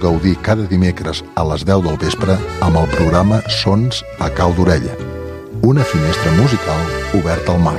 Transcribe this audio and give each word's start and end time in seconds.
gaudir 0.00 0.36
cada 0.42 0.66
dimecres 0.66 1.22
a 1.36 1.44
les 1.52 1.64
10 1.68 1.84
del 1.86 2.00
vespre 2.00 2.36
amb 2.64 2.80
el 2.80 2.88
programa 2.96 3.42
Sons 3.60 4.02
a 4.18 4.32
cau 4.32 4.56
d'orella. 4.56 4.96
Una 5.62 5.84
finestra 5.84 6.32
musical 6.40 7.20
oberta 7.20 7.54
al 7.54 7.64
mar. 7.68 7.78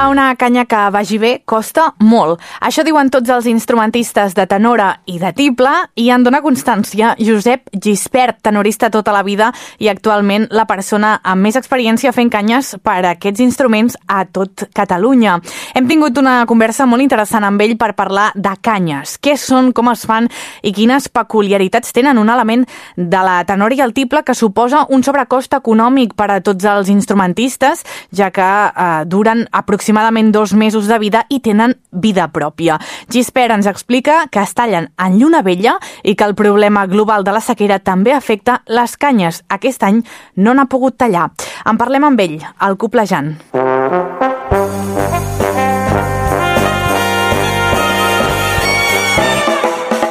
Trobar 0.00 0.12
una 0.12 0.34
canya 0.36 0.64
que 0.64 0.78
vagi 0.88 1.18
bé 1.20 1.30
costa 1.44 1.90
molt. 2.00 2.40
Això 2.64 2.80
diuen 2.86 3.10
tots 3.12 3.28
els 3.28 3.44
instrumentistes 3.50 4.32
de 4.32 4.46
tenora 4.48 4.86
i 5.04 5.18
de 5.20 5.28
tible 5.36 5.68
i 6.00 6.06
en 6.08 6.22
dona 6.24 6.38
constància 6.40 7.10
Josep 7.20 7.68
Gispert, 7.76 8.38
tenorista 8.40 8.88
tota 8.88 9.12
la 9.12 9.20
vida 9.20 9.50
i 9.76 9.90
actualment 9.92 10.46
la 10.56 10.64
persona 10.64 11.18
amb 11.20 11.44
més 11.44 11.58
experiència 11.60 12.14
fent 12.16 12.30
canyes 12.32 12.78
per 12.80 12.94
a 13.02 13.10
aquests 13.10 13.42
instruments 13.44 13.98
a 14.08 14.22
tot 14.24 14.64
Catalunya. 14.72 15.34
Hem 15.76 15.90
tingut 15.90 16.16
una 16.16 16.46
conversa 16.48 16.88
molt 16.88 17.04
interessant 17.04 17.44
amb 17.44 17.60
ell 17.60 17.76
per 17.76 17.92
parlar 17.92 18.30
de 18.34 18.54
canyes, 18.56 19.18
què 19.20 19.36
són, 19.36 19.68
com 19.76 19.92
es 19.92 20.06
fan 20.08 20.30
i 20.64 20.72
quines 20.72 21.10
peculiaritats 21.12 21.92
tenen 21.92 22.16
un 22.16 22.32
element 22.32 22.64
de 22.96 23.22
la 23.28 23.36
tenora 23.44 23.76
i 23.76 23.84
el 23.84 23.92
tible 23.92 24.24
que 24.24 24.38
suposa 24.38 24.86
un 24.88 25.04
sobrecost 25.04 25.60
econòmic 25.60 26.16
per 26.16 26.30
a 26.32 26.40
tots 26.40 26.64
els 26.64 26.88
instrumentistes, 26.88 27.84
ja 28.16 28.32
que 28.32 28.48
eh, 28.48 29.04
duren 29.04 29.44
aproximadament 29.52 29.89
aproximadament 29.90 30.32
dos 30.32 30.54
mesos 30.54 30.86
de 30.86 30.98
vida 30.98 31.24
i 31.28 31.40
tenen 31.40 31.74
vida 31.90 32.28
pròpia. 32.30 32.78
Gisper 33.10 33.50
ens 33.50 33.66
explica 33.66 34.28
que 34.30 34.38
es 34.40 34.54
tallen 34.54 34.92
en 34.96 35.18
lluna 35.18 35.42
vella 35.42 35.78
i 36.04 36.14
que 36.14 36.24
el 36.24 36.34
problema 36.34 36.86
global 36.86 37.24
de 37.24 37.32
la 37.32 37.40
sequera 37.40 37.80
també 37.80 38.12
afecta 38.14 38.62
les 38.66 38.96
canyes. 38.96 39.42
Aquest 39.48 39.82
any 39.82 40.02
no 40.36 40.54
n'ha 40.54 40.68
pogut 40.70 40.96
tallar. 40.96 41.30
En 41.66 41.76
parlem 41.76 42.04
amb 42.06 42.20
ell, 42.20 42.38
el 42.60 42.76
Coplejant. 42.78 43.34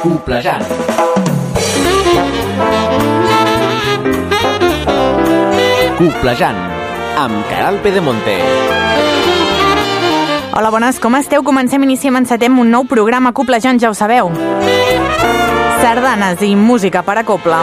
Coplejant. 0.02 0.66
Coplejant, 6.00 6.60
amb 7.20 7.48
Caral 7.48 7.80
Pedemonte. 7.80 8.38
Hola, 10.52 10.68
bones, 10.70 10.98
com 10.98 11.14
esteu? 11.14 11.44
Comencem, 11.46 11.82
iniciem, 11.86 12.16
encetem 12.18 12.58
un 12.58 12.72
nou 12.74 12.82
programa 12.84 13.30
Coplejant, 13.32 13.78
ja 13.78 13.90
ho 13.90 13.94
sabeu. 13.94 14.32
Sardanes 15.78 16.42
i 16.42 16.56
música 16.58 17.04
per 17.06 17.20
a 17.20 17.24
Copla. 17.24 17.60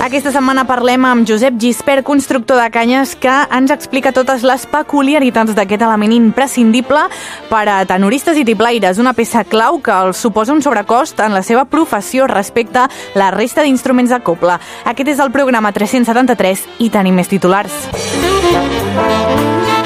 Aquesta 0.00 0.32
setmana 0.32 0.62
parlem 0.64 1.04
amb 1.04 1.28
Josep 1.28 1.58
Gispert, 1.60 2.06
constructor 2.08 2.56
de 2.56 2.70
canyes, 2.72 3.12
que 3.20 3.34
ens 3.52 3.74
explica 3.74 4.14
totes 4.16 4.40
les 4.48 4.64
peculiaritats 4.64 5.52
d'aquest 5.52 5.84
element 5.84 6.14
imprescindible 6.16 7.04
per 7.50 7.64
a 7.68 7.82
tenoristes 7.84 8.40
i 8.40 8.46
tiplaires, 8.48 8.96
una 8.96 9.12
peça 9.12 9.44
clau 9.44 9.82
que 9.84 9.92
els 9.92 10.16
suposa 10.16 10.56
un 10.56 10.64
sobrecost 10.64 11.20
en 11.20 11.36
la 11.36 11.44
seva 11.44 11.68
professió 11.68 12.24
respecte 12.32 12.86
a 12.86 12.88
la 13.20 13.28
resta 13.36 13.60
d'instruments 13.60 14.16
de 14.16 14.22
copla. 14.24 14.56
Aquest 14.88 15.12
és 15.18 15.20
el 15.20 15.36
programa 15.36 15.76
373 15.76 16.64
i 16.80 16.88
tenim 16.88 17.20
més 17.20 17.28
titulars. 17.28 17.76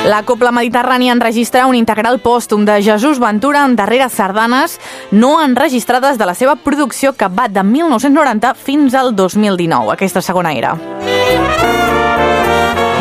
La 0.03 0.25
Copla 0.27 0.51
Mediterrània 0.51 1.13
enregistra 1.15 1.69
un 1.71 1.77
integral 1.79 2.19
pòstum 2.19 2.65
de 2.67 2.81
Jesús 2.83 3.21
Ventura 3.23 3.61
en 3.63 3.77
darreres 3.79 4.17
sardanes 4.19 4.81
no 5.13 5.37
enregistrades 5.45 6.19
de 6.19 6.27
la 6.27 6.35
seva 6.35 6.57
producció 6.57 7.13
que 7.15 7.29
va 7.31 7.47
de 7.47 7.63
1990 7.63 8.55
fins 8.59 8.97
al 8.99 9.15
2019, 9.15 9.93
aquesta 9.95 10.21
segona 10.21 10.57
era. 10.59 10.75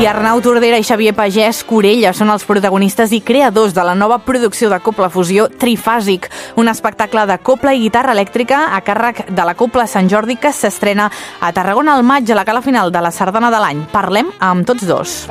I 0.01 0.05
Arnau 0.05 0.43
Tordera 0.45 0.77
i 0.77 0.85
Xavier 0.85 1.15
Pagès 1.17 1.63
Corella 1.65 2.13
són 2.13 2.29
els 2.33 2.45
protagonistes 2.45 3.11
i 3.17 3.19
creadors 3.25 3.73
de 3.73 3.85
la 3.85 3.97
nova 3.97 4.19
producció 4.21 4.69
de 4.69 4.79
Copla 4.81 5.09
Fusió 5.09 5.47
Trifàsic, 5.49 6.29
un 6.61 6.69
espectacle 6.69 7.25
de 7.29 7.37
copla 7.41 7.73
i 7.73 7.81
guitarra 7.81 8.13
elèctrica 8.13 8.67
a 8.77 8.81
càrrec 8.85 9.27
de 9.29 9.45
la 9.45 9.57
Copla 9.57 9.87
Sant 9.89 10.09
Jordi 10.09 10.37
que 10.41 10.53
s'estrena 10.53 11.09
a 11.39 11.53
Tarragona 11.53 11.97
al 11.97 12.05
maig 12.05 12.29
a 12.29 12.37
la 12.37 12.45
cala 12.45 12.61
final 12.61 12.93
de 12.93 13.01
la 13.01 13.13
sardana 13.13 13.49
de 13.49 13.61
l'any. 13.61 13.85
Parlem 13.93 14.33
amb 14.37 14.69
tots 14.69 14.89
dos. 14.89 15.21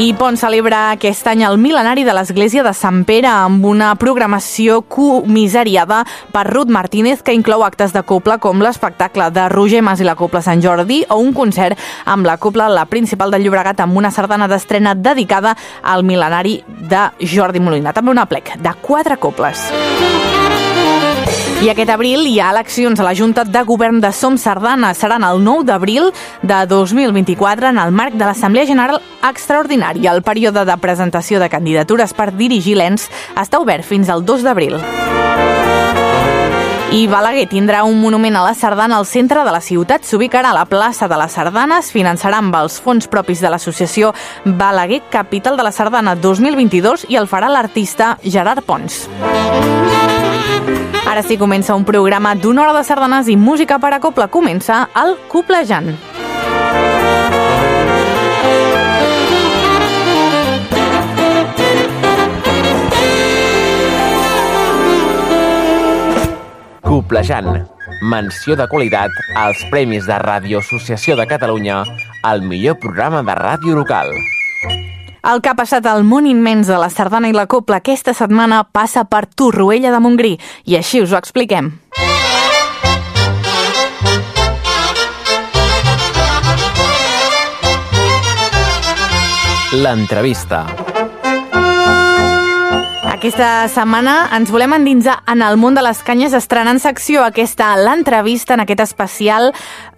I 0.00 0.14
Pont 0.16 0.38
celebra 0.40 0.94
aquest 0.94 1.26
any 1.28 1.42
el 1.44 1.58
mil·lenari 1.60 2.06
de 2.06 2.14
l'Església 2.16 2.62
de 2.64 2.70
Sant 2.72 3.02
Pere 3.04 3.28
amb 3.28 3.66
una 3.68 3.90
programació 4.00 4.78
comissariada 4.88 5.98
per 6.32 6.46
Ruth 6.48 6.72
Martínez 6.72 7.20
que 7.20 7.34
inclou 7.36 7.66
actes 7.66 7.92
de 7.92 8.00
copla 8.08 8.38
com 8.40 8.64
l'espectacle 8.64 9.28
de 9.36 9.44
Roger 9.52 9.82
Mas 9.84 10.00
i 10.00 10.08
la 10.08 10.16
Copla 10.16 10.40
Sant 10.40 10.64
Jordi 10.64 11.02
o 11.10 11.20
un 11.20 11.34
concert 11.36 11.76
amb 12.08 12.24
la 12.24 12.38
Copla 12.40 12.70
La 12.72 12.86
Principal 12.88 13.28
de 13.28 13.42
Llobregat 13.44 13.84
amb 13.84 14.00
una 14.00 14.08
sardana 14.08 14.48
d'estrena 14.48 14.96
dedicada 14.96 15.52
al 15.84 16.00
mil·lenari 16.00 16.62
de 16.64 17.04
Jordi 17.20 17.60
Molina. 17.60 17.92
També 17.92 18.16
una 18.16 18.24
plec 18.24 18.54
de 18.56 18.76
quatre 18.80 19.20
coples. 19.20 19.68
I 21.60 21.68
aquest 21.68 21.90
abril 21.92 22.22
hi 22.24 22.38
ha 22.40 22.48
eleccions 22.54 23.00
a 23.02 23.04
la 23.04 23.12
Junta 23.12 23.42
de 23.44 23.60
Govern 23.68 23.98
de 24.00 24.14
Som 24.16 24.38
Sardana. 24.40 24.94
Seran 24.96 25.26
el 25.28 25.42
9 25.44 25.66
d'abril 25.68 26.06
de 26.40 26.60
2024 26.66 27.68
en 27.68 27.78
el 27.78 27.92
marc 27.92 28.14
de 28.16 28.24
l'Assemblea 28.24 28.64
General 28.64 28.96
Extraordinària. 29.28 30.14
El 30.14 30.22
període 30.24 30.64
de 30.64 30.76
presentació 30.80 31.36
de 31.38 31.50
candidatures 31.52 32.16
per 32.16 32.30
dirigir 32.32 32.78
l'ENS 32.80 33.10
està 33.36 33.60
obert 33.60 33.84
fins 33.84 34.08
al 34.08 34.24
2 34.24 34.46
d'abril. 34.46 34.78
I 36.96 37.04
Balaguer 37.12 37.44
tindrà 37.46 37.84
un 37.84 38.00
monument 38.00 38.40
a 38.40 38.46
la 38.48 38.54
sardana 38.56 38.96
al 38.96 39.04
centre 39.04 39.44
de 39.44 39.52
la 39.52 39.60
ciutat. 39.60 40.08
S'ubicarà 40.08 40.54
a 40.54 40.56
la 40.56 40.64
plaça 40.64 41.06
de 41.12 41.20
la 41.20 41.28
Sardana. 41.28 41.82
Es 41.84 41.92
finançarà 41.92 42.40
amb 42.40 42.56
els 42.56 42.80
fons 42.80 43.06
propis 43.06 43.44
de 43.44 43.52
l'associació 43.52 44.14
Balaguer 44.46 45.02
Capital 45.12 45.60
de 45.60 45.68
la 45.68 45.76
Sardana 45.76 46.16
2022 46.16 47.04
i 47.12 47.20
el 47.20 47.28
farà 47.28 47.52
l'artista 47.52 48.16
Gerard 48.24 48.64
Pons. 48.64 49.04
Ara 51.10 51.22
sí 51.26 51.36
comença 51.36 51.74
un 51.74 51.84
programa 51.84 52.36
d'una 52.38 52.62
hora 52.62 52.74
de 52.76 52.84
sardanes 52.86 53.28
i 53.28 53.36
música 53.36 53.80
per 53.82 53.92
a 53.96 54.00
copla. 54.00 54.28
Comença 54.30 54.88
el 54.94 55.16
Coplejant. 55.28 55.90
Coplejant. 66.86 67.66
Menció 68.02 68.56
de 68.56 68.66
qualitat 68.70 69.10
als 69.36 69.60
Premis 69.70 70.06
de 70.06 70.16
Ràdio 70.22 70.62
Associació 70.62 71.18
de 71.18 71.26
Catalunya 71.26 71.82
al 72.22 72.42
millor 72.42 72.78
programa 72.78 73.22
de 73.26 73.34
ràdio 73.34 73.76
local. 73.76 74.14
El 75.22 75.42
que 75.44 75.50
ha 75.52 75.56
passat 75.58 75.86
al 75.86 76.04
món 76.04 76.26
immens 76.26 76.70
de 76.70 76.78
la 76.80 76.88
sardana 76.90 77.28
i 77.28 77.36
la 77.36 77.46
copla 77.50 77.80
aquesta 77.80 78.14
setmana 78.16 78.62
passa 78.64 79.04
per 79.04 79.26
Torroella 79.26 79.92
de 79.92 80.00
Montgrí 80.00 80.36
i 80.64 80.78
així 80.80 81.02
us 81.04 81.12
ho 81.12 81.20
expliquem. 81.20 81.74
L'entrevista. 89.70 90.89
Aquesta 93.20 93.68
setmana 93.68 94.30
ens 94.32 94.48
volem 94.48 94.72
endinsar 94.72 95.18
en 95.28 95.42
el 95.44 95.58
món 95.60 95.74
de 95.76 95.82
les 95.84 95.98
canyes 96.00 96.32
estrenant 96.32 96.78
secció 96.80 97.20
aquesta 97.20 97.74
l'entrevista 97.76 98.56
en 98.56 98.62
aquest 98.64 98.80
especial 98.86 99.50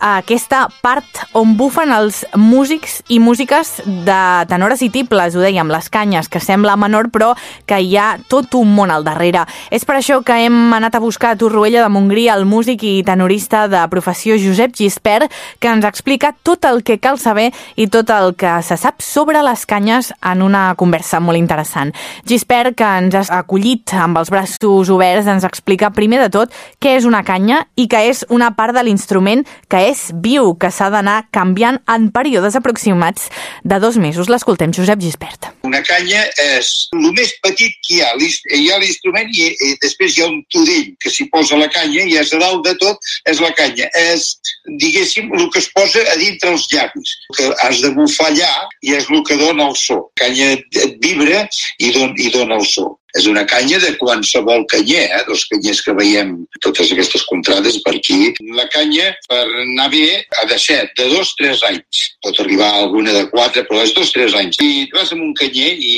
aquesta 0.02 0.64
part 0.82 1.20
on 1.38 1.52
bufen 1.54 1.92
els 1.94 2.24
músics 2.34 2.96
i 3.14 3.20
músiques 3.22 3.76
de 3.86 4.22
tenores 4.50 4.82
i 4.82 4.88
tibles, 4.90 5.36
ho 5.36 5.44
dèiem, 5.44 5.70
les 5.70 5.86
canyes, 5.94 6.26
que 6.26 6.40
sembla 6.42 6.74
menor 6.74 7.12
però 7.14 7.28
que 7.70 7.78
hi 7.78 7.94
ha 7.96 8.16
tot 8.26 8.56
un 8.58 8.72
món 8.74 8.90
al 8.90 9.06
darrere. 9.06 9.44
És 9.70 9.86
per 9.86 10.00
això 10.00 10.18
que 10.26 10.40
hem 10.42 10.74
anat 10.74 10.98
a 10.98 11.02
buscar 11.04 11.32
a 11.32 11.38
Torroella 11.38 11.84
de 11.84 11.92
Montgrí 11.94 12.26
el 12.32 12.42
músic 12.50 12.82
i 12.82 12.92
tenorista 13.06 13.68
de 13.70 13.84
professió 13.92 14.34
Josep 14.34 14.74
Gispert 14.74 15.30
que 15.62 15.70
ens 15.70 15.86
explica 15.86 16.32
tot 16.42 16.66
el 16.66 16.82
que 16.82 16.98
cal 16.98 17.22
saber 17.22 17.52
i 17.76 17.86
tot 17.86 18.10
el 18.10 18.34
que 18.34 18.58
se 18.66 18.76
sap 18.76 18.98
sobre 19.06 19.44
les 19.46 19.62
canyes 19.70 20.10
en 20.18 20.42
una 20.42 20.72
conversa 20.74 21.22
molt 21.22 21.38
interessant. 21.38 21.94
Gispert, 22.26 22.74
que 22.74 22.90
ens 22.98 23.11
ha 23.14 23.24
acollit 23.38 23.92
amb 23.96 24.18
els 24.20 24.30
braços 24.32 24.90
oberts, 24.92 25.28
ens 25.30 25.46
explica 25.46 25.92
primer 25.94 26.20
de 26.24 26.30
tot 26.32 26.52
què 26.82 26.96
és 26.98 27.06
una 27.08 27.22
canya 27.26 27.62
i 27.76 27.88
que 27.90 28.00
és 28.10 28.24
una 28.32 28.52
part 28.56 28.76
de 28.76 28.84
l'instrument 28.86 29.44
que 29.70 29.80
és 29.90 30.08
viu, 30.24 30.54
que 30.58 30.70
s'ha 30.72 30.90
d'anar 30.92 31.22
canviant 31.34 31.80
en 31.90 32.10
períodes 32.14 32.56
aproximats 32.58 33.28
de 33.64 33.78
dos 33.82 33.98
mesos. 34.00 34.30
L'escoltem, 34.32 34.72
Josep 34.74 35.00
Gispert. 35.02 35.50
Una 35.66 35.82
canya 35.86 36.24
és 36.42 36.72
el 36.96 37.10
més 37.16 37.34
petit 37.44 37.76
que 37.86 37.98
hi 37.98 38.00
ha. 38.02 38.12
Hi 38.52 38.66
ha 38.70 38.80
l'instrument 38.82 39.30
i, 39.32 39.48
i 39.52 39.74
després 39.82 40.16
hi 40.16 40.24
ha 40.24 40.30
un 40.30 40.40
tudill 40.52 40.92
que 41.02 41.12
s'hi 41.12 41.28
posa 41.32 41.58
la 41.60 41.68
canya 41.72 42.06
i 42.08 42.18
és 42.20 42.32
a 42.34 42.40
dalt 42.42 42.64
de 42.66 42.74
tot 42.80 43.12
és 43.30 43.42
la 43.42 43.52
canya. 43.58 43.88
És, 43.98 44.32
diguéssim, 44.80 45.30
el 45.38 45.48
que 45.52 45.62
es 45.62 45.68
posa 45.74 46.04
a 46.12 46.16
dintre 46.20 46.52
els 46.54 46.66
llavis. 46.72 47.14
Que 47.36 47.52
has 47.64 47.82
de 47.84 47.92
bufar 47.96 48.30
allà 48.30 48.52
i 48.82 48.96
és 48.98 49.08
el 49.10 49.22
que 49.28 49.38
dona 49.40 49.68
el 49.70 49.78
so. 49.78 50.00
La 50.12 50.26
canya 50.26 50.50
et 50.56 50.98
vibra 51.02 51.46
i, 51.78 51.92
i 51.92 52.34
dona 52.34 52.60
el 52.60 52.66
so. 52.68 52.90
És 53.18 53.26
una 53.28 53.44
canya 53.48 53.78
de 53.82 53.92
qualsevol 54.00 54.64
canyer, 54.70 55.04
eh? 55.10 55.22
dels 55.28 55.44
canyers 55.50 55.82
que 55.84 55.94
veiem 55.96 56.34
totes 56.64 56.92
aquestes 56.94 57.24
contrades 57.28 57.78
per 57.84 57.94
aquí. 57.98 58.32
La 58.56 58.66
canya, 58.72 59.10
per 59.28 59.42
anar 59.44 59.88
bé, 59.92 60.22
ha 60.38 60.46
de 60.48 60.58
ser 60.60 60.80
de 60.98 61.08
dos, 61.12 61.34
tres 61.38 61.62
anys. 61.68 62.02
Pot 62.24 62.40
arribar 62.40 62.70
alguna 62.78 63.12
de 63.16 63.24
quatre, 63.32 63.64
però 63.68 63.82
és 63.84 63.92
dos, 63.96 64.12
tres 64.14 64.36
anys. 64.38 64.60
I 64.62 64.88
vas 64.94 65.12
amb 65.12 65.26
un 65.26 65.34
canyer 65.38 65.72
i, 65.76 65.96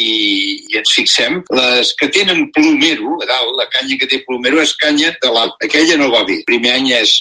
i 0.73 0.81
ens 0.81 0.95
fixem, 0.97 1.41
les 1.55 1.93
que 2.01 2.11
tenen 2.15 2.49
plomero, 2.57 3.19
a 3.23 3.31
dalt, 3.31 3.55
la 3.61 3.69
canya 3.75 3.99
que 4.01 4.11
té 4.11 4.21
plomero 4.27 4.63
és 4.63 4.75
canya 4.81 5.13
de 5.23 5.33
l'alt. 5.35 5.55
Aquella 5.65 5.99
no 6.01 6.11
va 6.13 6.25
bé. 6.27 6.41
El 6.43 6.49
primer 6.51 6.75
any 6.79 6.91
és, 6.99 7.15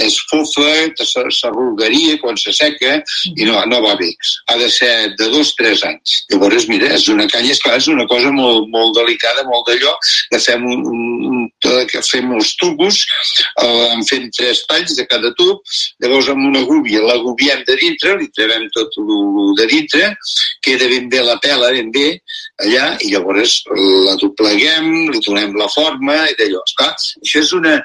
és 0.00 0.18
fofa, 0.30 0.68
s'arrugaria 1.10 2.18
quan 2.22 2.38
se 2.38 2.54
seca 2.54 2.98
i 3.34 3.48
no, 3.48 3.58
no 3.70 3.82
va 3.82 3.96
bé. 3.98 4.12
Ha 4.52 4.58
de 4.60 4.70
ser 4.70 4.92
de 5.18 5.30
dos, 5.32 5.54
tres 5.58 5.82
anys. 5.86 6.20
Llavors, 6.30 6.68
mira, 6.70 6.90
és 6.94 7.08
una 7.12 7.26
canya, 7.30 7.54
esclar, 7.56 7.78
és 7.80 7.88
una 7.90 8.06
cosa 8.10 8.32
molt, 8.34 8.68
molt 8.72 8.94
delicada, 8.98 9.39
molt 9.48 9.68
d'allò, 9.68 9.94
que 10.30 10.40
fem 10.42 10.66
un, 10.66 11.48
que 11.90 12.02
fem 12.06 12.32
els 12.36 12.54
tubos, 12.60 13.00
eh, 13.62 13.88
en 13.94 14.04
fem 14.08 14.28
tres 14.36 14.64
talls 14.68 14.96
de 14.98 15.06
cada 15.10 15.32
tub, 15.38 15.62
llavors 16.02 16.30
amb 16.32 16.46
una 16.50 16.62
gúbia 16.68 17.02
l'agubiem 17.04 17.64
de 17.68 17.76
dintre, 17.80 18.16
li 18.20 18.30
trevem 18.36 18.68
tot 18.76 18.96
el 19.00 19.54
de 19.60 19.68
dintre, 19.70 20.12
queda 20.64 20.88
ben 20.90 21.08
bé 21.12 21.24
la 21.24 21.38
pela, 21.42 21.72
ben 21.76 21.90
bé, 21.94 22.08
allà, 22.64 22.94
i 23.00 23.12
llavors 23.14 23.60
la 24.06 24.16
dobleguem, 24.20 24.90
li 25.12 25.24
donem 25.26 25.56
la 25.58 25.68
forma, 25.72 26.22
i 26.30 26.36
d'allò. 26.38 26.62
Esclar, 26.68 26.94
això 27.24 27.44
és 27.44 27.52
una, 27.56 27.78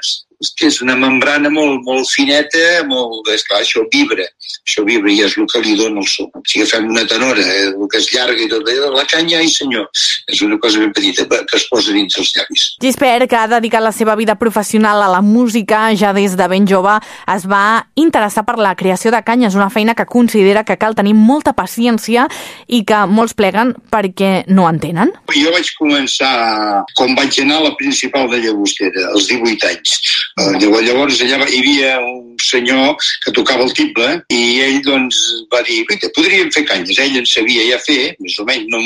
que 0.58 0.68
és 0.70 0.82
una 0.84 0.96
membrana 1.00 1.50
molt, 1.54 1.84
molt 1.86 2.08
fineta, 2.12 2.84
molt, 2.90 3.28
esclar, 3.34 3.62
això 3.64 3.84
vibra, 3.92 4.26
això 4.66 4.84
vibra 4.88 5.12
i 5.12 5.22
és 5.26 5.36
el 5.40 5.48
que 5.52 5.62
li 5.64 5.76
dona 5.80 6.02
el 6.02 6.08
so. 6.10 6.28
Si 6.48 6.62
agafem 6.62 6.90
una 6.92 7.06
tenora, 7.08 7.42
eh, 7.42 7.72
el 7.72 7.90
que 7.92 8.02
és 8.02 8.10
llarga 8.14 8.42
i 8.42 8.50
tot 8.52 8.68
allò, 8.72 8.92
la 8.96 9.06
canya, 9.10 9.40
ai 9.40 9.50
senyor, 9.52 9.88
és 10.32 10.42
una 10.46 10.60
cosa 10.60 10.80
ben 10.80 10.94
petita 10.96 11.26
que 11.26 11.58
es 11.58 11.68
posa 11.72 11.94
dins 11.96 12.18
els 12.20 12.34
llavis. 12.36 12.68
Gispert, 12.82 13.30
que 13.30 13.40
ha 13.40 13.48
dedicat 13.48 13.84
la 13.84 13.94
seva 13.96 14.16
vida 14.16 14.36
professional 14.36 15.02
a 15.04 15.12
la 15.12 15.22
música, 15.22 15.88
ja 15.96 16.14
des 16.14 16.36
de 16.38 16.48
ben 16.52 16.68
jove 16.68 16.98
es 17.36 17.48
va 17.50 17.88
interessar 17.96 18.46
per 18.46 18.58
la 18.60 18.76
creació 18.76 19.12
de 19.12 19.24
canyes, 19.24 19.56
una 19.56 19.70
feina 19.70 19.96
que 19.96 20.06
considera 20.06 20.66
que 20.66 20.78
cal 20.78 20.96
tenir 20.96 21.16
molta 21.16 21.54
paciència 21.54 22.28
i 22.68 22.84
que 22.86 23.06
molts 23.08 23.36
pleguen 23.38 23.74
perquè 23.92 24.46
no 24.48 24.68
entenen. 24.70 25.14
Jo 25.36 25.52
vaig 25.54 25.72
començar, 25.80 26.84
com 26.96 27.16
vaig 27.18 27.40
anar 27.44 27.62
a 27.62 27.68
la 27.70 27.76
principal 27.80 28.30
de 28.32 28.42
Llagostera, 28.44 29.10
als 29.14 29.30
18 29.32 29.72
anys 29.72 30.00
Eh, 30.36 30.56
llavors 30.60 31.22
allà 31.24 31.46
hi 31.48 31.60
havia 31.62 31.92
un 32.04 32.36
senyor 32.44 32.98
que 33.24 33.32
tocava 33.32 33.64
el 33.64 33.72
tible 33.78 34.08
i 34.36 34.60
ell 34.66 34.82
doncs 34.84 35.20
va 35.54 35.62
dir, 35.64 35.78
guaita, 35.88 36.10
podríem 36.18 36.50
fer 36.52 36.66
canyes. 36.68 37.00
Ell 37.00 37.16
en 37.22 37.28
sabia 37.30 37.64
ja 37.70 37.80
fer, 37.86 38.16
més 38.20 38.36
o 38.44 38.46
menys 38.48 38.68
no 38.74 38.82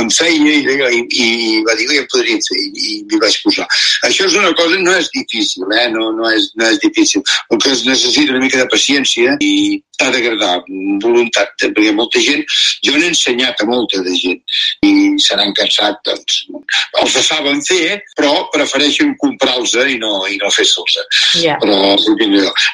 em 0.00 0.08
feia 0.08 0.54
i, 0.56 0.62
i, 0.64 1.02
i 1.26 1.60
va 1.68 1.76
dir, 1.76 1.90
ja 1.92 2.06
podríem 2.12 2.40
fer 2.46 2.60
i, 2.62 2.70
i 2.72 2.94
m'hi 3.10 3.20
vaig 3.20 3.36
posar. 3.44 3.68
Això 4.08 4.24
és 4.30 4.38
una 4.40 4.54
cosa, 4.56 4.80
no 4.80 4.94
és 4.96 5.10
difícil, 5.12 5.68
eh? 5.68 5.88
no, 5.92 6.08
no, 6.16 6.30
és, 6.32 6.48
no 6.56 6.70
és 6.70 6.80
difícil. 6.80 7.24
El 7.52 7.60
que 7.60 7.74
es 7.76 7.84
necessita 7.84 8.32
una 8.32 8.46
mica 8.46 8.62
de 8.62 8.70
paciència 8.72 9.36
i 9.44 9.82
t'ha 9.96 10.10
d'agradar, 10.12 10.60
voluntat, 11.02 11.54
perquè 11.60 11.92
molta 11.96 12.20
gent, 12.20 12.42
jo 12.84 12.96
n'he 12.96 13.10
ensenyat 13.12 13.62
a 13.62 13.68
molta 13.68 14.02
de 14.04 14.12
gent 14.16 14.40
i 14.84 14.92
se 15.22 15.36
n'han 15.38 15.54
cansat, 15.56 16.00
doncs, 16.04 16.42
els 17.00 17.16
saben 17.24 17.62
fer, 17.64 18.00
però 18.18 18.32
prefereixen 18.52 19.14
comprar-los 19.22 19.76
i 19.86 19.96
no, 20.02 20.12
i 20.28 20.36
no 20.42 20.52
fer-se'ls. 20.52 20.85
Yeah. 21.40 21.58
Però, 21.62 21.96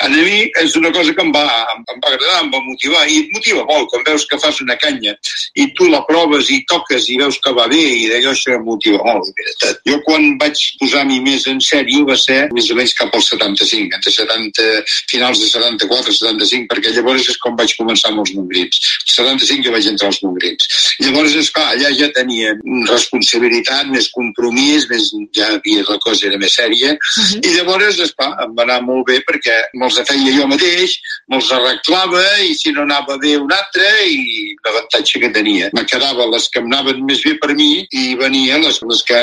a 0.03 0.09
mi 0.12 0.50
és 0.62 0.76
una 0.76 0.93
cosa 0.93 1.14
que 1.14 1.23
em 1.23 1.32
va, 1.35 1.44
em, 1.75 1.85
va 2.03 2.11
agradar, 2.11 2.43
em 2.43 2.50
va 2.53 2.61
motivar, 2.67 3.06
i 3.09 3.23
et 3.25 3.32
motiva 3.35 3.64
molt, 3.69 3.88
quan 3.91 4.05
veus 4.06 4.26
que 4.29 4.38
fas 4.43 4.61
una 4.64 4.76
canya 4.81 5.14
i 5.55 5.69
tu 5.76 5.88
la 5.91 6.03
proves 6.09 6.50
i 6.50 6.62
toques 6.69 7.09
i 7.12 7.19
veus 7.20 7.38
que 7.43 7.53
va 7.56 7.67
bé, 7.70 7.81
i 7.81 8.09
d'allò 8.11 8.32
això 8.32 8.56
em 8.56 8.64
motiva 8.67 9.03
molt. 9.05 9.29
Mira, 9.37 9.73
jo 9.88 9.99
quan 10.06 10.37
vaig 10.41 10.62
posar 10.81 11.05
mi 11.09 11.20
més 11.25 11.47
en 11.50 11.61
sèrio 11.62 12.06
va 12.09 12.17
ser 12.19 12.47
més 12.55 12.70
o 12.70 12.79
menys 12.79 12.94
cap 12.99 13.14
al 13.14 13.25
75, 13.25 13.97
entre 13.99 14.15
70, 14.15 14.69
finals 15.11 15.43
de 15.43 15.50
74 15.50 16.15
75, 16.19 16.69
perquè 16.70 16.93
llavors 16.97 17.29
és 17.29 17.38
com 17.43 17.56
vaig 17.58 17.75
començar 17.79 18.12
amb 18.12 18.23
els 18.25 18.35
mongrins. 18.37 18.81
El 19.06 19.15
75 19.15 19.67
jo 19.67 19.75
vaig 19.75 19.88
entrar 19.91 20.11
als 20.12 20.20
mongrins. 20.25 20.69
Llavors, 21.03 21.37
és 21.38 21.50
clar, 21.55 21.69
allà 21.75 21.93
ja 21.97 22.11
tenia 22.17 22.55
responsabilitat, 22.91 23.88
més 23.93 24.08
compromís, 24.15 24.88
més, 24.91 25.11
ja 25.37 25.53
havia 25.56 25.85
la 25.88 25.99
cosa 26.03 26.29
era 26.29 26.41
més 26.41 26.56
sèria, 26.58 26.94
uh 26.94 26.99
-huh. 26.99 27.41
i 27.43 27.55
llavors, 27.56 28.00
esclar, 28.07 28.31
em 28.45 28.55
va 28.59 28.67
anar 28.67 28.81
molt 28.87 29.07
bé 29.09 29.21
perquè 29.29 29.59
me'ls 29.79 29.99
feia 30.09 30.35
jo 30.37 30.49
mateix, 30.51 30.97
me'ls 31.33 31.51
arreglava 31.57 32.23
i 32.47 32.55
si 32.59 32.73
no 32.75 32.85
anava 32.87 33.19
bé 33.23 33.37
un 33.41 33.53
altre 33.55 33.89
i 34.09 34.53
l'avantatge 34.65 35.23
que 35.23 35.33
tenia. 35.35 35.71
Me 35.77 35.85
quedava 35.89 36.27
les 36.33 36.49
que 36.53 36.63
em 36.63 36.71
anaven 36.71 37.03
més 37.09 37.23
bé 37.25 37.37
per 37.43 37.53
mi 37.59 37.71
i 37.85 38.05
venia 38.21 38.59
les, 38.63 38.81
les 38.89 39.03
que 39.09 39.21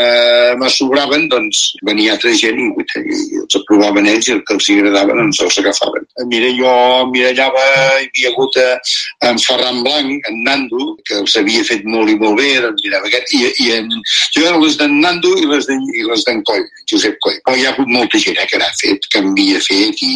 me 0.60 0.70
sobraven, 0.74 1.28
doncs 1.32 1.64
venia 1.88 2.16
altra 2.16 2.34
gent 2.38 2.60
i, 2.60 2.86
i 3.00 3.42
els 3.44 3.60
aprovaven 3.62 4.10
ells 4.10 4.30
i 4.30 4.36
el 4.38 4.44
que 4.48 4.58
els 4.58 4.70
agradava 4.76 5.18
doncs 5.18 5.42
els 5.46 5.60
agafaven. 5.62 6.08
Mira, 6.32 6.52
jo 6.58 6.74
mirallava, 7.14 7.66
hi 8.00 8.10
havia 8.10 8.34
hagut 8.34 8.58
a, 8.62 8.68
en 9.30 9.40
Ferran 9.44 9.84
Blanc, 9.86 10.30
en 10.30 10.44
Nando, 10.46 10.94
que 11.08 11.20
els 11.22 11.36
havia 11.40 11.66
fet 11.68 11.86
molt 11.88 12.12
i 12.12 12.18
molt 12.20 12.40
bé, 12.40 12.50
doncs 12.64 12.86
mirava 12.86 13.10
aquest, 13.10 13.34
i, 13.36 13.46
i 13.66 13.72
en, 13.78 13.90
jo 14.36 14.46
era 14.46 14.60
les 14.62 14.78
d'en 14.80 15.00
Nando 15.04 15.36
i 15.40 15.50
les 15.50 15.68
d'en 15.68 16.44
Coll, 16.48 16.66
Josep 16.90 17.18
Coll. 17.24 17.40
Però 17.46 17.58
hi 17.58 17.66
ha 17.66 17.74
hagut 17.74 17.90
molta 17.92 18.22
gent 18.22 18.40
eh, 18.40 18.48
que 18.50 18.62
n'ha 18.70 18.78
fet, 18.78 19.08
que 19.10 19.22
m'havia 19.26 19.60
fet 19.66 20.02
i, 20.06 20.14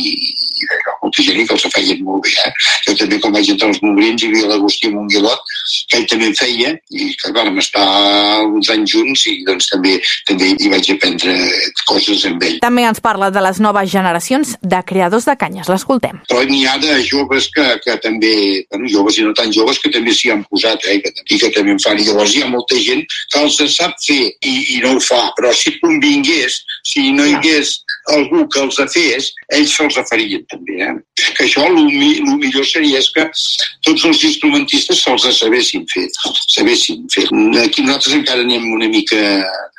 i 0.61 0.69
allò, 0.77 0.95
molta 1.01 1.25
gent 1.25 1.41
que 1.47 1.57
els 1.57 1.67
feien 1.73 2.03
molt 2.05 2.25
bé. 2.27 2.33
Eh? 2.45 2.51
Jo 2.87 2.95
també, 3.01 3.19
com 3.23 3.33
vaig 3.35 3.49
entrar 3.49 3.71
als 3.71 3.81
Mobrins, 3.83 4.23
hi 4.23 4.29
havia 4.29 4.51
l'Agustí 4.51 4.91
Monguilot, 4.93 5.52
que 5.89 5.99
ell 5.99 6.07
també 6.09 6.31
feia, 6.37 6.73
i 6.91 7.09
que 7.19 7.31
vam 7.35 7.57
estar 7.61 7.85
uns 8.45 8.69
anys 8.73 8.95
junts 8.95 9.25
i 9.31 9.35
doncs 9.47 9.69
també 9.71 9.95
també 10.27 10.51
hi 10.53 10.71
vaig 10.71 10.89
aprendre 10.95 11.35
coses 11.87 12.25
amb 12.29 12.43
ell. 12.47 12.59
També 12.63 12.85
ens 12.87 13.01
parla 13.03 13.29
de 13.33 13.43
les 13.45 13.59
noves 13.63 13.91
generacions 13.91 14.55
de 14.61 14.81
creadors 14.87 15.27
de 15.29 15.37
canyes. 15.39 15.69
L'escoltem. 15.71 16.21
Però 16.29 16.43
n'hi 16.49 16.63
ha 16.67 16.77
de 16.81 16.99
joves 17.07 17.49
que, 17.53 17.65
que 17.83 17.97
també, 18.03 18.33
bueno, 18.71 18.89
joves 18.91 19.19
i 19.19 19.27
no 19.27 19.33
tan 19.37 19.51
joves, 19.55 19.79
que 19.83 19.91
també 19.93 20.15
s'hi 20.15 20.33
han 20.33 20.43
posat, 20.49 20.85
eh, 20.89 20.99
que, 21.03 21.13
i 21.35 21.39
que 21.41 21.51
també 21.55 21.75
en 21.75 21.81
fan. 21.83 21.99
I 21.99 22.09
llavors 22.09 22.35
hi 22.35 22.43
ha 22.43 22.51
molta 22.51 22.79
gent 22.79 23.05
que 23.33 23.43
els 23.43 23.59
sap 23.73 23.97
fer 24.03 24.21
i, 24.27 24.53
i 24.77 24.81
no 24.83 24.97
ho 24.97 25.01
fa, 25.03 25.25
però 25.37 25.53
si 25.55 25.75
convingués, 25.79 26.61
si 26.87 27.11
no 27.15 27.25
hi 27.27 27.35
hagués 27.39 27.79
algú 28.11 28.43
que 28.51 28.59
els 28.59 28.79
fes, 28.91 29.29
ells 29.55 29.75
se'ls 29.77 29.99
farien 30.09 30.43
també. 30.51 30.79
Eh? 30.83 30.93
Que 31.37 31.45
això 31.45 31.63
el, 31.69 31.77
el 31.79 32.37
millor 32.41 32.65
seria 32.67 32.99
és 32.99 33.09
que 33.15 33.25
tots 33.87 34.05
els 34.09 34.23
instrumentistes 34.27 35.03
se'ls 35.03 35.27
sabessin 35.53 35.85
fer, 35.87 36.07
sabessin 36.47 37.05
fer. 37.13 37.27
Aquí 37.63 37.83
nosaltres 37.83 38.15
encara 38.17 38.41
anem 38.41 38.71
una 38.73 38.89
mica 38.89 39.19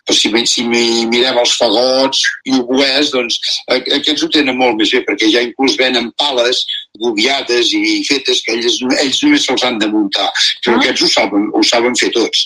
però 0.04 0.16
si, 0.16 0.30
si 0.50 0.64
mirem 0.68 1.38
els 1.40 1.56
fagots 1.58 2.24
i 2.44 2.56
oboès, 2.60 3.10
doncs 3.14 3.40
aquests 3.72 4.24
ho 4.24 4.30
tenen 4.32 4.58
molt 4.60 4.78
més 4.80 4.92
bé, 4.94 5.02
perquè 5.06 5.30
ja 5.32 5.44
inclús 5.44 5.78
venen 5.80 6.10
pales 6.20 6.64
gobiades 7.00 7.72
i 7.74 8.02
fetes 8.06 8.40
que 8.44 8.54
ells, 8.54 8.78
ells 9.02 9.20
només 9.24 9.44
se'ls 9.46 9.64
han 9.66 9.80
de 9.80 9.88
muntar. 9.90 10.28
Però 10.62 10.76
ah. 10.76 10.82
aquests 10.82 11.02
ho 11.02 11.08
saben, 11.10 11.48
ho 11.50 11.62
saben 11.66 11.96
fer 11.98 12.10
tots. 12.14 12.44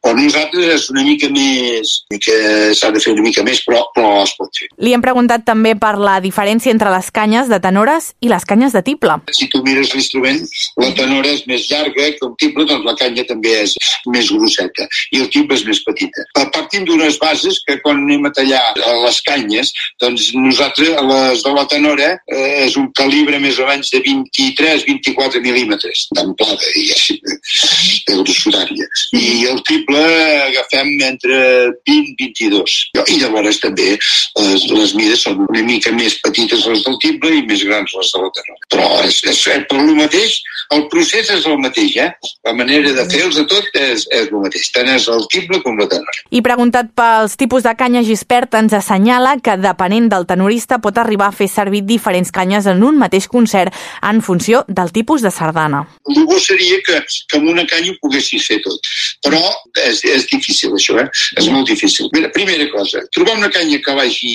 Però 0.00 0.14
nosaltres 0.16 0.70
és 0.76 0.86
una 0.94 1.04
mica 1.04 1.28
més, 1.34 1.92
que 2.24 2.38
s'ha 2.76 2.92
de 2.94 3.02
fer 3.02 3.12
una 3.12 3.26
mica 3.26 3.44
més, 3.46 3.60
però, 3.66 3.82
però 3.96 4.14
es 4.22 4.32
pot 4.38 4.56
fer. 4.56 4.70
Li 4.80 4.94
hem 4.96 5.04
preguntat 5.04 5.44
també 5.48 5.74
per 5.80 5.96
la 6.00 6.16
diferència 6.24 6.72
entre 6.72 6.92
les 6.94 7.10
canyes 7.12 7.50
de 7.52 7.60
tenores 7.60 8.12
i 8.24 8.32
les 8.32 8.46
canyes 8.48 8.76
de 8.76 8.84
tible. 8.86 9.18
Si 9.36 9.50
tu 9.52 9.60
mires 9.66 9.92
l'instrument, 9.94 10.40
la 10.80 10.92
tenora 10.96 11.34
és 11.34 11.44
més 11.50 11.68
llarga 11.68 12.08
que 12.16 12.26
el 12.26 12.34
tible, 12.40 12.64
doncs 12.70 12.88
la 12.88 12.96
canya 12.96 13.26
també 13.28 13.56
és 13.66 13.76
més 14.08 14.32
grosseta 14.32 14.88
i 15.12 15.20
el 15.20 15.28
tible 15.32 15.58
és 15.58 15.66
més 15.68 15.82
petita. 15.84 16.24
Partint 16.54 16.88
d'unes 17.00 17.18
bases 17.18 17.60
que 17.66 17.78
quan 17.80 18.02
anem 18.04 18.26
a 18.28 18.32
tallar 18.36 18.60
les 18.76 19.20
canyes, 19.24 19.72
doncs 20.00 20.30
nosaltres, 20.36 20.92
les 21.10 21.42
de 21.42 21.52
la 21.56 21.66
tenora, 21.66 22.10
eh, 22.28 22.66
és 22.66 22.76
un 22.76 22.90
calibre 22.96 23.40
més 23.40 23.58
o 23.58 23.66
menys 23.68 23.90
de 23.92 24.02
23-24 24.04 25.40
mil·límetres 25.40 26.06
d'amplada, 26.16 26.60
diguéssim, 26.74 27.20
de 27.24 28.18
grossudària. 28.20 28.88
I 29.16 29.46
el 29.50 29.62
triple 29.66 30.02
agafem 30.50 30.92
entre 31.08 31.40
20-22. 31.88 32.76
I 33.00 33.20
llavors 33.22 33.60
també 33.62 33.96
les, 33.96 34.66
les 34.68 34.94
mides 34.98 35.24
són 35.24 35.44
una 35.48 35.64
mica 35.64 35.92
més 35.96 36.18
petites 36.24 36.66
les 36.68 36.84
del 36.84 36.98
triple 37.02 37.32
i 37.38 37.46
més 37.48 37.64
grans 37.66 37.96
les 37.96 38.12
de 38.14 38.24
la 38.24 38.32
tenora. 38.36 38.68
Però 38.70 38.88
és, 39.06 39.22
és, 39.24 39.44
és 39.56 39.66
per 39.70 39.80
el 39.80 39.96
mateix, 39.96 40.40
el 40.76 40.86
procés 40.92 41.30
és 41.32 41.46
el 41.48 41.58
mateix, 41.62 41.96
eh? 41.98 42.10
La 42.46 42.54
manera 42.54 42.92
de 42.94 43.06
fer-los 43.10 43.40
a 43.40 43.46
tot 43.50 43.66
és, 43.78 44.06
és 44.10 44.28
el 44.28 44.42
mateix, 44.44 44.68
tant 44.74 44.90
és 44.92 45.08
el 45.10 45.24
triple 45.32 45.62
com 45.64 45.78
la 45.80 45.88
tenora. 45.90 46.26
I 46.30 46.42
preguntat 46.44 46.89
pels 46.94 47.36
tipus 47.40 47.64
de 47.64 47.72
canya 47.78 48.02
Gispert 48.06 48.54
ens 48.58 48.74
assenyala 48.76 49.36
que 49.42 49.56
depenent 49.60 50.08
del 50.12 50.26
tenorista 50.28 50.80
pot 50.82 50.98
arribar 50.98 51.30
a 51.30 51.36
fer 51.36 51.48
servir 51.50 51.82
diferents 51.88 52.32
canyes 52.34 52.66
en 52.70 52.82
un 52.86 52.98
mateix 53.00 53.28
concert 53.28 53.74
en 54.06 54.20
funció 54.22 54.64
del 54.68 54.92
tipus 54.92 55.22
de 55.22 55.32
sardana. 55.34 55.84
El 56.10 56.26
bo 56.28 56.38
seria 56.40 56.80
que, 56.86 57.00
que 57.28 57.38
amb 57.38 57.50
una 57.52 57.66
canya 57.70 57.94
ho 57.94 57.98
poguessis 58.02 58.46
fer 58.50 58.60
tot, 58.64 58.90
però 59.24 59.40
és, 59.86 60.02
és 60.04 60.26
difícil 60.30 60.74
això, 60.76 60.98
eh? 61.00 61.08
és 61.38 61.48
molt 61.52 61.68
difícil. 61.70 62.08
Mira, 62.14 62.30
primera 62.34 62.66
cosa, 62.72 63.02
trobar 63.14 63.38
una 63.38 63.50
canya 63.52 63.80
que 63.84 63.96
vagi 63.96 64.34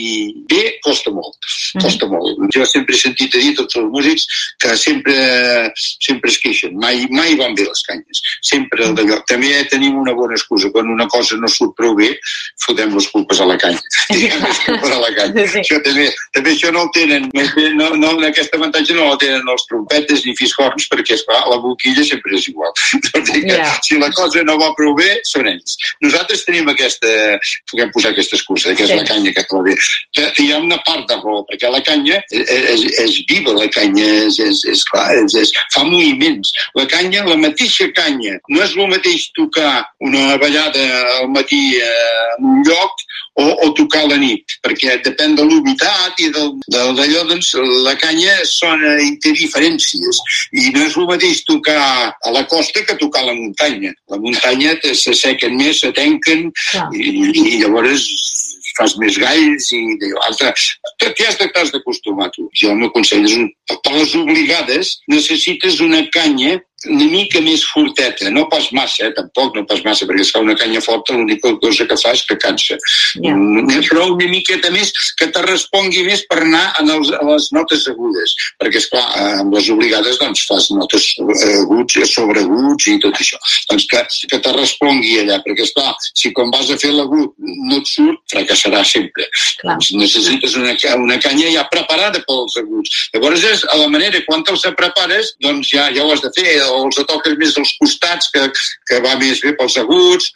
bé 0.50 0.64
costa 0.86 1.14
molt, 1.14 1.38
costa 1.82 2.08
mm. 2.08 2.12
molt. 2.14 2.44
Jo 2.56 2.66
sempre 2.70 2.96
he 2.96 3.02
sentit 3.02 3.36
a 3.36 3.44
dir 3.44 3.54
tots 3.58 3.80
els 3.80 3.92
músics 3.92 4.28
que 4.62 4.76
sempre, 4.80 5.16
sempre 5.76 6.32
es 6.32 6.40
queixen, 6.42 6.76
mai, 6.82 7.06
mai 7.12 7.36
van 7.40 7.56
bé 7.58 7.68
les 7.68 7.84
canyes, 7.88 8.24
sempre 8.46 8.92
d'allò. 8.98 9.22
També 9.30 9.52
tenim 9.72 9.98
una 10.00 10.16
bona 10.18 10.38
excusa, 10.38 10.72
quan 10.74 10.92
una 10.92 11.08
cosa 11.12 11.40
no 11.42 11.50
surt 11.52 11.76
prou 11.78 11.96
bé, 11.98 12.14
fotem 12.66 12.94
les 12.96 13.08
culpes 13.14 13.40
a 13.42 13.48
la 13.50 13.58
canya. 13.58 13.82
A 14.96 15.00
la 15.00 15.12
canya. 15.16 15.46
Sí. 15.50 15.60
Això 15.62 15.80
també, 15.84 16.06
també 16.34 16.54
això 16.54 16.72
no 16.74 16.86
ho 16.86 16.90
tenen, 16.96 17.28
no, 17.76 17.90
no, 18.00 18.12
aquest 18.28 18.54
avantatge 18.56 18.96
no 18.96 19.10
el 19.12 19.20
tenen 19.22 19.50
els 19.52 19.66
trompetes 19.70 20.24
ni 20.26 20.36
fiscorns, 20.38 20.88
perquè, 20.92 21.18
esclar, 21.18 21.42
la 21.52 21.58
boquilla 21.64 22.06
sempre 22.08 22.36
és 22.38 22.48
igual. 22.52 22.72
yeah. 23.36 23.74
Si 23.86 24.00
la 24.02 24.12
cosa 24.16 24.44
no 24.48 24.58
va 24.62 24.72
prou 24.78 24.96
bé, 24.98 25.10
són 25.28 25.50
ells. 25.52 25.76
Nosaltres 26.06 26.46
tenim 26.48 26.70
aquesta, 26.72 27.12
puguem 27.72 27.92
posar 27.96 28.14
aquesta 28.14 28.38
excusa, 28.40 28.76
que 28.76 28.86
és 28.86 28.94
sí. 28.94 29.00
la 29.00 29.08
canya 29.08 29.34
que 29.36 29.46
va 29.52 29.64
bé. 29.66 29.76
Hi 30.42 30.50
ha 30.54 30.62
una 30.64 30.80
part 30.88 31.08
de 31.10 31.20
raó, 31.20 31.44
perquè 31.50 31.72
la 31.72 31.82
canya 31.86 32.22
és, 32.32 32.50
és, 32.76 32.86
és 33.06 33.20
viva, 33.30 33.56
la 33.58 33.68
canya 33.74 34.08
és, 34.26 34.40
és, 34.44 34.64
és 34.72 34.86
clar, 34.92 35.08
és, 35.22 35.38
és, 35.42 35.54
fa 35.74 35.86
moviments. 35.88 36.54
La 36.78 36.88
canya, 36.92 37.26
la 37.28 37.38
mateixa 37.42 37.90
canya, 37.96 38.38
no 38.52 38.64
és 38.64 38.76
el 38.76 38.92
mateix 38.92 39.30
tocar 39.38 39.86
una 40.06 40.38
ballada 40.42 40.86
al 41.20 41.30
matí 41.34 41.62
eh, 41.80 42.35
en 42.40 42.50
un 42.52 42.64
lloc 42.68 43.06
o, 43.36 43.46
o 43.66 43.72
tocar 43.76 44.06
a 44.06 44.12
la 44.14 44.18
nit, 44.22 44.58
perquè 44.64 44.98
depèn 45.04 45.36
de 45.36 45.44
l'humitat 45.44 46.22
i 46.24 46.30
d'allò, 46.32 47.26
doncs, 47.32 47.52
la 47.86 47.96
canya 48.00 48.38
sona 48.48 48.96
i 49.04 49.16
té 49.24 49.34
diferències. 49.36 50.22
I 50.56 50.72
no 50.76 50.86
és 50.88 50.96
el 50.96 51.10
mateix 51.10 51.44
tocar 51.48 51.80
a 52.16 52.36
la 52.36 52.46
costa 52.52 52.86
que 52.88 52.98
tocar 53.02 53.26
a 53.26 53.32
la 53.32 53.38
muntanya. 53.38 53.94
La 54.12 54.22
muntanya 54.22 54.78
s'assequen 54.86 55.58
més, 55.60 55.84
s'atenquen 55.84 56.48
i, 56.96 57.12
i 57.44 57.60
llavors 57.64 58.08
fas 58.76 58.96
més 59.00 59.18
galls 59.22 59.72
i 59.76 59.82
altre. 60.28 60.52
T'hi 61.02 61.28
has 61.28 61.40
d'acostumar 61.40 62.30
tu. 62.36 62.48
Jo 62.60 62.74
el 62.74 62.82
meu 62.84 62.92
consell 62.96 63.26
és 63.28 63.36
un, 63.38 63.50
per 63.72 63.94
les 63.96 64.16
obligades 64.20 64.98
necessites 65.12 65.82
una 65.84 66.04
canya 66.16 66.58
una 66.90 67.08
mica 67.10 67.40
més 67.42 67.64
forteta, 67.66 68.30
no 68.34 68.46
pas 68.52 68.68
massa, 68.76 69.08
eh? 69.08 69.14
tampoc 69.16 69.56
no 69.56 69.64
pas 69.68 69.82
massa, 69.86 70.06
perquè 70.08 70.26
es 70.26 70.32
fa 70.34 70.42
una 70.44 70.56
canya 70.60 70.82
forta, 70.84 71.16
l'única 71.16 71.54
cosa 71.62 71.88
que 71.88 71.98
fa 71.98 72.12
és 72.14 72.24
que 72.28 72.38
cansa. 72.42 72.78
Yeah. 73.24 73.34
Mm, 73.34 73.80
però 73.88 74.10
una 74.12 74.28
miqueta 74.30 74.72
més 74.74 74.92
que 75.20 75.30
te 75.34 75.44
respongui 75.46 76.04
més 76.06 76.26
per 76.30 76.42
anar 76.44 76.66
en 76.82 76.92
els, 76.98 77.12
a 77.16 77.22
les 77.30 77.48
notes 77.56 77.88
agudes, 77.92 78.36
perquè, 78.62 78.82
és 78.82 78.90
clar 78.92 79.06
amb 79.40 79.56
les 79.56 79.70
obligades 79.74 80.20
doncs, 80.22 80.44
fas 80.50 80.70
notes 80.76 81.08
aguts, 81.22 81.98
sobreaguts 82.12 82.90
i 82.92 82.98
tot 83.04 83.18
això. 83.24 83.40
Doncs 83.72 83.88
que, 83.92 84.04
que 84.34 84.42
te 84.44 84.56
respongui 84.58 85.22
allà, 85.24 85.40
perquè, 85.46 85.66
és 85.66 85.74
clar 85.76 85.96
si 86.12 86.34
quan 86.36 86.52
vas 86.54 86.70
a 86.70 86.80
fer 86.82 86.92
l'agut 86.94 87.34
no 87.40 87.80
et 87.80 87.90
surt, 87.90 88.22
fracassarà 88.32 88.84
sempre. 88.86 89.30
Clar. 89.62 89.78
Doncs 89.78 89.94
necessites 89.98 90.58
una, 90.60 90.76
una 91.00 91.20
canya 91.24 91.50
ja 91.56 91.66
preparada 91.72 92.22
pels 92.28 92.60
aguts. 92.62 93.10
Llavors, 93.16 93.48
és 93.48 93.66
a 93.72 93.80
la 93.80 93.90
manera, 93.92 94.22
quan 94.28 94.44
te'ls 94.46 94.68
prepares, 94.78 95.34
doncs 95.44 95.72
ja, 95.74 95.88
ja 95.96 96.04
ho 96.06 96.12
has 96.14 96.24
de 96.24 96.32
fer, 96.36 96.65
o 96.72 96.86
els 96.88 97.00
toques 97.10 97.38
més 97.40 97.56
als 97.60 97.74
costats, 97.80 98.30
que, 98.34 98.46
que 98.90 99.02
va 99.06 99.16
més 99.22 99.42
bé 99.44 99.56
pels 99.58 99.78
aguts, 99.82 100.32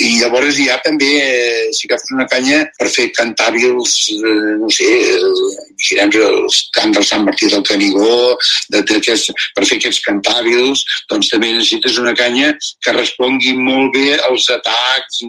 i 0.00 0.10
llavors 0.20 0.58
ja 0.58 0.78
també, 0.84 1.10
eh, 1.20 1.68
si 1.76 1.88
agafes 1.88 2.14
una 2.16 2.26
canya 2.30 2.62
per 2.78 2.88
fer 2.92 3.10
cantàbils, 3.16 3.96
eh, 4.16 4.56
no 4.60 4.70
sé, 4.72 4.88
girem 5.80 6.12
els 6.20 6.60
cants 6.74 6.96
del 6.96 7.06
Sant 7.06 7.24
Martí 7.26 7.48
del 7.50 7.64
Canigó, 7.66 8.36
de, 8.72 8.82
de, 8.82 8.98
aquest, 9.00 9.30
per 9.56 9.66
fer 9.68 9.78
aquests 9.80 10.02
cantàbils, 10.06 10.84
doncs 11.10 11.30
també 11.32 11.52
necessites 11.54 11.98
una 12.02 12.14
canya 12.18 12.52
que 12.84 12.94
respongui 12.96 13.54
molt 13.58 13.94
bé 13.94 14.18
als 14.28 14.48
atacs. 14.52 15.22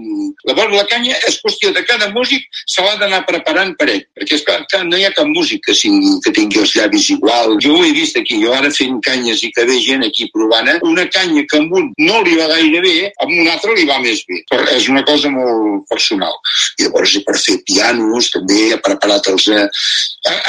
Llavors 0.48 0.76
la 0.76 0.86
canya 0.92 1.18
és 1.28 1.40
qüestió 1.44 1.72
de 1.76 1.84
cada 1.88 2.10
músic 2.16 2.48
se 2.66 2.84
l'ha 2.84 2.98
d'anar 3.02 3.24
preparant 3.30 3.74
per 3.80 3.90
ell, 3.94 4.04
perquè 4.18 4.40
és 4.40 4.46
que 4.46 4.84
no 4.88 4.98
hi 4.98 5.06
ha 5.08 5.14
cap 5.16 5.30
músic 5.30 5.64
que, 5.68 5.76
sigui, 5.78 6.18
que 6.26 6.34
tingui 6.36 6.62
els 6.64 6.76
llavis 6.78 7.10
igual. 7.16 7.58
Jo 7.64 7.78
ho 7.78 7.86
he 7.86 7.94
vist 7.96 8.18
aquí, 8.20 8.42
jo 8.44 8.54
ara 8.56 8.72
fent 8.74 9.00
canyes 9.06 9.44
i 9.46 9.52
que 9.56 9.66
ve 9.70 9.80
gent 9.84 10.06
aquí 10.08 10.21
provant, 10.34 10.68
eh? 10.70 10.80
una 10.88 11.08
canya 11.10 11.44
que 11.50 11.60
amb 11.62 11.74
un 11.78 11.90
no 12.00 12.22
li 12.26 12.38
va 12.38 12.50
gaire 12.52 12.82
bé, 12.84 12.96
amb 13.24 13.34
un 13.34 13.50
altre 13.52 13.76
li 13.78 13.88
va 13.90 14.00
més 14.04 14.24
bé. 14.28 14.42
Però 14.52 14.68
és 14.76 14.88
una 14.92 15.04
cosa 15.08 15.32
molt 15.34 15.88
personal. 15.90 16.36
I 16.80 16.88
llavors 16.88 17.18
per 17.26 17.38
fer 17.40 17.58
pianos 17.68 18.32
també 18.34 18.72
he 18.72 18.80
preparat 18.84 19.32
els... 19.32 19.48
Eh, 19.52 19.68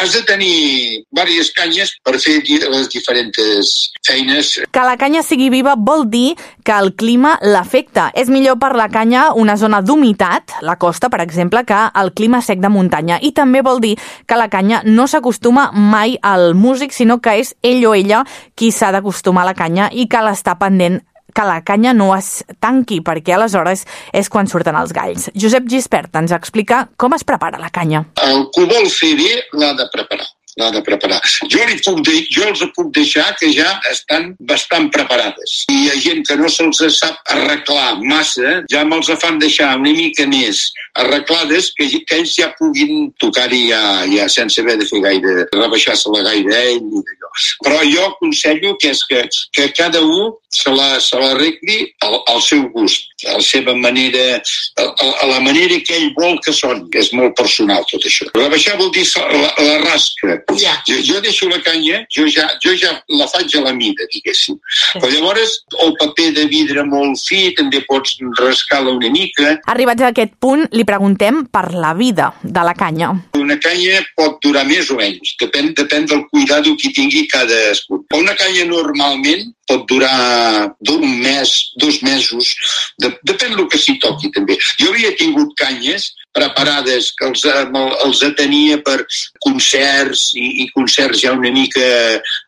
has 0.03 0.13
de 0.13 0.23
tenir 0.29 1.05
diverses 1.09 1.51
canyes 1.57 1.95
per 2.05 2.19
fer 2.21 2.39
les 2.45 2.89
diferents 2.93 3.73
feines. 4.05 4.53
Que 4.73 4.85
la 4.85 4.99
canya 5.01 5.23
sigui 5.25 5.49
viva 5.53 5.75
vol 5.79 6.05
dir 6.11 6.35
que 6.65 6.77
el 6.77 6.93
clima 6.99 7.39
l'afecta. 7.41 8.11
És 8.19 8.31
millor 8.33 8.59
per 8.61 8.75
la 8.77 8.91
canya 8.93 9.31
una 9.39 9.57
zona 9.57 9.81
d'humitat, 9.83 10.59
la 10.61 10.77
costa, 10.77 11.09
per 11.13 11.23
exemple, 11.25 11.65
que 11.65 11.81
el 12.03 12.13
clima 12.13 12.43
sec 12.45 12.61
de 12.61 12.71
muntanya. 12.73 13.19
I 13.23 13.33
també 13.37 13.63
vol 13.65 13.81
dir 13.81 13.95
que 14.29 14.39
la 14.39 14.51
canya 14.53 14.83
no 14.85 15.09
s'acostuma 15.09 15.71
mai 15.73 16.19
al 16.23 16.53
músic, 16.55 16.93
sinó 16.93 17.21
que 17.23 17.39
és 17.41 17.55
ell 17.63 17.85
o 17.89 17.95
ella 17.97 18.23
qui 18.55 18.71
s'ha 18.73 18.93
d'acostumar 18.93 19.47
a 19.47 19.53
la 19.53 19.55
canya 19.55 19.62
i 19.93 20.09
cal 20.09 20.29
estar 20.33 20.59
pendent 20.59 21.01
que 21.33 21.45
la 21.49 21.63
canya 21.65 21.95
no 21.95 22.11
es 22.17 22.45
tanqui, 22.61 23.01
perquè 23.01 23.35
aleshores 23.37 23.87
és 24.13 24.29
quan 24.29 24.47
surten 24.47 24.77
els 24.77 24.93
galls. 24.93 25.31
Josep 25.35 25.65
Gispert 25.69 26.15
ens 26.21 26.33
explica 26.33 26.89
com 26.97 27.15
es 27.17 27.25
prepara 27.25 27.59
la 27.59 27.71
canya. 27.71 28.05
El 28.21 28.49
que 28.53 28.67
vol 28.69 28.89
fer 28.93 29.15
l'ha 29.53 29.73
de 29.79 29.89
preparar 29.93 30.29
l'ha 30.61 30.71
de 30.75 30.83
preparar. 30.85 31.21
Jo, 31.49 31.65
li 31.69 31.79
puc 31.85 32.03
de, 32.07 32.19
jo 32.33 32.47
els 32.51 32.63
puc 32.77 32.93
deixar 32.95 33.31
que 33.41 33.51
ja 33.55 33.69
estan 33.91 34.33
bastant 34.49 34.91
preparades. 34.95 35.63
I 35.73 35.79
hi 35.79 35.91
ha 35.91 35.99
gent 36.07 36.27
que 36.29 36.37
no 36.41 36.51
se'ls 36.53 36.83
sap 36.99 37.33
arreglar 37.35 37.97
massa, 38.03 38.61
ja 38.73 38.85
me'ls 38.89 39.11
fan 39.23 39.41
deixar 39.43 39.73
una 39.81 39.95
mica 39.97 40.27
més 40.29 40.67
arreglades 41.01 41.71
que, 41.77 41.89
que 42.05 42.21
ells 42.21 42.37
ja 42.37 42.51
puguin 42.59 43.11
tocar-hi 43.23 43.65
ja, 43.71 43.83
ja 44.13 44.29
sense 44.33 44.61
haver 44.61 44.77
de 44.81 44.89
fer 44.89 45.01
gaire, 45.05 45.47
rebaixar-se-la 45.55 46.25
gaire 46.29 46.63
ell 46.75 46.83
i 46.83 47.03
d'allò. 47.09 47.33
Però 47.65 47.81
jo 47.89 48.07
aconsello 48.11 48.77
que 48.81 48.93
és 48.93 49.03
que, 49.09 49.25
que 49.57 49.69
cada 49.77 50.03
un 50.05 50.35
se 50.53 50.69
l'arregli 50.69 51.79
al, 52.05 52.19
al 52.29 52.43
seu 52.45 52.67
gust, 52.75 53.09
a 53.25 53.39
la 53.39 53.45
seva 53.45 53.73
manera, 53.79 54.37
a, 54.77 54.85
a 55.25 55.29
la 55.31 55.41
manera 55.41 55.79
que 55.81 55.97
ell 55.97 56.11
vol 56.19 56.37
que 56.45 56.53
que 56.93 57.01
és 57.01 57.09
molt 57.17 57.33
personal 57.39 57.87
tot 57.89 58.05
això. 58.05 58.29
Rebaixar 58.37 58.77
vol 58.77 58.93
dir 58.93 59.07
la, 59.17 59.49
la 59.65 59.79
rasca. 59.87 60.42
Ja. 60.59 60.75
Jo, 60.87 60.99
jo 61.05 61.21
deixo 61.25 61.49
la 61.49 61.61
canya, 61.63 62.03
jo 62.13 62.27
ja, 62.29 62.47
jo 62.65 62.75
ja 62.77 62.93
la 63.09 63.27
faig 63.31 63.55
a 63.57 63.63
la 63.65 63.73
mida, 63.77 64.07
diguéssim. 64.13 64.59
Però 64.99 65.11
llavors 65.13 65.59
el 65.85 65.95
paper 66.01 66.29
de 66.39 66.47
vidre 66.51 66.85
molt 66.89 67.21
fi 67.23 67.53
també 67.57 67.83
pots 67.89 68.17
rascar-la 68.41 68.97
una 68.97 69.11
mica. 69.13 69.57
Arribats 69.73 70.05
a 70.05 70.13
aquest 70.13 70.37
punt, 70.43 70.67
li 70.73 70.85
preguntem 70.89 71.45
per 71.53 71.67
la 71.75 71.95
vida 71.99 72.33
de 72.43 72.67
la 72.67 72.75
canya. 72.79 73.13
Una 73.39 73.59
canya 73.63 74.03
pot 74.19 74.39
durar 74.45 74.65
més 74.69 74.91
o 74.93 74.99
menys, 75.01 75.35
depèn, 75.41 75.73
depèn 75.79 76.07
del 76.11 76.27
cuidado 76.31 76.77
que 76.81 76.93
tingui 76.95 77.27
cadascú. 77.31 78.03
Una 78.19 78.37
canya 78.39 78.67
normalment 78.69 79.51
pot 79.69 79.87
durar 79.89 80.73
d'un 80.81 81.05
mes, 81.23 81.53
dos 81.81 82.03
mesos, 82.03 82.53
de, 83.01 83.13
depèn 83.29 83.57
del 83.57 83.69
que 83.71 83.81
s'hi 83.81 83.99
toqui 84.03 84.33
també. 84.35 84.59
Jo 84.81 84.91
havia 84.93 85.15
tingut 85.19 85.55
canyes 85.61 86.11
preparades 86.33 87.11
que 87.19 87.29
els, 87.29 87.45
els 87.47 88.23
atenia 88.27 88.79
per 88.85 88.99
concerts 89.45 90.31
i, 90.39 90.47
i 90.65 90.69
concerts 90.73 91.23
ja 91.25 91.35
una 91.37 91.53
mica 91.55 91.89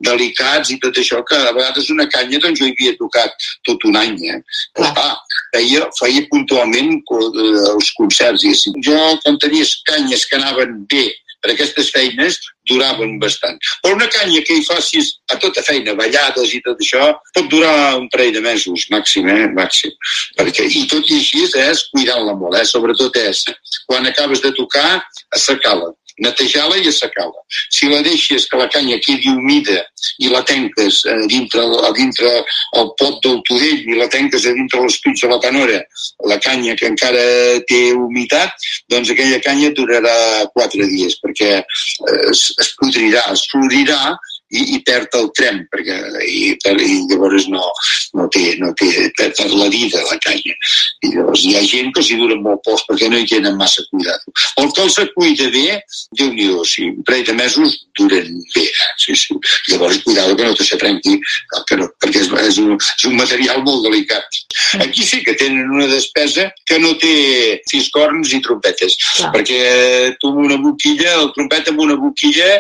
delicats 0.09 0.73
i 0.73 0.79
tot 0.83 1.01
això, 1.01 1.23
que 1.29 1.37
a 1.37 1.53
vegades 1.57 1.91
una 1.95 2.09
canya 2.13 2.41
doncs 2.43 2.61
jo 2.61 2.69
hi 2.69 2.75
havia 2.77 2.97
tocat 3.01 3.49
tot 3.69 3.85
un 3.91 3.99
any. 4.01 4.17
Eh? 4.35 4.41
Però, 4.77 4.93
ah, 5.05 5.19
feia, 5.55 5.85
feia 5.99 6.25
puntualment 6.31 6.97
els 7.75 7.93
concerts. 7.99 8.47
I 8.49 8.55
jo, 8.85 9.01
quan 9.25 9.39
tenia 9.43 9.69
canyes 9.91 10.27
que 10.29 10.41
anaven 10.41 10.81
bé 10.91 11.11
per 11.45 11.53
aquestes 11.53 11.91
feines 11.93 12.39
duraven 12.71 13.19
bastant. 13.21 13.59
Però 13.85 13.95
una 13.99 14.09
canya 14.09 14.41
que 14.47 14.57
hi 14.57 14.65
facis 14.65 15.11
a 15.29 15.37
tota 15.43 15.63
feina, 15.67 15.93
ballades 15.99 16.55
i 16.57 16.63
tot 16.65 16.81
això, 16.81 17.11
pot 17.37 17.51
durar 17.53 17.99
un 18.01 18.09
parell 18.15 18.33
de 18.33 18.41
mesos, 18.45 18.87
màxim, 18.95 19.29
eh? 19.29 19.51
Màxim. 19.59 19.93
Perquè, 20.41 20.71
I 20.73 20.87
tot 20.89 21.11
i 21.13 21.21
així 21.21 21.45
és 21.67 21.85
cuidant-la 21.93 22.39
molt, 22.41 22.57
eh? 22.57 22.65
Sobretot 22.69 23.21
és, 23.21 23.45
quan 23.85 24.09
acabes 24.09 24.41
de 24.41 24.55
tocar, 24.57 24.89
assecar-la 25.37 25.93
netejar-la 26.23 26.79
i 26.79 26.89
assecar-la. 26.89 27.41
Si 27.71 27.89
la 27.91 28.01
deixes 28.07 28.47
que 28.51 28.59
la 28.59 28.69
canya 28.71 28.99
quedi 29.03 29.33
humida 29.33 29.81
i 30.23 30.31
la 30.31 30.43
tenques 30.47 31.01
a 31.11 31.17
dintre, 31.31 31.65
a 31.65 31.91
dintre 31.97 32.31
el 32.81 32.93
pot 33.01 33.19
del 33.25 33.41
tudell 33.49 33.83
i 33.91 33.99
la 33.99 34.09
tenques 34.13 34.47
a 34.47 34.55
dintre 34.55 34.83
l'estuig 34.85 35.19
de 35.21 35.31
la 35.33 35.41
canora, 35.43 35.81
la 36.31 36.39
canya 36.43 36.77
que 36.79 36.91
encara 36.91 37.25
té 37.71 37.81
humitat, 37.99 38.55
doncs 38.93 39.11
aquella 39.11 39.41
canya 39.45 39.73
durarà 39.75 40.17
quatre 40.55 40.87
dies 40.91 41.19
perquè 41.23 41.51
es, 42.31 42.47
es 42.61 42.73
podrirà, 42.79 43.27
es 43.33 43.47
florirà 43.51 44.15
i, 44.51 44.63
i 44.77 44.81
perd 44.87 45.15
el 45.19 45.31
trem, 45.37 45.63
perquè 45.73 45.97
i, 46.25 46.55
i 46.55 46.99
llavors 47.11 47.47
no, 47.53 47.63
no 48.19 48.27
té, 48.33 48.45
no 48.61 48.73
té, 48.79 48.91
perd 49.19 49.41
la 49.55 49.69
vida 49.73 50.03
la 50.09 50.19
canya. 50.25 50.55
I 51.05 51.15
llavors 51.15 51.45
hi 51.45 51.55
ha 51.57 51.65
gent 51.67 51.93
que 51.95 52.05
s'hi 52.05 52.19
dura 52.21 52.37
molt 52.41 52.63
pocs 52.67 52.85
perquè 52.89 53.09
no 53.11 53.21
hi 53.21 53.29
tenen 53.31 53.59
massa 53.61 53.85
cuidat. 53.91 54.25
El 54.61 54.71
que 54.75 54.85
els 54.85 54.99
cuida 55.15 55.49
bé, 55.55 55.79
déu 56.19 56.33
nhi 56.35 56.51
si 56.69 56.89
un 56.91 57.03
parell 57.07 57.27
de 57.29 57.37
mesos 57.39 57.79
duren 57.99 58.31
bé. 58.55 58.65
Eh? 58.65 58.89
Sí, 58.99 59.17
sí. 59.19 59.37
Llavors, 59.69 60.03
cuidado 60.05 60.37
que 60.37 60.45
no 60.47 60.55
te 60.55 60.67
s'aprenqui, 60.67 61.19
que 61.69 61.79
no, 61.81 61.89
perquè 62.03 62.23
és, 62.25 62.31
és, 62.49 62.59
un, 62.63 62.77
és 62.79 63.07
un 63.09 63.17
material 63.19 63.63
molt 63.67 63.85
delicat. 63.87 64.41
Aquí 64.85 65.05
sí 65.07 65.23
que 65.25 65.37
tenen 65.39 65.71
una 65.71 65.87
despesa 65.91 66.49
que 66.67 66.79
no 66.83 66.95
té 67.01 67.61
fiscorns 67.71 68.35
i 68.35 68.43
trompetes, 68.45 68.97
Clar. 69.17 69.33
perquè 69.35 69.61
tu 70.21 70.33
amb 70.33 70.45
una 70.47 70.59
boquilla, 70.63 71.17
el 71.23 71.33
trompet 71.37 71.71
amb 71.73 71.85
una 71.87 71.99
boquilla 72.01 72.51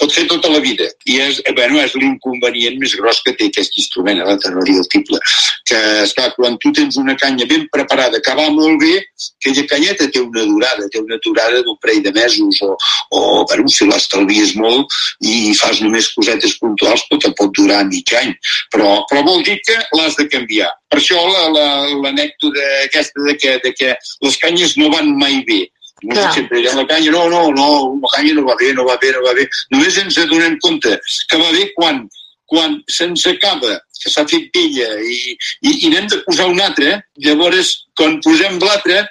pot 0.00 0.12
fer 0.12 0.24
tota 0.30 0.50
la 0.50 0.60
vida. 0.62 0.86
I 1.06 1.18
és, 1.22 1.40
bueno, 1.54 1.78
és 1.82 1.94
l'inconvenient 1.98 2.78
més 2.80 2.94
gros 2.98 3.20
que 3.24 3.34
té 3.38 3.48
aquest 3.50 3.78
instrument, 3.78 4.20
eh, 4.20 4.26
la 4.26 4.38
tenoria 4.42 4.80
del 4.80 4.88
tiple. 4.92 5.20
Que, 5.68 5.80
esclar, 6.02 6.32
quan 6.36 6.58
tu 6.62 6.72
tens 6.76 6.98
una 7.00 7.16
canya 7.20 7.46
ben 7.50 7.66
preparada, 7.72 8.20
que 8.20 8.34
va 8.34 8.48
molt 8.54 8.80
bé, 8.82 8.94
aquella 9.40 9.66
canyeta 9.70 10.10
té 10.10 10.22
una 10.22 10.44
durada, 10.50 10.88
té 10.90 11.02
una 11.02 11.18
durada 11.24 11.62
d'un 11.62 11.78
parell 11.82 12.02
de 12.04 12.12
mesos, 12.16 12.62
o, 12.62 12.76
o 13.14 13.20
bueno, 13.48 13.68
si 13.70 13.86
l'estalvies 13.88 14.54
molt 14.58 14.90
i 15.22 15.54
fas 15.58 15.80
només 15.84 16.10
cosetes 16.14 16.58
puntuals, 16.62 17.06
pot, 17.10 17.28
pot 17.38 17.54
durar 17.56 17.84
mig 17.90 18.14
any. 18.20 18.34
Però, 18.74 19.04
però 19.10 19.22
vol 19.26 19.44
dir 19.46 19.60
que 19.66 19.78
l'has 19.96 20.18
de 20.18 20.26
canviar. 20.32 20.70
Per 20.90 21.00
això 21.00 21.20
l'anècdota 21.26 22.50
la, 22.54 22.66
la, 22.66 22.82
aquesta 22.84 23.24
de 23.26 23.38
que, 23.38 23.56
de 23.64 23.72
que 23.74 23.94
les 24.26 24.36
canyes 24.42 24.76
no 24.78 24.90
van 24.92 25.14
mai 25.18 25.40
bé 25.48 25.64
no 26.08 26.16
sé, 26.16 26.26
sempre 26.40 26.60
direm 26.60 26.80
la 26.80 26.86
canya, 26.90 27.14
no, 27.14 27.24
no, 27.32 27.42
no, 27.56 27.68
la 28.02 28.12
canya 28.16 28.34
no 28.38 28.44
va 28.48 28.56
bé, 28.60 28.72
no 28.76 28.84
va 28.88 28.98
bé, 29.02 29.12
no 29.16 29.24
va 29.24 29.34
bé. 29.38 29.48
Només 29.74 29.98
ens 30.02 30.20
adonem 30.24 30.58
compte 30.64 30.94
que 31.30 31.40
va 31.40 31.50
bé 31.54 31.66
quan, 31.78 32.04
quan 32.50 32.78
se'ns 32.98 33.26
acaba, 33.32 33.78
que 34.02 34.12
s'ha 34.12 34.26
fet 34.28 34.50
vella 34.54 34.90
i, 35.00 35.16
i, 35.64 35.70
i 35.86 35.92
n'hem 35.92 36.10
de 36.12 36.20
posar 36.26 36.50
una 36.52 36.68
altra, 36.68 36.98
llavors, 37.26 37.72
quan 37.96 38.18
posem 38.24 38.60
l'altra, 38.60 39.04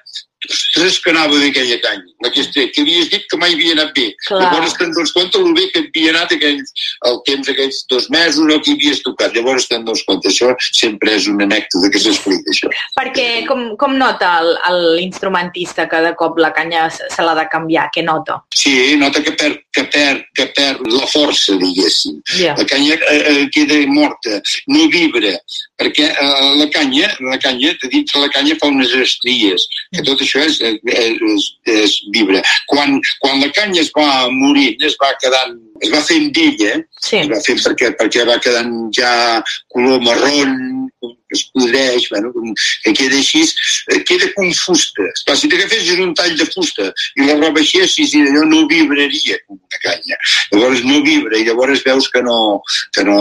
ostres, 0.49 0.99
que 0.99 1.11
anava 1.11 1.39
bé 1.39 1.49
aquella 1.51 1.79
canya, 1.83 2.11
aquesta, 2.27 2.65
que 2.73 2.81
havies 2.81 3.09
dit 3.11 3.25
que 3.29 3.39
mai 3.39 3.53
havia 3.55 3.75
anat 3.77 3.93
bé. 3.95 4.07
Clar. 4.27 4.41
Llavors 4.43 4.75
te'n 4.79 4.93
dones 4.95 5.13
compte 5.15 5.39
el 5.39 5.53
bé 5.57 5.67
que 5.73 5.83
havia 5.85 6.13
anat 6.15 6.35
aquells, 6.37 6.73
el 7.09 7.19
temps 7.27 7.51
aquells 7.53 7.83
dos 7.91 8.09
mesos 8.13 8.53
o 8.53 8.59
que 8.63 8.75
havies 8.75 9.03
tocat. 9.05 9.35
Llavors 9.35 9.67
te'n 9.71 9.85
dones 9.87 10.03
compte. 10.07 10.31
Això 10.33 10.53
sempre 10.71 11.15
és 11.17 11.27
una 11.31 11.47
anècdota 11.47 11.91
que 11.93 12.01
s'explica, 12.01 12.55
això. 12.55 12.71
Perquè 12.97 13.27
com, 13.49 13.65
com 13.79 13.97
nota 13.99 14.35
l'instrumentista 14.73 15.87
que 15.91 16.01
de 16.07 16.13
cop 16.19 16.39
la 16.41 16.53
canya 16.55 16.87
se 16.93 17.25
l'ha 17.25 17.35
de 17.39 17.47
canviar? 17.51 17.89
Què 17.93 18.03
nota? 18.05 18.39
Sí, 18.55 18.95
nota 18.99 19.21
que 19.23 19.35
perd, 19.37 19.61
que 19.73 19.85
perd, 19.91 20.25
que 20.37 20.47
perd 20.55 20.83
la 20.89 21.07
força, 21.11 21.57
diguéssim. 21.59 22.19
Yeah. 22.39 22.57
La 22.57 22.65
canya 22.69 22.97
eh, 22.97 23.21
eh, 23.33 23.45
queda 23.53 23.79
morta, 23.91 24.39
no 24.67 24.87
vibra, 24.93 25.35
perquè 25.79 26.09
eh, 26.09 26.51
la 26.59 26.69
canya, 26.73 27.11
la 27.29 27.39
canya, 27.41 27.73
de 27.81 27.91
dintre 27.91 28.21
la 28.23 28.31
canya 28.33 28.57
fa 28.61 28.71
unes 28.71 28.93
estries, 29.03 29.67
que 29.93 30.05
tot 30.05 30.21
això 30.23 30.32
és, 30.41 30.59
és, 30.61 31.47
és 31.73 31.95
vibra. 32.15 32.41
Quan, 32.71 32.99
quan 33.23 33.41
la 33.41 33.51
canya 33.55 33.81
es 33.83 33.91
va 33.95 34.07
morint, 34.33 34.81
es 34.85 34.97
va 35.01 35.13
quedant, 35.21 35.57
es 35.83 35.93
va 35.93 36.01
fent 36.05 36.31
d'ella, 36.35 36.79
sí. 37.01 37.21
es 37.23 37.31
va 37.31 37.41
fent 37.45 37.61
perquè, 37.67 37.93
perquè 37.99 38.25
va 38.29 38.39
quedant 38.43 38.73
ja 38.95 39.13
color 39.73 40.01
marron, 40.05 40.57
que 41.33 41.39
es 41.39 41.45
podreix, 41.53 42.07
bueno, 42.09 42.31
que 42.83 42.93
queda 42.93 43.17
així, 43.17 43.43
eh, 43.91 43.99
queda 44.07 44.29
com 44.35 44.51
fusta. 44.53 45.05
Esclar, 45.13 45.37
si 45.37 45.49
t'agafessis 45.49 46.01
un 46.03 46.13
tall 46.17 46.35
de 46.37 46.45
fusta 46.53 46.89
i 47.17 47.27
la 47.27 47.37
rebaixessis 47.41 48.13
i 48.13 48.23
d'allò 48.25 48.45
no 48.49 48.63
vibraria 48.69 49.39
com 49.47 49.57
una 49.57 49.81
canya. 49.85 50.19
Llavors 50.53 50.83
no 50.85 51.01
vibra 51.05 51.39
i 51.39 51.47
llavors 51.47 51.83
veus 51.85 52.09
que 52.13 52.21
no, 52.25 52.37
que 52.95 53.05
no, 53.07 53.19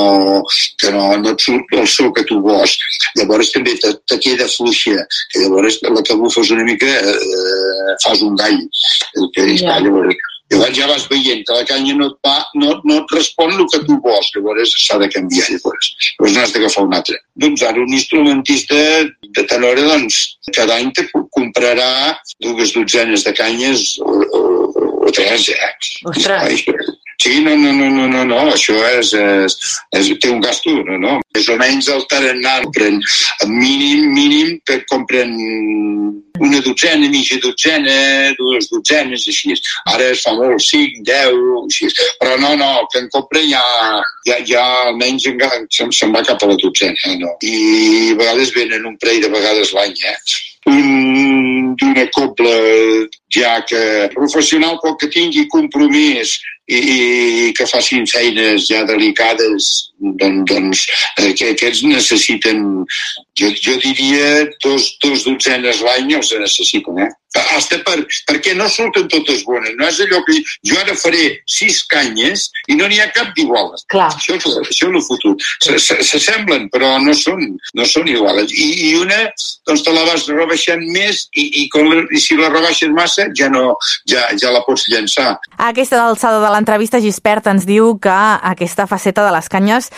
que 0.82 0.92
no, 0.94 1.06
no 1.22 1.34
et 1.34 1.46
surt 1.46 1.78
el 1.78 1.88
so 1.88 2.10
que 2.12 2.26
tu 2.28 2.40
vols. 2.44 2.76
Llavors 3.18 3.52
també 3.54 3.76
te, 3.80 3.94
te 4.10 4.20
queda 4.22 4.50
fluixa, 4.52 5.06
que 5.32 5.46
llavors 5.46 5.80
la 5.88 6.04
que 6.04 6.18
bufes 6.18 6.52
una 6.54 6.66
mica 6.68 6.88
eh, 6.88 7.96
fas 8.04 8.22
un 8.22 8.36
gall. 8.36 8.60
El 9.16 9.32
que, 9.34 9.48
yeah. 9.56 9.80
llavors, 9.80 10.31
Llavors 10.52 10.76
ja 10.76 10.86
vas 10.90 11.06
veient 11.08 11.44
que 11.48 11.56
la 11.56 11.64
canya 11.64 11.94
no 11.96 12.10
et, 12.10 12.16
va, 12.26 12.36
no, 12.60 12.74
no 12.84 12.98
et 13.00 13.14
respon 13.16 13.54
el 13.56 13.64
que 13.72 13.80
tu 13.86 13.96
vols, 14.04 14.30
llavors 14.36 14.74
s'ha 14.84 14.98
de 15.00 15.08
canviar, 15.14 15.46
llavors. 15.48 15.92
Llavors 16.18 16.36
n'has 16.36 16.52
d'agafar 16.52 16.84
un 16.88 16.96
altre. 16.98 17.16
Doncs 17.40 17.64
ara 17.64 17.80
un 17.80 17.94
instrumentista 17.96 18.80
de 19.38 19.46
tenora, 19.48 19.86
doncs, 19.94 20.20
cada 20.52 20.76
any 20.76 20.92
te 20.92 21.06
comprarà 21.32 22.18
dues 22.44 22.74
dotzenes 22.76 23.24
de 23.24 23.32
canyes 23.38 23.94
o, 24.04 24.18
o, 24.20 24.42
o 25.08 25.14
tres, 25.14 25.48
eh? 25.56 25.72
Ostres! 26.12 26.68
Sí, 27.22 27.40
no, 27.40 27.54
no, 27.56 27.72
no, 27.72 27.88
no, 27.88 28.08
no, 28.08 28.24
no. 28.24 28.38
això 28.50 28.74
és, 28.98 29.12
és, 29.14 29.54
és, 29.94 30.08
té 30.18 30.30
un 30.32 30.40
gasto, 30.42 30.72
no, 30.88 30.96
no. 30.98 31.12
Més 31.36 31.46
o 31.52 31.54
menys 31.60 31.86
el 31.94 32.02
tarannà 32.10 32.56
compren, 32.64 32.98
mínim, 33.46 34.08
mínim, 34.10 34.56
que 34.66 34.80
compren 34.90 35.30
una 36.42 36.60
dotzena, 36.66 37.06
mitja 37.14 37.38
dotzena, 37.44 37.94
dues 38.40 38.66
dotzenes, 38.72 39.28
així. 39.30 39.54
Ara 39.94 40.10
es 40.16 40.26
fa 40.26 40.34
molt, 40.34 40.66
cinc, 40.66 40.98
deu, 41.06 41.38
així. 41.62 41.92
Però 42.18 42.34
no, 42.42 42.56
no, 42.58 42.72
que 42.90 43.04
en 43.04 43.10
compra 43.14 43.46
ja, 43.46 43.62
ja, 44.26 44.42
ja 44.48 44.68
almenys 44.88 45.30
se'n 45.30 45.94
se 45.94 46.10
va 46.10 46.26
cap 46.26 46.42
a 46.42 46.50
la 46.50 46.58
dotzena, 46.58 47.18
no. 47.22 47.36
I 47.38 47.58
a 48.16 48.18
vegades 48.18 48.50
venen 48.58 48.90
un 48.90 48.98
parell 48.98 49.22
de 49.22 49.30
vegades 49.30 49.70
l'any, 49.78 49.94
eh? 50.10 50.16
un 50.66 51.74
d'una 51.74 52.04
copla 52.14 52.52
ja 53.34 53.64
que 53.66 54.10
professional 54.14 54.78
però 54.82 54.94
que 54.96 55.08
tingui 55.10 55.48
compromís 55.50 56.36
i, 56.68 57.52
que 57.56 57.66
facin 57.66 58.06
feines 58.06 58.68
ja 58.70 58.84
delicades, 58.88 59.91
doncs, 60.02 60.44
doncs 60.50 60.84
eh, 61.18 61.32
que 61.38 61.52
aquests 61.54 61.82
necessiten, 61.86 62.62
jo, 63.38 63.50
jo 63.62 63.78
diria, 63.82 64.46
dos, 64.64 64.92
dos 65.02 65.26
dotzenes 65.28 65.82
l'any 65.86 66.14
els 66.18 66.32
necessiten, 66.42 67.02
eh? 67.06 67.10
Hasta 67.32 67.78
per, 67.80 68.02
perquè 68.28 68.52
no 68.58 68.66
surten 68.68 69.06
totes 69.08 69.40
bones. 69.48 69.72
No 69.78 69.86
és 69.88 70.00
allò 70.04 70.18
que 70.26 70.34
jo 70.68 70.76
ara 70.82 70.92
faré 71.00 71.30
sis 71.48 71.78
canyes 71.88 72.50
i 72.68 72.76
no 72.76 72.90
n'hi 72.90 72.98
ha 73.00 73.08
cap 73.14 73.30
d'igual. 73.38 73.70
Això, 73.72 74.36
això 74.36 74.60
és 74.68 74.82
el 74.90 74.98
futur. 75.06 75.32
S'assemblen, 75.64 76.68
però 76.74 76.90
no 77.00 77.14
són, 77.16 77.46
no 77.78 77.86
són 77.88 78.10
iguals. 78.12 78.52
I, 78.52 78.66
I 78.90 78.92
una, 79.00 79.22
doncs 79.68 79.84
te 79.86 79.94
la 79.96 80.04
vas 80.10 80.26
rebaixant 80.28 80.84
més 80.92 81.22
i, 81.32 81.46
i, 81.62 81.64
com, 81.72 81.88
i 82.12 82.20
si 82.20 82.36
la 82.36 82.52
rebaixes 82.52 82.92
massa 82.92 83.30
ja 83.38 83.48
no, 83.52 83.78
ja, 84.10 84.26
ja 84.36 84.52
la 84.52 84.60
pots 84.66 84.84
llançar. 84.92 85.30
A 85.56 85.70
aquesta 85.70 86.02
alçada 86.04 86.42
de 86.44 86.52
l'entrevista, 86.52 87.00
Gispert 87.00 87.48
ens 87.48 87.64
diu 87.68 87.94
que 88.02 88.18
aquesta 88.52 88.84
faceta 88.90 89.24
de 89.24 89.32
les 89.32 89.48
canyes 89.48 89.88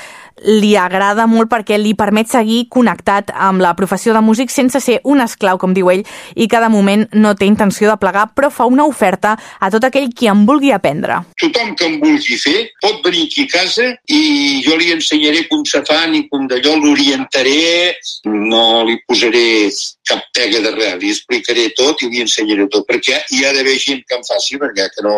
li 0.43 0.75
agrada 0.77 1.27
molt 1.31 1.49
perquè 1.51 1.79
li 1.79 1.95
permet 1.95 2.29
seguir 2.31 2.65
connectat 2.73 3.31
amb 3.35 3.63
la 3.63 3.75
professió 3.79 4.15
de 4.15 4.23
músic 4.25 4.51
sense 4.51 4.81
ser 4.83 5.01
un 5.05 5.23
esclau, 5.25 5.59
com 5.59 5.75
diu 5.75 5.91
ell, 5.93 6.05
i 6.35 6.49
cada 6.51 6.69
moment 6.69 7.07
no 7.15 7.35
té 7.39 7.47
intenció 7.47 7.91
de 7.91 7.97
plegar, 8.01 8.27
però 8.35 8.51
fa 8.51 8.67
una 8.67 8.87
oferta 8.89 9.37
a 9.61 9.71
tot 9.71 9.87
aquell 9.87 10.11
qui 10.15 10.29
en 10.31 10.45
vulgui 10.49 10.73
aprendre. 10.75 11.21
Tothom 11.41 11.75
que 11.79 11.89
en 11.89 11.99
vulgui 12.03 12.39
fer 12.41 12.57
pot 12.83 13.01
venir 13.07 13.29
aquí 13.29 13.47
a 13.47 13.53
casa 13.55 13.91
i 14.11 14.63
jo 14.67 14.77
li 14.81 14.93
ensenyaré 14.95 15.47
com 15.51 15.65
se 15.69 15.85
fan 15.87 16.17
i 16.19 16.25
com 16.29 16.49
d'allò 16.51 16.77
l'orientaré, 16.81 17.95
no 18.27 18.85
li 18.89 18.99
posaré 19.07 19.71
cap 20.09 20.23
pega 20.37 20.61
de 20.65 20.73
res, 20.75 20.97
li 21.01 21.11
explicaré 21.13 21.69
tot 21.77 22.03
i 22.05 22.11
li 22.13 22.23
ensenyaré 22.25 22.67
tot, 22.73 22.87
perquè 22.89 23.21
hi 23.33 23.45
ha 23.45 23.53
d'haver 23.57 23.77
gent 23.81 24.03
que 24.09 24.19
em 24.19 24.25
faci 24.27 24.59
perquè 24.61 24.89
que 24.95 25.05
no, 25.07 25.17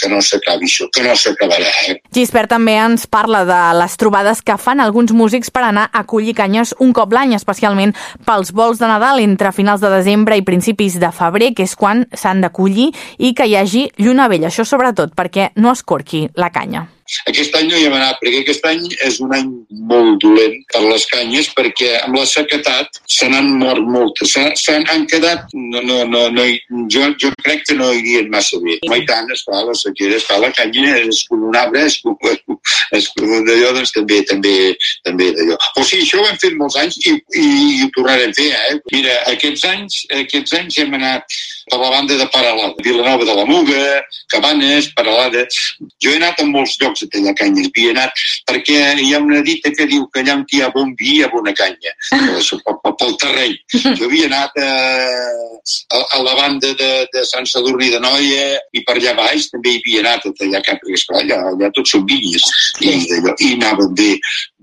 que 0.00 0.10
no 0.12 0.20
s'acabi 0.24 0.68
això, 0.68 0.88
que 0.94 1.04
no 1.06 1.14
s'acabarà. 1.16 1.70
Eh? 1.88 1.98
Gispert 2.14 2.52
també 2.52 2.76
ens 2.80 3.06
parla 3.10 3.44
de 3.48 3.60
les 3.78 3.96
trobades 4.00 4.42
que 4.44 4.58
fan 4.60 4.82
alguns 4.84 5.14
músics 5.16 5.52
per 5.54 5.64
anar 5.68 5.88
a 5.92 6.04
collir 6.08 6.36
canyes 6.38 6.74
un 6.84 6.92
cop 6.96 7.14
l'any, 7.14 7.34
especialment 7.38 7.94
pels 8.28 8.52
vols 8.52 8.82
de 8.82 8.90
Nadal 8.90 9.22
entre 9.24 9.54
finals 9.56 9.84
de 9.84 9.92
desembre 9.92 10.36
i 10.38 10.46
principis 10.46 10.98
de 11.00 11.12
febrer, 11.14 11.54
que 11.56 11.66
és 11.68 11.76
quan 11.78 12.06
s'han 12.12 12.44
de 12.44 12.52
collir 12.52 12.90
i 13.18 13.34
que 13.34 13.48
hi 13.48 13.56
hagi 13.56 13.88
lluna 13.98 14.28
vella, 14.28 14.52
això 14.52 14.66
sobretot 14.68 15.16
perquè 15.18 15.52
no 15.56 15.72
es 15.72 15.82
corqui 15.82 16.28
la 16.36 16.52
canya. 16.52 16.88
Aquest 17.30 17.54
any 17.58 17.68
no 17.70 17.78
hi 17.78 17.86
hem 17.88 17.96
anat, 17.96 18.18
perquè 18.22 18.42
aquest 18.42 18.66
any 18.68 18.84
és 19.06 19.18
un 19.24 19.34
any 19.36 19.50
molt 19.90 20.18
dolent 20.24 20.56
per 20.72 20.82
les 20.84 21.06
canyes, 21.10 21.50
perquè 21.56 21.94
amb 22.02 22.18
la 22.18 22.26
sequetat 22.28 23.00
se 23.08 23.28
n'han 23.30 23.50
mort 23.62 23.84
moltes. 23.84 24.36
Se 24.60 24.78
n'han 24.84 25.06
quedat... 25.10 25.46
No, 25.54 25.82
no, 25.84 25.98
no, 26.08 26.24
no, 26.32 26.44
jo, 26.92 27.08
jo 27.20 27.30
crec 27.44 27.64
que 27.68 27.76
no 27.78 27.90
irien 27.96 28.30
massa 28.32 28.60
bé. 28.64 28.78
Mai 28.88 29.04
tant, 29.08 29.28
esclar, 29.32 29.64
la 29.68 29.76
sequera, 29.76 30.18
esclar, 30.20 30.40
la 30.44 30.52
canya 30.56 30.96
és 31.02 31.24
com 31.28 31.44
un 31.50 31.56
arbre, 31.58 31.84
és 31.88 31.98
com, 32.04 32.16
és 32.98 33.10
com 33.16 33.34
d'allò, 33.48 33.72
doncs 33.76 33.92
també, 33.96 34.22
també, 34.28 34.54
també 35.06 35.30
d'allò. 35.36 35.58
O 35.76 35.84
sigui, 35.84 36.06
això 36.06 36.22
ho 36.22 36.28
hem 36.28 36.40
fet 36.40 36.56
molts 36.60 36.78
anys 36.80 36.98
i, 37.04 37.14
i, 37.14 37.44
i 37.44 37.84
ho 37.84 37.92
tornarem 37.96 38.32
a 38.32 38.38
fer, 38.38 38.48
eh? 38.52 38.80
Mira, 38.94 39.16
aquests 39.34 39.64
anys, 39.68 40.00
aquests 40.22 40.56
anys 40.60 40.80
hem 40.82 40.96
anat 40.98 41.38
per 41.68 41.78
la 41.80 41.90
banda 41.92 42.16
de 42.16 42.26
Paralada, 42.32 42.74
Vilanova 42.84 43.24
de 43.28 43.34
la 43.34 43.44
Muga, 43.44 44.02
Cabanes, 44.32 44.92
Paralada. 44.96 45.44
Jo 46.02 46.12
he 46.12 46.20
anat 46.20 46.40
a 46.40 46.46
molts 46.48 46.78
llocs 46.80 46.97
de 47.02 47.10
Tallacanyes, 47.14 47.70
havia 47.72 47.94
anat, 47.96 48.24
perquè 48.48 48.78
hi 49.02 49.12
ha 49.14 49.22
una 49.22 49.42
dita 49.46 49.72
que 49.74 49.88
diu 49.90 50.06
que 50.12 50.22
allà 50.22 50.38
on 50.38 50.46
hi 50.48 50.62
ha 50.62 50.70
bon 50.74 50.94
vi 50.98 51.18
hi 51.18 51.22
ha 51.24 51.30
bona 51.32 51.54
canya, 51.56 51.94
pel 52.98 53.16
terreny. 53.20 53.56
Jo 53.98 54.08
havia 54.08 54.26
anat 54.28 54.58
a, 54.62 54.70
a, 55.94 56.00
a 56.16 56.22
la 56.24 56.34
banda 56.38 56.72
de, 56.80 56.90
de 57.12 57.24
Sant 57.28 57.46
Sadurní 57.48 57.90
de 57.92 58.00
Noia 58.02 58.58
i 58.74 58.82
per 58.86 58.96
allà 58.98 59.14
baix 59.18 59.48
també 59.52 59.74
hi 59.74 59.80
havia 59.82 60.04
anat 60.04 60.26
a 60.28 60.34
tallar 60.40 60.62
cap, 60.66 60.80
perquè 60.82 60.98
esclar, 60.98 61.22
allà, 61.22 61.40
allà 61.52 61.70
tots 61.76 61.94
són 61.94 62.06
vinyes 62.08 62.44
i, 62.82 62.94
i 62.94 63.52
anaven 63.56 63.94
bé, 63.98 64.10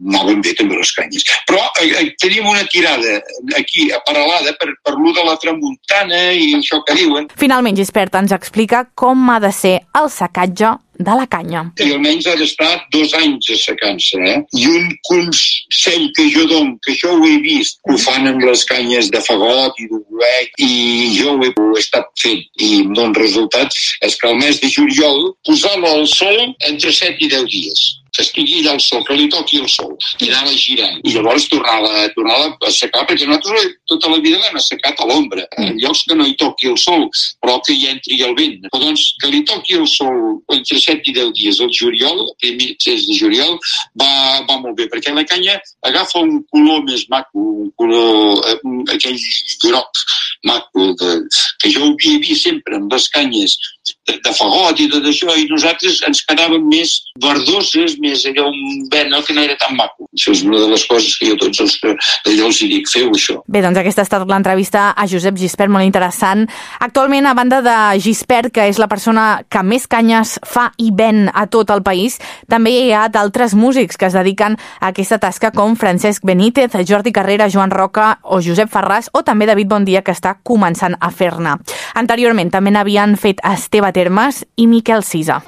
anaven 0.04 0.44
bé 0.46 0.56
també 0.60 0.80
les 0.80 0.94
canyes. 0.98 1.28
Però 1.50 1.62
eh, 1.82 1.90
eh 2.02 2.08
tenim 2.22 2.48
una 2.52 2.66
tirada 2.72 3.20
aquí 3.58 3.90
a 3.92 4.02
Paralada 4.06 4.56
per, 4.60 4.72
per 4.84 4.96
lo 4.98 5.14
de 5.16 5.26
la 5.26 5.38
tramuntana 5.42 6.24
i 6.34 6.54
això 6.60 6.82
que 6.86 6.98
diuen. 6.98 7.30
Finalment, 7.40 7.78
Gispert 7.80 8.16
ens 8.20 8.36
explica 8.36 8.86
com 8.96 9.30
ha 9.32 9.40
de 9.44 9.52
ser 9.56 9.78
el 10.00 10.12
secatge 10.14 10.76
de 10.98 11.16
la 11.20 11.26
canya. 11.28 11.66
I 11.82 11.92
almenys 11.96 12.28
ha 12.30 12.36
d'estar 12.40 12.72
dos 12.94 13.14
anys 13.20 13.50
assecant-se. 13.56 14.20
Eh? 14.22 14.38
I 14.62 14.68
un 14.72 14.88
consell 15.10 16.08
que 16.18 16.28
jo 16.34 16.46
dono, 16.52 16.78
que 16.86 16.94
això 16.96 17.16
ho 17.16 17.26
he 17.28 17.38
vist, 17.44 17.80
ho 17.90 17.98
fan 18.02 18.30
amb 18.32 18.46
les 18.46 18.66
canyes 18.70 19.12
de 19.14 19.22
fagot 19.26 19.82
i 19.82 19.90
d'uruec, 19.92 20.56
i 20.62 20.72
jo 21.18 21.36
ho 21.36 21.44
he, 21.44 21.52
ho 21.52 21.68
he 21.74 21.84
estat 21.84 22.10
fent 22.22 22.44
i 22.62 22.72
em 22.82 22.96
dono 22.96 23.18
resultats, 23.20 23.98
és 24.06 24.18
que 24.20 24.32
al 24.32 24.40
mes 24.40 24.62
de 24.64 24.72
juliol 24.72 25.32
posar-lo 25.46 25.92
al 25.92 26.08
sol 26.10 26.42
entre 26.70 26.92
7 26.92 27.22
i 27.26 27.32
10 27.36 27.52
dies 27.52 27.86
que 28.16 28.24
estigui 28.24 28.62
allà 28.62 28.76
al 28.76 28.84
sol, 28.84 29.04
que 29.08 29.18
li 29.18 29.28
toqui 29.32 29.60
el 29.62 29.70
sol, 29.72 29.94
i 30.20 30.30
anar-la 30.30 30.56
girant. 30.56 31.00
I 31.04 31.16
llavors 31.16 31.48
tornar-la 31.52 32.08
tornar 32.16 32.38
a 32.46 32.52
assecar, 32.70 33.06
perquè 33.10 33.28
nosaltres 33.28 33.76
tota 33.92 34.12
la 34.14 34.22
vida 34.24 34.40
l'hem 34.42 34.60
assecat 34.60 35.02
a 35.02 35.10
l'ombra, 35.10 35.46
en 35.62 35.76
llocs 35.84 36.06
que 36.08 36.18
no 36.18 36.28
hi 36.28 36.36
toqui 36.40 36.72
el 36.72 36.80
sol, 36.82 37.08
però 37.44 37.60
que 37.66 37.76
hi 37.76 37.90
entri 37.92 38.22
el 38.26 38.36
vent. 38.38 38.70
Però 38.72 38.82
doncs 38.84 39.06
que 39.22 39.32
li 39.34 39.44
toqui 39.48 39.80
el 39.80 39.88
sol 39.92 40.40
entre 40.56 40.80
7 40.80 41.12
i 41.12 41.16
10 41.20 41.34
dies, 41.40 41.62
el 41.64 41.72
juliol, 41.76 42.24
primer 42.42 42.72
de 42.86 43.18
juliol, 43.20 43.58
va, 44.00 44.10
va 44.48 44.60
molt 44.62 44.78
bé, 44.80 44.88
perquè 44.92 45.14
la 45.14 45.26
canya 45.28 45.58
agafa 45.88 46.24
un 46.24 46.40
color 46.54 46.84
més 46.88 47.06
maco, 47.12 47.46
un 47.66 47.72
color, 47.80 48.42
eh, 48.52 48.60
aquell 48.96 49.20
groc 49.64 50.04
maco, 50.46 50.92
de, 51.02 51.16
que 51.62 51.72
jo 51.74 51.86
ho 51.86 51.94
havia 51.94 52.22
vist 52.22 52.48
sempre 52.48 52.78
amb 52.78 52.94
les 52.94 53.10
canyes 53.14 53.58
de, 54.06 54.34
fagot 54.36 54.80
i 54.82 54.88
tot 54.92 55.06
això, 55.08 55.34
i 55.38 55.48
nosaltres 55.50 56.02
ens 56.08 56.22
quedàvem 56.28 56.64
més 56.70 56.94
verdoses, 57.22 57.96
més 58.02 58.26
allò, 58.30 58.48
un 58.52 58.86
vent 58.92 59.14
que 59.26 59.36
no 59.36 59.44
era 59.46 59.56
tan 59.60 59.76
maco. 59.78 60.08
Això 60.16 60.34
és 60.36 60.44
una 60.46 60.60
de 60.62 60.70
les 60.72 60.86
coses 60.90 61.16
que 61.20 61.30
jo 61.32 61.38
tots 61.40 61.62
els 61.64 61.78
allò 61.86 62.50
els 62.50 62.60
dic, 62.60 62.90
feu 62.92 63.12
això. 63.16 63.40
Bé, 63.48 63.62
doncs 63.64 63.80
aquesta 63.82 64.04
ha 64.04 64.08
estat 64.08 64.26
l'entrevista 64.30 64.88
a 64.92 65.08
Josep 65.10 65.38
Gispert, 65.40 65.72
molt 65.72 65.86
interessant. 65.88 66.46
Actualment, 66.84 67.28
a 67.30 67.36
banda 67.38 67.62
de 67.66 67.78
Gispert, 68.04 68.52
que 68.54 68.68
és 68.70 68.80
la 68.82 68.90
persona 68.92 69.26
que 69.50 69.64
més 69.64 69.88
canyes 69.88 70.38
fa 70.46 70.70
i 70.82 70.92
ven 70.96 71.30
a 71.34 71.46
tot 71.52 71.72
el 71.74 71.84
país, 71.86 72.20
també 72.52 72.74
hi 72.76 72.94
ha 72.94 73.08
d'altres 73.10 73.56
músics 73.58 73.98
que 73.98 74.10
es 74.10 74.18
dediquen 74.18 74.58
a 74.80 74.92
aquesta 74.92 75.20
tasca 75.22 75.52
com 75.56 75.78
Francesc 75.80 76.26
Benítez, 76.26 76.76
Jordi 76.86 77.14
Carrera, 77.16 77.50
Joan 77.52 77.74
Roca 77.74 78.16
o 78.24 78.42
Josep 78.44 78.72
Ferràs 78.72 79.10
o 79.14 79.24
també 79.26 79.48
David 79.50 79.72
Bondia, 79.72 80.04
que 80.06 80.14
està 80.16 80.38
començant 80.44 80.98
a 81.00 81.12
fer-ne. 81.12 81.58
Anteriorment 81.96 82.52
també 82.54 82.74
n'havien 82.74 83.16
fet 83.20 83.42
Esteve 83.46 83.75
Termes 83.92 84.46
i 84.56 84.68
Miquel 84.68 85.04
Sisa. 85.04 85.42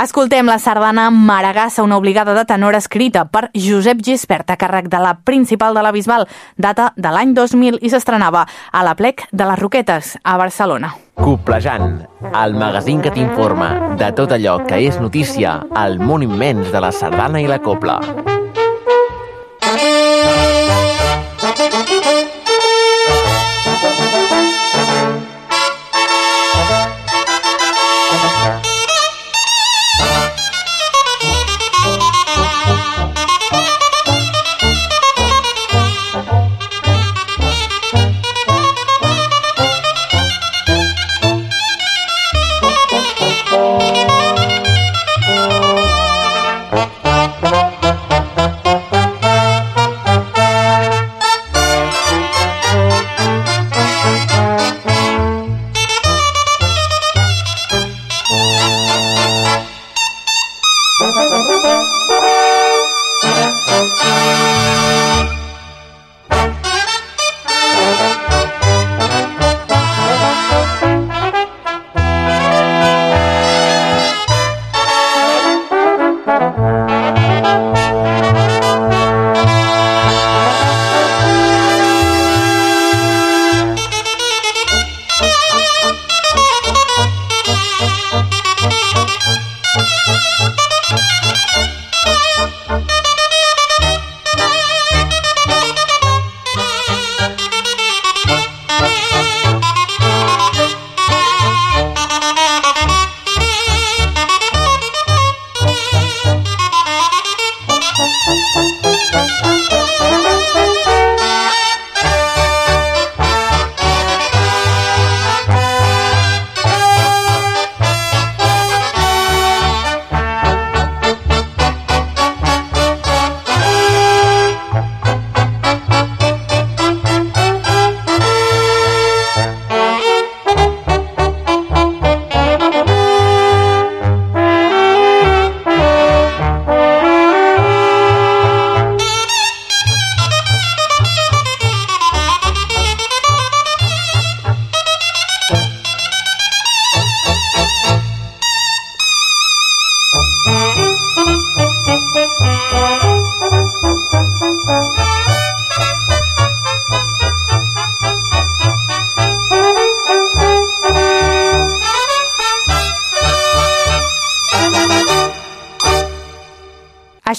Escoltem 0.00 0.46
la 0.46 0.58
sardana 0.58 1.10
Maragassa, 1.10 1.82
una 1.82 1.98
obligada 1.98 2.32
de 2.32 2.44
tenor 2.46 2.74
escrita 2.74 3.26
per 3.28 3.50
Josep 3.52 4.00
Gispert 4.00 4.48
a 4.48 4.56
càrrec 4.56 4.88
de 4.88 5.00
la 5.02 5.18
principal 5.24 5.74
de 5.74 5.82
la 5.82 5.92
Bisbal, 5.92 6.24
data 6.56 6.92
de 6.96 7.12
l'any 7.12 7.34
2000 7.34 7.82
i 7.82 7.90
s'estrenava 7.92 8.46
a 8.72 8.84
la 8.86 8.94
plec 8.96 9.26
de 9.32 9.44
les 9.44 9.58
Roquetes, 9.60 10.16
a 10.22 10.38
Barcelona. 10.38 10.94
Coplejant, 11.20 12.06
el 12.32 12.54
magazín 12.54 13.02
que 13.04 13.12
t'informa 13.12 13.96
de 14.00 14.12
tot 14.16 14.32
allò 14.32 14.60
que 14.64 14.80
és 14.86 15.00
notícia 15.02 15.58
al 15.74 15.98
món 16.00 16.24
immens 16.24 16.72
de 16.72 16.80
la 16.80 16.94
sardana 16.96 17.42
i 17.42 17.50
la 17.50 17.60
copla. 17.60 18.00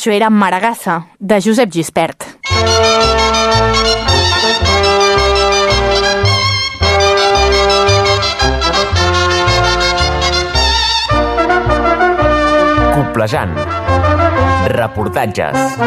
Això 0.01 0.09
era 0.09 0.31
Maragassa, 0.33 0.95
de 1.19 1.37
Josep 1.45 1.69
Gispert. 1.69 2.25
Coplejant. 12.95 13.53
Reportatges. 14.73 15.77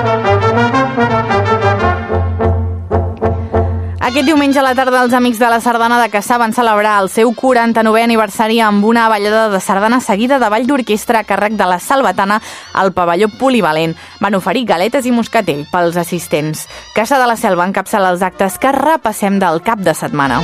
Aquest 4.14 4.28
diumenge 4.28 4.60
a 4.60 4.62
la 4.62 4.76
tarda 4.78 5.00
els 5.02 5.14
Amics 5.16 5.40
de 5.42 5.48
la 5.50 5.56
Sardana 5.64 5.96
de 5.98 6.06
Caçà 6.12 6.36
van 6.38 6.52
celebrar 6.54 6.98
el 7.02 7.08
seu 7.10 7.32
49è 7.34 8.04
aniversari 8.04 8.60
amb 8.62 8.84
una 8.86 9.08
ballada 9.10 9.48
de 9.50 9.58
sardana 9.58 9.98
seguida 9.98 10.36
de 10.38 10.50
ball 10.52 10.68
d'orquestra 10.68 11.24
a 11.24 11.26
càrrec 11.26 11.56
de 11.58 11.66
la 11.66 11.80
Salvatana 11.82 12.36
al 12.74 12.92
pavelló 12.92 13.30
polivalent. 13.38 13.96
Van 14.20 14.34
oferir 14.34 14.66
galetes 14.68 15.06
i 15.06 15.14
moscatell 15.14 15.64
pels 15.72 15.96
assistents. 15.96 16.66
Caça 16.94 17.18
de 17.22 17.30
la 17.30 17.38
Selva 17.40 17.64
encapçala 17.70 18.12
els 18.12 18.22
actes 18.22 18.58
que 18.58 18.74
repassem 18.76 19.40
del 19.40 19.62
cap 19.62 19.80
de 19.80 19.94
setmana. 19.94 20.42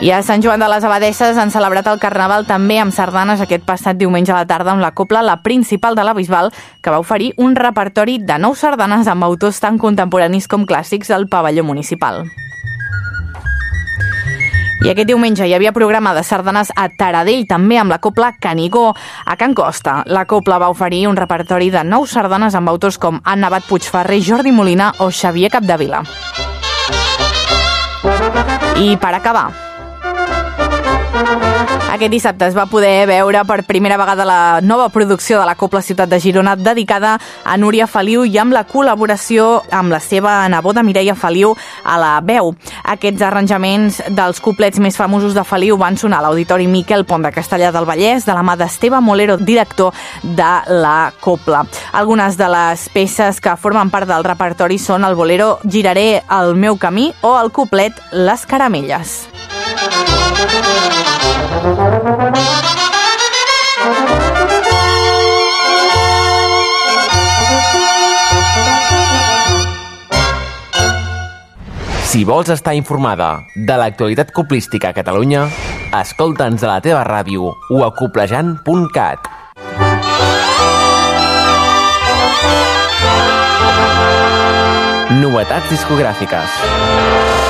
I 0.00 0.14
a 0.16 0.22
Sant 0.24 0.40
Joan 0.40 0.62
de 0.62 0.68
les 0.72 0.84
Abadesses 0.88 1.36
han 1.36 1.50
celebrat 1.52 1.84
el 1.90 1.98
Carnaval 2.00 2.46
també 2.48 2.78
amb 2.80 2.94
sardanes 2.96 3.42
aquest 3.44 3.66
passat 3.68 3.98
diumenge 4.00 4.32
a 4.32 4.38
la 4.38 4.46
tarda 4.48 4.72
amb 4.72 4.80
la 4.80 4.94
copla 4.96 5.20
La 5.20 5.42
Principal 5.44 5.92
de 5.94 6.06
la 6.08 6.14
Bisbal, 6.16 6.48
que 6.80 6.88
va 6.88 7.02
oferir 7.04 7.34
un 7.36 7.52
repertori 7.52 8.16
de 8.16 8.38
nou 8.40 8.56
sardanes 8.56 9.12
amb 9.12 9.28
autors 9.28 9.60
tan 9.60 9.76
contemporanis 9.76 10.48
com 10.48 10.64
clàssics 10.64 11.12
al 11.12 11.28
pavelló 11.28 11.68
municipal. 11.68 12.24
I 14.80 14.88
aquest 14.88 15.10
diumenge 15.10 15.44
hi 15.44 15.52
havia 15.52 15.74
programa 15.76 16.14
de 16.16 16.22
sardanes 16.24 16.70
a 16.72 16.86
Taradell, 16.88 17.42
també 17.48 17.76
amb 17.76 17.92
la 17.92 17.98
Copla 18.00 18.30
Canigó. 18.40 18.86
A 19.26 19.36
Can 19.36 19.52
Costa, 19.54 19.98
la 20.06 20.24
Copla 20.24 20.56
va 20.58 20.70
oferir 20.72 21.02
un 21.06 21.18
repertori 21.20 21.68
de 21.70 21.84
nou 21.84 22.06
sardanes 22.08 22.56
amb 22.56 22.72
autors 22.72 22.96
com 22.96 23.20
Anna 23.24 23.50
Bat 23.52 23.68
Puigferrer, 23.68 24.22
Jordi 24.24 24.54
Molina 24.56 24.94
o 25.04 25.10
Xavier 25.12 25.52
Capdevila. 25.52 26.00
I 28.80 28.96
per 28.96 29.12
acabar, 29.18 29.50
aquest 32.00 32.14
dissabte 32.14 32.46
es 32.48 32.54
va 32.56 32.64
poder 32.64 33.04
veure 33.04 33.42
per 33.44 33.58
primera 33.68 33.98
vegada 34.00 34.24
la 34.24 34.60
nova 34.64 34.86
producció 34.88 35.38
de 35.38 35.44
la 35.44 35.54
Copla 35.54 35.82
Ciutat 35.84 36.08
de 36.08 36.20
Girona 36.20 36.54
dedicada 36.56 37.18
a 37.44 37.56
Núria 37.60 37.84
Feliu 37.86 38.22
i 38.24 38.38
amb 38.40 38.54
la 38.56 38.62
col·laboració 38.64 39.60
amb 39.68 39.92
la 39.92 39.98
seva 40.00 40.38
neboda 40.48 40.80
Mireia 40.82 41.12
Feliu 41.12 41.52
a 41.84 41.98
la 42.00 42.12
veu. 42.24 42.54
Aquests 42.94 43.24
arranjaments 43.26 44.00
dels 44.16 44.40
couplets 44.40 44.80
més 44.80 44.96
famosos 44.96 45.36
de 45.36 45.44
Feliu 45.44 45.76
van 45.76 45.98
sonar 46.00 46.22
a 46.22 46.28
l'Auditori 46.28 46.70
Miquel 46.72 47.04
Pont 47.04 47.26
de 47.26 47.34
Castellà 47.36 47.68
del 47.74 47.84
Vallès 47.84 48.24
de 48.24 48.38
la 48.38 48.46
mà 48.46 48.56
d'Esteve 48.56 49.02
Molero, 49.04 49.36
director 49.36 49.92
de 50.22 50.52
la 50.80 51.12
Copla. 51.20 51.66
Algunes 51.92 52.40
de 52.40 52.48
les 52.48 52.88
peces 52.94 53.42
que 53.44 53.58
formen 53.60 53.92
part 53.92 54.08
del 54.08 54.24
repertori 54.24 54.80
són 54.80 55.04
el 55.04 55.18
bolero 55.20 55.58
Giraré 55.68 56.22
el 56.40 56.56
meu 56.56 56.80
camí 56.80 57.10
o 57.20 57.36
el 57.42 57.52
couplet 57.52 58.00
Les 58.12 58.46
caramelles. 58.46 59.20
Si 72.10 72.24
vols 72.26 72.48
estar 72.50 72.72
informada 72.74 73.28
de 73.54 73.76
l'actualitat 73.78 74.32
coplística 74.34 74.90
a 74.90 74.96
Catalunya, 74.96 75.44
escolta'ns 76.00 76.64
a 76.66 76.72
la 76.72 76.80
teva 76.82 77.04
ràdio 77.06 77.52
o 77.54 77.84
a 77.86 77.90
coplejant.cat. 78.00 79.30
Novetats 85.20 85.70
discogràfiques. 85.70 87.49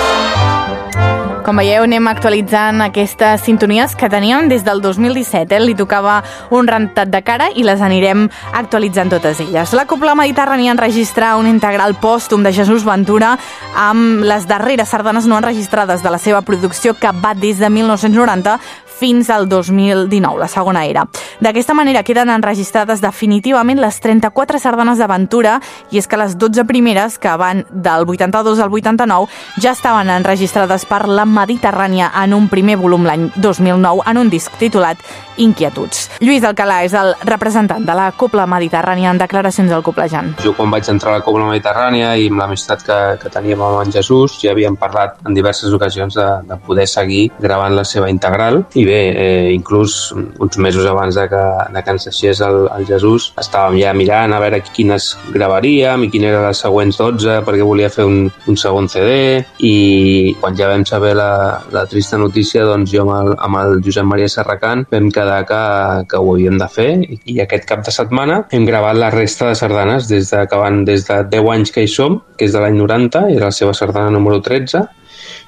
Com 1.40 1.57
veieu, 1.57 1.87
anem 1.87 2.05
actualitzant 2.11 2.83
aquestes 2.85 3.46
sintonies 3.46 3.94
que 3.96 4.11
teníem 4.12 4.50
des 4.50 4.61
del 4.66 4.83
2017. 4.85 5.57
Eh? 5.57 5.61
Li 5.62 5.74
tocava 5.74 6.18
un 6.53 6.68
rentat 6.68 7.09
de 7.09 7.22
cara 7.24 7.46
i 7.57 7.64
les 7.64 7.81
anirem 7.81 8.26
actualitzant 8.53 9.09
totes 9.09 9.40
elles. 9.40 9.72
La 9.72 9.87
Copla 9.88 10.12
Mediterrània 10.18 10.74
enregistra 10.76 11.33
un 11.40 11.48
integral 11.48 11.96
pòstum 12.03 12.44
de 12.44 12.53
Jesús 12.53 12.85
Ventura 12.85 13.38
amb 13.72 14.20
les 14.29 14.44
darreres 14.50 14.92
sardanes 14.92 15.24
no 15.24 15.40
enregistrades 15.40 16.05
de 16.05 16.12
la 16.12 16.20
seva 16.20 16.42
producció 16.44 16.92
que 16.92 17.14
va 17.24 17.33
des 17.33 17.59
de 17.59 17.72
1990 17.72 18.59
fins 19.00 19.30
al 19.32 19.48
2019, 19.48 20.38
la 20.38 20.48
segona 20.48 20.84
era. 20.84 21.06
D'aquesta 21.40 21.74
manera 21.74 22.02
queden 22.04 22.28
enregistrades 22.28 23.00
definitivament 23.00 23.80
les 23.80 24.00
34 24.04 24.60
sardanes 24.60 25.00
d'aventura 25.00 25.56
i 25.90 26.00
és 26.00 26.08
que 26.08 26.20
les 26.20 26.36
12 26.36 26.66
primeres, 26.68 27.16
que 27.18 27.32
van 27.40 27.64
del 27.70 28.04
82 28.04 28.60
al 28.60 28.68
89, 28.68 29.30
ja 29.62 29.72
estaven 29.72 30.12
enregistrades 30.12 30.84
per 30.84 31.06
la 31.08 31.24
Mediterrània 31.24 32.12
en 32.22 32.36
un 32.36 32.50
primer 32.52 32.76
volum 32.76 33.08
l'any 33.08 33.30
2009 33.40 34.04
en 34.10 34.20
un 34.20 34.30
disc 34.30 34.52
titulat 34.60 35.00
Inquietuds. 35.40 36.10
Lluís 36.20 36.44
Alcalà 36.44 36.82
és 36.84 36.92
el 36.98 37.14
representant 37.24 37.86
de 37.86 37.94
la 37.96 38.10
Copla 38.12 38.44
Mediterrània 38.50 39.08
en 39.14 39.20
declaracions 39.22 39.72
al 39.72 39.84
Coplejant. 39.86 40.34
Jo 40.44 40.52
quan 40.56 40.68
vaig 40.74 40.88
entrar 40.92 41.14
a 41.14 41.20
la 41.20 41.24
Copla 41.24 41.46
Mediterrània 41.48 42.12
i 42.20 42.28
amb 42.28 42.42
l'amistat 42.42 42.84
que, 42.84 42.98
que 43.22 43.32
teníem 43.32 43.62
amb 43.64 43.80
en 43.80 43.94
Jesús 43.94 44.36
ja 44.42 44.52
havíem 44.52 44.76
parlat 44.76 45.16
en 45.24 45.36
diverses 45.36 45.72
ocasions 45.72 46.18
de, 46.18 46.28
de 46.50 46.60
poder 46.66 46.86
seguir 46.90 47.30
gravant 47.40 47.72
la 47.78 47.86
seva 47.88 48.10
integral 48.12 48.66
i 48.76 48.84
bé, 48.90 49.00
eh, 49.11 49.53
inclús 49.55 50.12
uns 50.16 50.59
mesos 50.59 50.87
abans 50.90 51.16
de 51.16 51.26
que, 51.31 51.44
de 51.74 51.83
que 51.83 51.94
ens 51.94 52.09
deixés 52.11 52.42
el, 52.44 52.66
el 52.76 52.87
Jesús 52.88 53.31
estàvem 53.40 53.79
ja 53.81 53.94
mirant 53.96 54.35
a 54.35 54.40
veure 54.42 54.62
quines 54.66 55.12
gravaríem 55.33 56.07
i 56.07 56.11
quin 56.12 56.26
eren 56.29 56.46
les 56.48 56.62
següents 56.66 56.98
12 57.00 57.40
perquè 57.46 57.66
volia 57.66 57.90
fer 57.92 58.07
un, 58.09 58.26
un 58.50 58.61
segon 58.61 58.90
CD 58.90 59.40
i 59.66 60.35
quan 60.40 60.59
ja 60.59 60.70
vam 60.70 60.85
saber 60.88 61.14
la, 61.18 61.31
la 61.72 61.87
trista 61.90 62.18
notícia 62.20 62.66
doncs 62.68 62.92
jo 62.92 63.07
amb 63.07 63.16
el, 63.16 63.33
amb 63.38 63.62
el 63.62 63.81
Josep 63.87 64.09
Maria 64.09 64.29
Serracant 64.31 64.87
vam 64.92 65.11
quedar 65.14 65.40
que, 65.48 65.62
que 66.11 66.20
ho 66.20 66.35
havíem 66.35 66.59
de 66.61 66.70
fer 66.70 66.90
i 67.24 67.40
aquest 67.42 67.68
cap 67.68 67.85
de 67.87 67.94
setmana 67.94 68.42
hem 68.50 68.66
gravat 68.68 68.98
la 68.98 69.11
resta 69.14 69.50
de 69.50 69.59
sardanes 69.59 70.09
des 70.11 70.31
de 70.31 70.44
que 70.50 70.61
van 70.61 70.85
des 70.85 71.07
de 71.09 71.22
10 71.31 71.50
anys 71.55 71.72
que 71.74 71.85
hi 71.85 71.90
som, 71.90 72.20
que 72.37 72.48
és 72.48 72.55
de 72.55 72.62
l'any 72.62 72.79
90, 72.79 73.26
és 73.35 73.42
la 73.42 73.53
seva 73.55 73.74
sardana 73.76 74.11
número 74.14 74.40
13, 74.44 74.83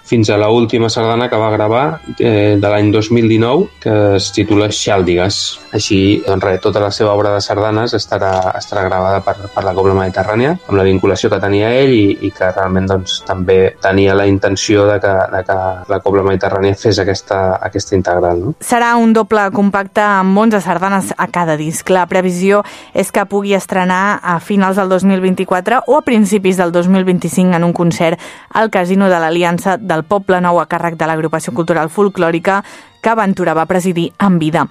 fins 0.04 0.30
a 0.30 0.36
l'última 0.36 0.72
última 0.72 0.88
sardana 0.88 1.28
que 1.28 1.36
va 1.36 1.50
gravar 1.50 2.00
eh, 2.18 2.56
de 2.58 2.68
l'any 2.68 2.90
2019 2.92 3.68
que 3.80 4.16
es 4.16 4.30
titula 4.32 4.70
Xàldigues. 4.72 5.40
Així, 5.76 6.22
doncs 6.26 6.44
res, 6.44 6.60
tota 6.64 6.80
la 6.80 6.90
seva 6.90 7.12
obra 7.12 7.34
de 7.34 7.42
sardanes 7.44 7.92
estarà, 7.94 8.54
estarà 8.56 8.86
gravada 8.86 9.20
per, 9.20 9.34
per 9.52 9.64
la 9.64 9.74
Cobla 9.76 9.94
Mediterrània 9.98 10.54
amb 10.56 10.78
la 10.78 10.86
vinculació 10.86 11.28
que 11.32 11.40
tenia 11.42 11.72
ell 11.76 11.92
i, 11.92 12.06
i 12.24 12.30
que 12.32 12.50
realment 12.54 12.88
doncs, 12.88 13.18
també 13.28 13.74
tenia 13.82 14.14
la 14.16 14.26
intenció 14.26 14.86
de 14.88 14.98
que, 15.02 15.12
de 15.34 15.42
que 15.48 15.58
la 15.92 16.00
Cobla 16.04 16.24
Mediterrània 16.30 16.78
fes 16.78 17.00
aquesta, 17.02 17.58
aquesta 17.60 17.96
integral. 17.98 18.40
No? 18.40 18.54
Serà 18.64 18.94
un 18.96 19.12
doble 19.12 19.44
compacte 19.52 20.02
amb 20.04 20.38
11 20.46 20.62
sardanes 20.64 21.12
a 21.16 21.28
cada 21.32 21.58
disc. 21.60 21.88
La 21.92 22.06
previsió 22.08 22.62
és 22.94 23.12
que 23.12 23.26
pugui 23.28 23.52
estrenar 23.58 24.20
a 24.22 24.38
finals 24.40 24.80
del 24.80 24.88
2024 24.94 25.82
o 25.86 25.98
a 26.00 26.06
principis 26.06 26.56
del 26.56 26.72
2025 26.72 27.56
en 27.58 27.68
un 27.68 27.76
concert 27.76 28.20
al 28.50 28.70
Casino 28.72 29.08
de 29.12 29.20
l'Aliança 29.20 29.76
del 29.92 30.06
Poble 30.08 30.40
Nou 30.40 30.60
a 30.60 30.66
càrrec 30.70 30.96
de 30.96 31.08
l'agrupació 31.08 31.52
cultural 31.52 31.92
folclòrica 31.92 32.62
que 33.02 33.14
Ventura 33.18 33.54
va 33.54 33.68
presidir 33.68 34.10
en 34.18 34.40
vida. 34.40 34.66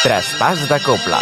Traspàs 0.00 0.62
de 0.70 0.78
Copla. 0.80 1.20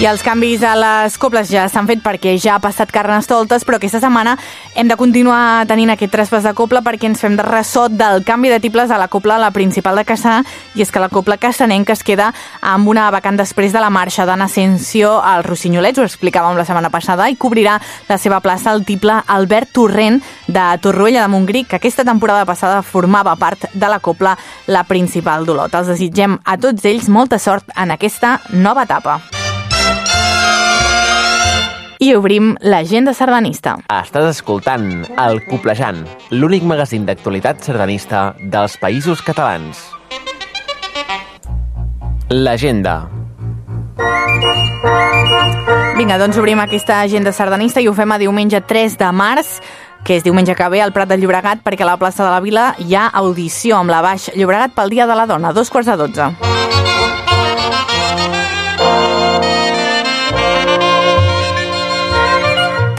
I 0.00 0.06
els 0.08 0.22
canvis 0.24 0.62
a 0.64 0.72
les 0.74 1.14
coples 1.20 1.50
ja 1.52 1.66
s'han 1.70 1.86
fet 1.86 2.00
perquè 2.02 2.32
ja 2.40 2.56
ha 2.56 2.62
passat 2.62 2.90
Carnestoltes, 2.90 3.62
però 3.62 3.76
aquesta 3.76 4.00
setmana 4.00 4.32
hem 4.74 4.88
de 4.88 4.96
continuar 4.96 5.66
tenint 5.68 5.92
aquest 5.92 6.10
traspàs 6.14 6.46
de 6.48 6.54
copla 6.56 6.80
perquè 6.82 7.10
ens 7.10 7.20
fem 7.20 7.36
de 7.36 7.44
ressò 7.44 7.84
del 7.92 8.24
canvi 8.24 8.50
de 8.50 8.58
tibles 8.64 8.90
a 8.90 8.98
la 8.98 9.10
copla 9.12 9.36
la 9.38 9.52
principal 9.52 10.00
de 10.00 10.06
Caçà, 10.08 10.40
i 10.74 10.82
és 10.82 10.90
que 10.90 11.02
la 11.02 11.10
copla 11.12 11.36
caçanenca 11.36 11.92
es 11.92 12.02
queda 12.02 12.30
amb 12.62 12.88
una 12.88 13.10
vacant 13.12 13.36
després 13.38 13.74
de 13.74 13.82
la 13.84 13.90
marxa 13.92 14.24
d'Anna 14.26 14.48
Asensio 14.48 15.12
al 15.20 15.44
Rossinyolets, 15.44 16.00
ho 16.00 16.08
explicàvem 16.08 16.56
la 16.56 16.66
setmana 16.66 16.90
passada, 16.90 17.28
i 17.28 17.36
cobrirà 17.36 17.76
la 18.08 18.18
seva 18.18 18.40
plaça 18.40 18.72
el 18.72 18.86
tiple 18.88 19.20
Albert 19.26 19.74
Torrent 19.76 20.22
de 20.48 20.66
Torroella 20.80 21.22
de 21.22 21.30
Montgrí, 21.36 21.66
que 21.68 21.76
aquesta 21.76 22.06
temporada 22.08 22.48
passada 22.48 22.80
formava 22.82 23.36
part 23.36 23.68
de 23.74 23.92
la 23.92 24.00
copla 24.00 24.34
la 24.66 24.82
principal 24.88 25.46
d'Olot. 25.46 25.76
Els 25.78 25.94
desitgem 25.94 26.40
a 26.42 26.56
tots 26.58 26.88
ells 26.88 27.12
molta 27.12 27.38
sort 27.38 27.70
en 27.76 27.92
aquesta 27.94 28.38
nova 28.56 28.88
etapa 28.88 29.20
i 32.02 32.10
obrim 32.18 32.56
l'agenda 32.66 33.12
sardanista. 33.14 33.76
Estàs 33.94 34.26
escoltant 34.32 35.04
El 35.22 35.38
Coplejant, 35.46 36.00
l'únic 36.34 36.64
magazín 36.66 37.06
d'actualitat 37.06 37.62
sardanista 37.62 38.32
dels 38.42 38.74
països 38.82 39.22
catalans. 39.22 39.84
L'agenda. 42.32 43.04
Vinga, 45.94 46.18
doncs 46.18 46.40
obrim 46.42 46.58
aquesta 46.58 46.98
agenda 47.04 47.30
sardanista 47.30 47.78
i 47.78 47.86
ho 47.86 47.94
fem 47.94 48.10
a 48.10 48.18
diumenge 48.18 48.58
3 48.66 48.98
de 48.98 49.12
març 49.14 49.60
que 50.02 50.16
és 50.18 50.24
diumenge 50.26 50.56
que 50.58 50.68
ve 50.72 50.80
al 50.82 50.90
Prat 50.90 51.12
de 51.12 51.20
Llobregat 51.20 51.62
perquè 51.62 51.86
a 51.86 51.92
la 51.92 52.00
plaça 52.00 52.24
de 52.24 52.32
la 52.32 52.42
Vila 52.42 52.72
hi 52.82 52.96
ha 52.98 53.06
audició 53.22 53.78
amb 53.78 53.94
la 53.94 54.02
Baix 54.02 54.32
Llobregat 54.34 54.74
pel 54.74 54.90
Dia 54.90 55.06
de 55.06 55.14
la 55.14 55.28
Dona, 55.30 55.54
dos 55.54 55.70
quarts 55.70 55.92
de 55.92 56.00
dotze. 56.02 56.91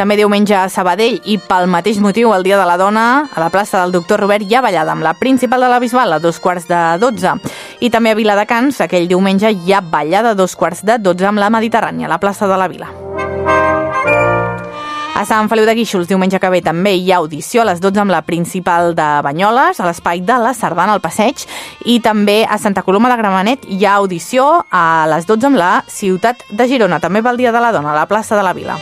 També 0.04 0.18
diumenge 0.20 0.52
a 0.52 0.66
Sabadell 0.68 1.22
i 1.32 1.38
pel 1.39 1.70
mateix 1.72 1.96
motiu 2.04 2.34
el 2.36 2.44
Dia 2.44 2.58
de 2.60 2.66
la 2.68 2.74
Dona 2.76 3.04
a 3.24 3.39
la 3.39 3.48
plaça 3.48 3.80
del 3.80 3.94
Doctor 3.96 4.20
Robert 4.20 4.44
hi 4.44 4.58
ha 4.58 4.62
ballada 4.62 4.92
amb 4.92 5.06
la 5.06 5.13
principal 5.16 5.63
de 5.63 5.70
la 5.72 5.78
Bisbal 5.80 6.12
a 6.12 6.18
dos 6.20 6.42
quarts 6.44 6.66
de 6.68 6.80
dotze. 7.00 7.32
I 7.80 7.88
també 7.88 8.12
a 8.12 8.18
Viladecans 8.20 8.82
aquell 8.84 9.08
diumenge 9.08 9.54
hi 9.54 9.72
ha 9.72 9.80
ballada 9.80 10.34
a 10.34 10.36
dos 10.36 10.58
quarts 10.60 10.82
de 10.84 10.98
dotze 11.00 11.30
amb 11.30 11.39
la 11.39 11.48
Mediterrània 11.56 12.10
a 12.10 12.12
la 12.12 12.18
plaça 12.20 12.50
de 12.52 12.58
la 12.60 12.68
Vila. 12.68 12.89
A 15.16 15.24
Sant 15.24 15.48
Feliu 15.48 15.63
de 15.63 15.78
Guíxols, 15.78 16.10
diumenge 16.10 16.36
que 16.36 16.50
ve, 16.52 16.60
també 16.60 16.98
hi 16.98 17.13
ha 17.13 17.22
audició 17.24 17.62
a 17.63 17.70
les 17.70 17.80
12 17.80 18.02
amb 18.04 18.12
la 18.12 18.26
principal 18.28 18.92
de 18.98 19.06
Banyoles, 19.24 19.80
a 19.80 19.88
l'espai 19.88 20.20
de 20.20 20.36
la 20.36 20.52
Sardana 20.52 20.98
al 20.98 21.04
Passeig, 21.06 21.46
i 21.88 22.02
també 22.04 22.42
a 22.44 22.58
Santa 22.60 22.84
Coloma 22.84 23.08
de 23.13 23.22
Gramenet 23.22 23.63
hi 23.72 23.86
ha 23.86 23.96
audició 24.02 24.66
a 24.68 25.08
les 25.13 25.30
12 25.32 25.48
amb 25.54 25.62
la 25.63 25.72
ciutat 25.88 26.44
de 26.52 26.68
Girona, 26.68 27.00
també 27.00 27.24
pel 27.24 27.39
Dia 27.39 27.56
de 27.56 27.63
la 27.63 27.72
Dona, 27.72 27.96
a 27.96 28.02
la 28.02 28.10
plaça 28.12 28.36
de 28.36 28.44
la 28.44 28.52
Vila. 28.52 28.82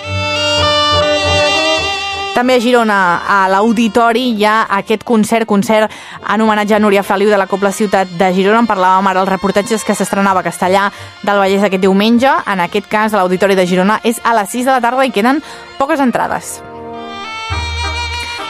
També 2.32 2.56
a 2.56 2.62
Girona, 2.64 2.98
a 3.28 3.50
l'Auditori, 3.52 4.30
hi 4.40 4.46
ha 4.48 4.62
aquest 4.78 5.04
concert, 5.04 5.44
concert 5.46 5.92
en 6.32 6.42
homenatge 6.42 6.78
a 6.78 6.80
Núria 6.80 7.04
Feliu 7.04 7.30
de 7.30 7.38
la 7.38 7.48
Copla 7.48 7.74
Ciutat 7.76 8.14
de 8.16 8.30
Girona. 8.32 8.62
En 8.64 8.70
parlàvem 8.70 9.10
ara 9.12 9.20
els 9.26 9.30
reportatges 9.30 9.84
que 9.84 9.96
s'estrenava 9.98 10.40
a 10.40 10.48
Castellà 10.48 10.88
del 11.28 11.42
Vallès 11.44 11.68
aquest 11.68 11.84
diumenge. 11.84 12.32
En 12.48 12.64
aquest 12.64 12.88
cas, 12.88 13.12
l'Auditori 13.12 13.60
de 13.60 13.68
Girona 13.68 14.00
és 14.08 14.24
a 14.24 14.34
les 14.40 14.56
6 14.56 14.70
de 14.70 14.72
la 14.72 14.80
tarda 14.80 15.06
i 15.06 15.12
queden 15.12 15.44
poques 15.78 16.00
entrades. 16.00 16.62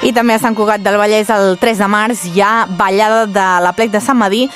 I 0.06 0.14
també 0.14 0.38
a 0.38 0.42
Sant 0.42 0.56
Cugat 0.58 0.86
del 0.86 1.02
Vallès 1.02 1.34
el 1.34 1.58
3 1.62 1.82
de 1.82 1.90
març 1.90 2.28
hi 2.30 2.42
ha 2.42 2.68
ballada 2.70 3.26
de 3.26 3.48
la 3.66 3.74
plec 3.78 3.90
de 3.94 4.02
Sant 4.02 4.18
Madí 4.18 4.48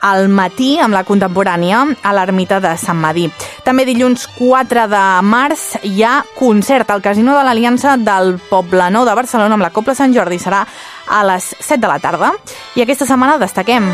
al 0.00 0.28
matí 0.28 0.78
amb 0.80 0.96
la 0.96 1.04
contemporània 1.04 1.82
a 2.02 2.14
l'ermita 2.16 2.60
de 2.60 2.72
Sant 2.80 2.98
Madí. 3.00 3.28
També 3.64 3.86
dilluns 3.88 4.26
4 4.38 4.86
de 4.90 5.04
març 5.26 5.66
hi 5.84 6.02
ha 6.04 6.20
concert 6.38 6.90
al 6.90 7.04
Casino 7.04 7.36
de 7.36 7.44
l'Aliança 7.46 7.96
del 8.00 8.38
Poblenou 8.50 9.04
de 9.08 9.16
Barcelona 9.18 9.58
amb 9.58 9.68
la 9.68 9.74
Copla 9.74 9.94
Sant 9.94 10.16
Jordi. 10.16 10.40
Serà 10.40 10.64
a 11.08 11.24
les 11.26 11.54
7 11.58 11.80
de 11.80 11.90
la 11.90 12.00
tarda. 12.00 12.34
I 12.76 12.84
aquesta 12.86 13.08
setmana 13.08 13.38
destaquem 13.40 13.90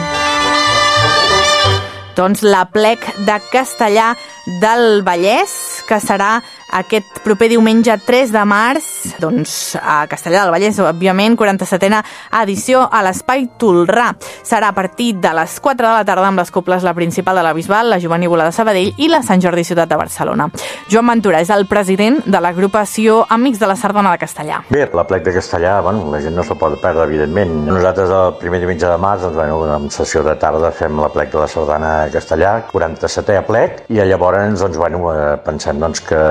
doncs 2.16 2.40
la 2.42 2.64
plec 2.72 3.04
de 3.28 3.36
Castellà 3.52 4.14
del 4.62 5.02
Vallès, 5.04 5.84
que 5.86 6.00
serà 6.00 6.40
aquest 6.72 7.20
proper 7.24 7.48
diumenge 7.50 7.94
3 8.06 8.32
de 8.34 8.42
març, 8.48 8.88
doncs 9.22 9.76
a 9.80 10.02
Castellà 10.10 10.44
del 10.44 10.52
Vallès, 10.54 10.78
òbviament, 10.82 11.36
47a 11.38 12.02
edició 12.42 12.82
a 12.90 13.02
l'Espai 13.06 13.46
Tolrà. 13.58 14.10
Serà 14.46 14.70
a 14.72 14.76
partir 14.76 15.14
de 15.22 15.32
les 15.36 15.58
4 15.60 15.86
de 15.86 15.92
la 15.92 16.04
tarda 16.08 16.26
amb 16.28 16.42
les 16.42 16.50
coples 16.50 16.84
la 16.86 16.94
principal 16.94 17.36
de 17.36 17.44
la 17.46 17.54
Bisbal, 17.56 17.90
la 17.90 18.00
Jovenívola 18.02 18.48
de 18.48 18.54
Sabadell 18.56 18.92
i 18.96 19.08
la 19.12 19.22
Sant 19.26 19.42
Jordi 19.42 19.64
Ciutat 19.64 19.88
de 19.90 19.98
Barcelona. 20.00 20.48
Joan 20.90 21.08
Ventura 21.12 21.40
és 21.42 21.50
el 21.54 21.66
president 21.70 22.20
de 22.26 22.40
l'agrupació 22.42 23.24
Amics 23.30 23.60
de 23.62 23.70
la 23.70 23.76
Sardana 23.76 24.12
de 24.14 24.22
Castellà. 24.22 24.62
Bé, 24.70 24.86
la 24.92 25.06
plec 25.06 25.24
de 25.26 25.34
Castellà, 25.36 25.80
bueno, 25.82 26.10
la 26.12 26.20
gent 26.22 26.36
no 26.36 26.44
se 26.46 26.56
pot 26.58 26.76
perdre, 26.82 27.06
evidentment. 27.06 27.52
Nosaltres 27.66 28.10
el 28.10 28.36
primer 28.40 28.60
diumenge 28.62 28.86
de 28.86 28.98
març, 29.00 29.22
doncs, 29.22 29.36
bueno, 29.36 29.60
en 29.76 29.90
sessió 29.90 30.22
de 30.26 30.36
tarda 30.40 30.70
fem 30.74 30.98
la 31.00 31.10
plec 31.12 31.32
de 31.32 31.40
la 31.42 31.48
Sardana 31.50 31.92
de 32.04 32.14
Castellà, 32.14 32.52
47è 32.72 33.42
plec, 33.46 33.84
i 33.92 34.00
llavors, 34.02 34.60
doncs, 34.60 34.78
bueno, 34.80 35.02
eh, 35.12 35.36
pensem 35.44 35.80
doncs, 35.82 36.02
que, 36.06 36.22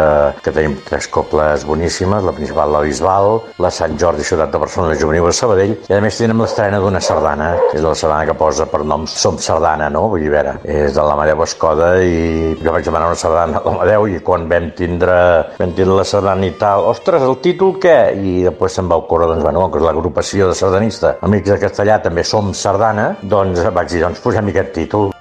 que 0.44 0.54
tenim 0.56 0.78
tres 0.86 1.08
coples 1.12 1.66
boníssimes, 1.68 2.24
la 2.26 2.34
principal, 2.36 2.72
la 2.74 2.82
Bisbal, 2.86 3.40
la 3.62 3.72
Sant 3.74 3.98
Jordi, 4.00 4.26
Ciutat 4.26 4.52
de 4.54 4.62
Barcelona, 4.62 4.94
la 4.94 5.00
Juvenil 5.00 5.28
de 5.28 5.34
Sabadell, 5.36 5.76
i 5.90 5.94
a 5.96 6.02
més 6.04 6.20
tenim 6.20 6.44
l'estrena 6.44 6.80
d'una 6.84 7.02
sardana, 7.04 7.52
que 7.70 7.80
és 7.80 7.86
la 7.86 7.96
sardana 7.98 8.30
que 8.30 8.38
posa 8.40 8.68
per 8.72 8.84
nom 8.84 9.08
Som 9.10 9.40
Sardana, 9.42 9.90
no? 9.94 10.06
Vull 10.14 10.26
dir, 10.26 10.32
veure, 10.34 10.58
és 10.64 10.94
de 10.96 11.06
l'Amadeu 11.06 11.44
Escoda 11.46 11.92
i 12.04 12.54
jo 12.62 12.76
vaig 12.76 12.86
demanar 12.88 13.12
una 13.12 13.20
sardana 13.20 13.62
a 13.62 13.66
l'Amadeu 13.66 14.08
i 14.12 14.22
quan 14.26 14.48
vam 14.52 14.72
tindre, 14.78 15.18
vam 15.60 15.76
tindre 15.76 16.00
la 16.02 16.08
sardana 16.08 16.48
i 16.48 16.56
tal, 16.60 16.88
ostres, 16.92 17.26
el 17.26 17.40
títol 17.44 17.78
què? 17.82 17.98
I 18.16 18.38
després 18.50 18.80
se'm 18.80 18.92
va 18.92 19.00
ocórrer, 19.02 19.32
doncs, 19.34 19.46
bueno, 19.46 19.68
que 19.72 19.84
l'agrupació 19.84 20.50
de 20.52 20.58
sardanista, 20.58 21.18
Amics 21.26 21.54
de 21.56 21.62
Castellà, 21.68 22.00
també 22.04 22.26
som 22.28 22.54
sardana, 22.54 23.14
doncs 23.24 23.64
vaig 23.76 23.94
dir, 23.94 24.06
doncs 24.06 24.24
posem 24.24 24.54
aquest 24.54 24.76
títol. 24.76 25.15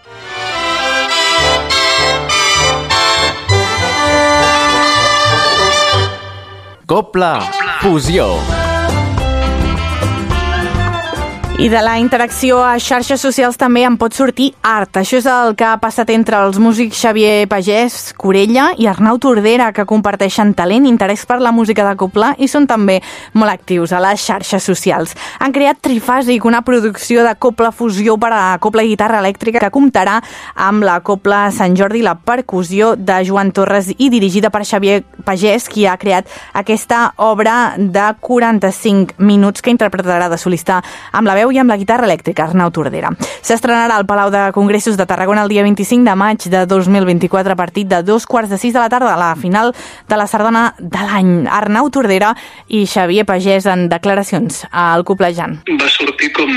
Copla, 6.86 7.40
fusió. 7.80 8.63
I 11.56 11.68
de 11.68 11.80
la 11.80 12.00
interacció 12.00 12.56
a 12.66 12.80
xarxes 12.82 13.22
socials 13.22 13.54
també 13.54 13.84
en 13.86 13.94
pot 13.94 14.12
sortir 14.12 14.48
art. 14.66 14.98
Això 14.98 15.20
és 15.20 15.26
el 15.30 15.52
que 15.54 15.62
ha 15.64 15.76
passat 15.78 16.08
entre 16.10 16.40
els 16.42 16.58
músics 16.58 16.98
Xavier 16.98 17.46
Pagès, 17.48 18.10
Corella 18.18 18.72
i 18.76 18.88
Arnau 18.90 19.20
Tordera, 19.22 19.68
que 19.72 19.84
comparteixen 19.86 20.50
talent, 20.58 20.88
interès 20.90 21.22
per 21.24 21.38
la 21.38 21.52
música 21.54 21.86
de 21.86 21.94
Copla 21.96 22.32
i 22.42 22.48
són 22.50 22.66
també 22.66 22.96
molt 23.38 23.52
actius 23.52 23.94
a 23.94 24.00
les 24.02 24.24
xarxes 24.26 24.66
socials. 24.66 25.14
Han 25.38 25.54
creat 25.54 25.78
Trifàsic, 25.86 26.42
una 26.44 26.64
producció 26.66 27.22
de 27.22 27.36
Copla 27.38 27.70
Fusió 27.70 28.18
per 28.18 28.32
a 28.34 28.42
Copla 28.58 28.82
i 28.82 28.90
Guitarra 28.90 29.22
Elèctrica 29.22 29.62
que 29.62 29.70
comptarà 29.70 30.18
amb 30.58 30.82
la 30.82 30.98
Copla 31.06 31.46
Sant 31.54 31.78
Jordi 31.78 32.02
i 32.02 32.08
la 32.08 32.16
percussió 32.18 32.96
de 32.98 33.20
Joan 33.24 33.54
Torres 33.54 33.92
i 33.94 34.10
dirigida 34.10 34.50
per 34.50 34.64
Xavier 34.66 35.04
Pagès, 35.22 35.70
qui 35.70 35.86
ha 35.86 35.94
creat 36.02 36.26
aquesta 36.52 37.12
obra 37.22 37.76
de 37.78 38.10
45 38.20 39.22
minuts 39.22 39.62
que 39.62 39.70
interpretarà 39.70 40.28
de 40.28 40.42
solista 40.42 40.82
amb 41.14 41.30
la 41.30 41.38
veu 41.38 41.43
veu 41.44 41.52
i 41.52 41.60
amb 41.60 41.70
la 41.72 41.76
guitarra 41.76 42.08
elèctrica, 42.08 42.48
Arnau 42.48 42.72
Tordera. 42.72 43.12
S'estrenarà 43.44 43.98
al 43.98 44.06
Palau 44.08 44.30
de 44.32 44.48
Congressos 44.56 44.96
de 44.96 45.06
Tarragona 45.06 45.44
el 45.44 45.52
dia 45.52 45.64
25 45.66 46.04
de 46.08 46.14
maig 46.16 46.48
de 46.48 46.64
2024 46.66 47.52
a 47.52 47.56
partir 47.56 47.86
de 47.86 48.02
dos 48.02 48.26
quarts 48.26 48.50
de 48.50 48.58
sis 48.58 48.72
de 48.72 48.80
la 48.80 48.88
tarda 48.88 49.12
a 49.12 49.20
la 49.20 49.34
final 49.36 49.74
de 50.08 50.16
la 50.16 50.26
sardana 50.26 50.74
de 50.78 51.02
l'any. 51.04 51.32
Arnau 51.50 51.90
Tordera 51.92 52.32
i 52.68 52.84
Xavier 52.88 53.26
Pagès 53.28 53.68
en 53.68 53.88
declaracions 53.92 54.64
al 54.70 55.04
Coplejant. 55.04 55.60
Va 55.80 55.90
sortir 55.92 56.30
com, 56.36 56.50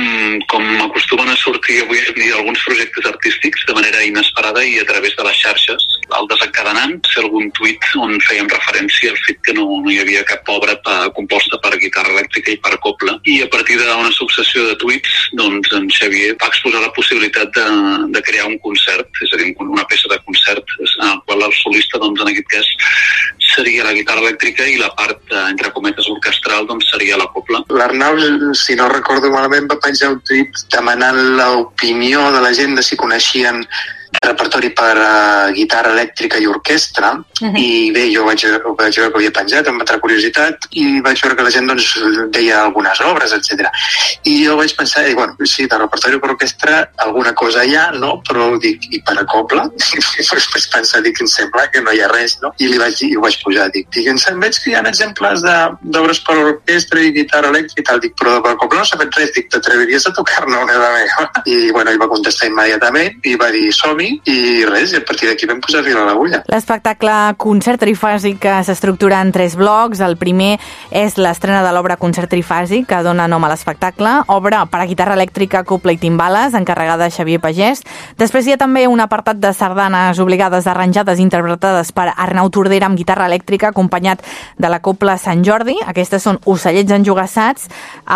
com 0.51 0.63
acostumen 0.87 1.29
a 1.29 1.35
sortir 1.35 1.81
avui 1.83 1.99
dia 2.15 2.37
alguns 2.39 2.63
projectes 2.63 3.05
artístics 3.05 3.65
de 3.67 3.75
manera 3.75 4.03
inesperada 4.05 4.63
i 4.63 4.79
a 4.79 4.85
través 4.87 5.15
de 5.17 5.25
les 5.27 5.41
xarxes. 5.41 5.83
El 6.17 6.29
desencadenant 6.31 6.95
ser 7.11 7.25
algun 7.25 7.51
tuit 7.57 7.83
on 7.99 8.15
fèiem 8.23 8.47
referència 8.53 9.11
al 9.11 9.19
fet 9.25 9.41
que 9.43 9.55
no, 9.57 9.67
no 9.83 9.91
hi 9.91 9.99
havia 10.01 10.23
cap 10.27 10.47
obra 10.53 10.77
pa, 10.85 10.97
composta 11.17 11.59
per 11.63 11.75
guitarra 11.81 12.15
elèctrica 12.15 12.53
i 12.53 12.59
per 12.63 12.77
coble 12.83 13.17
i 13.27 13.41
a 13.43 13.49
partir 13.51 13.77
d'una 13.81 14.13
successió 14.15 14.63
de 14.69 14.76
tuits, 14.81 15.15
doncs 15.39 15.71
en 15.77 15.87
Xavier 15.93 16.35
va 16.41 16.49
exposar 16.51 16.81
la 16.83 16.93
possibilitat 16.95 17.53
de, 17.55 17.65
de 18.13 18.21
crear 18.27 18.47
un 18.49 18.57
concert, 18.63 19.09
és 19.23 19.33
a 19.33 19.41
dir, 19.41 19.53
una 19.63 19.85
peça 19.89 20.11
de 20.11 20.19
concert 20.25 20.75
en 20.81 21.07
el 21.09 21.21
qual 21.25 21.45
el 21.47 21.55
solista, 21.59 22.01
doncs 22.03 22.23
en 22.23 22.31
aquest 22.31 22.49
cas, 22.53 22.71
seria 23.47 23.85
la 23.87 23.95
guitarra 23.95 24.23
elèctrica 24.25 24.65
i 24.67 24.77
la 24.81 24.89
part, 24.97 25.19
eh, 25.31 25.43
entre 25.51 25.71
cometes, 25.75 26.09
orquestral, 26.13 26.67
doncs 26.69 26.89
seria 26.93 27.19
la 27.19 27.29
copla. 27.33 27.63
L'Arnau, 27.73 28.19
si 28.57 28.75
no 28.79 28.89
recordo 28.91 29.31
malament, 29.33 29.69
va 29.71 29.79
penjar 29.83 30.13
un 30.15 30.21
tuit 30.27 30.65
demanant 30.73 31.19
l'opinió 31.39 32.27
de 32.35 32.43
la 32.43 32.53
gent 32.57 32.75
de 32.77 32.85
si 32.85 32.99
coneixien 32.99 33.63
repertori 34.27 34.71
per 34.71 34.95
a 34.97 35.51
guitarra 35.51 35.91
elèctrica 35.91 36.37
i 36.37 36.47
orquestra 36.47 37.11
uh 37.13 37.47
-huh. 37.47 37.57
i 37.57 37.91
bé, 37.91 38.07
jo 38.13 38.23
vaig, 38.25 38.43
vaig 38.77 38.95
veure 38.95 39.11
que 39.11 39.17
havia 39.17 39.31
penjat 39.31 39.67
amb 39.67 39.81
altra 39.81 39.99
curiositat 39.99 40.67
i 40.71 41.01
vaig 41.01 41.21
veure 41.21 41.35
que 41.35 41.43
la 41.43 41.51
gent 41.51 41.67
doncs, 41.67 41.87
deia 42.29 42.63
algunes 42.63 42.99
obres, 43.01 43.33
etc. 43.33 43.69
I 44.23 44.45
jo 44.45 44.57
vaig 44.57 44.75
pensar, 44.75 45.07
i, 45.09 45.13
bueno, 45.13 45.35
sí, 45.45 45.67
de 45.67 45.77
repertori 45.77 46.19
per 46.19 46.29
orquestra 46.31 46.89
alguna 46.97 47.33
cosa 47.33 47.63
hi 47.63 47.75
ha, 47.75 47.91
no? 47.91 48.21
però 48.27 48.57
dic, 48.57 48.79
i 48.91 49.01
per 49.01 49.17
a 49.19 49.25
cobla? 49.25 49.69
vaig 50.53 50.69
pensar, 50.71 51.01
dic, 51.01 51.19
em 51.21 51.27
sembla 51.27 51.67
que 51.71 51.81
no 51.81 51.91
hi 51.91 52.01
ha 52.01 52.07
res, 52.07 52.37
no? 52.41 52.53
I 52.57 52.67
li 52.67 52.77
vaig 52.77 52.95
dir, 52.97 53.11
i 53.11 53.17
ho 53.17 53.21
vaig 53.21 53.37
pujar, 53.43 53.69
dic, 53.71 53.89
dic 53.91 54.07
em 54.07 54.39
veig 54.39 54.59
que 54.63 54.71
hi 54.71 54.75
ha 54.75 54.83
exemples 54.87 55.41
d'obres 55.43 56.19
per 56.19 56.37
orquestra 56.37 57.01
i 57.01 57.11
guitarra 57.11 57.49
elèctrica 57.49 57.81
i 57.81 57.83
tal, 57.83 57.99
dic, 57.99 58.15
però 58.19 58.41
per 58.41 58.55
cobla 58.55 58.79
no 58.79 58.85
s'ha 58.85 58.97
fet 58.97 59.15
res, 59.19 59.33
dic, 59.35 59.49
t'atreviries 59.53 60.07
a 60.07 60.13
tocar-ne 60.17 60.57
una 60.57 60.73
de 60.73 60.89
meva? 60.95 61.29
I 61.53 61.71
bueno, 61.71 61.91
ell 61.91 62.01
va 62.01 62.09
contestar 62.11 62.49
immediatament 62.51 63.25
i 63.25 63.35
va 63.39 63.49
dir, 63.53 63.67
som 63.73 63.96
-hi, 64.01 64.21
i 64.25 64.65
res, 64.65 64.93
i 64.93 64.97
a 64.97 65.05
partir 65.05 65.29
d'aquí 65.29 65.47
vam 65.47 65.59
posar 65.61 65.83
fil 65.83 65.97
a 65.97 66.05
l'agulla. 66.05 66.43
L'espectacle 66.47 67.35
Concert 67.37 67.81
Trifàsic 67.81 68.39
que 68.39 68.63
s'estructura 68.63 69.21
en 69.21 69.31
tres 69.31 69.55
blocs. 69.55 69.99
El 69.99 70.17
primer 70.17 70.59
és 70.91 71.17
l'estrena 71.17 71.63
de 71.63 71.71
l'obra 71.73 71.97
Concert 71.97 72.29
Trifàsic, 72.29 72.87
que 72.87 73.03
dona 73.03 73.27
nom 73.27 73.43
a 73.43 73.49
l'espectacle, 73.49 74.23
obra 74.27 74.65
per 74.65 74.81
a 74.81 74.85
guitarra 74.85 75.15
elèctrica, 75.15 75.63
copla 75.63 75.93
i 75.93 75.97
timbales, 75.97 76.53
encarregada 76.53 77.05
de 77.05 77.11
Xavier 77.11 77.39
Pagès. 77.39 77.83
Després 78.17 78.47
hi 78.47 78.53
ha 78.53 78.57
també 78.57 78.87
un 78.87 78.99
apartat 78.99 79.39
de 79.39 79.53
sardanes 79.53 80.19
obligades 80.19 80.67
arranjades 80.67 81.19
interpretades 81.19 81.91
per 81.91 82.11
Arnau 82.15 82.49
Tordera 82.49 82.87
amb 82.87 82.97
guitarra 82.97 83.27
elèctrica, 83.27 83.69
acompanyat 83.69 84.23
de 84.57 84.69
la 84.69 84.81
copla 84.81 85.17
Sant 85.17 85.43
Jordi. 85.45 85.77
Aquestes 85.85 86.23
són 86.23 86.39
Ocellets 86.45 86.91
enjugassats, 86.91 87.69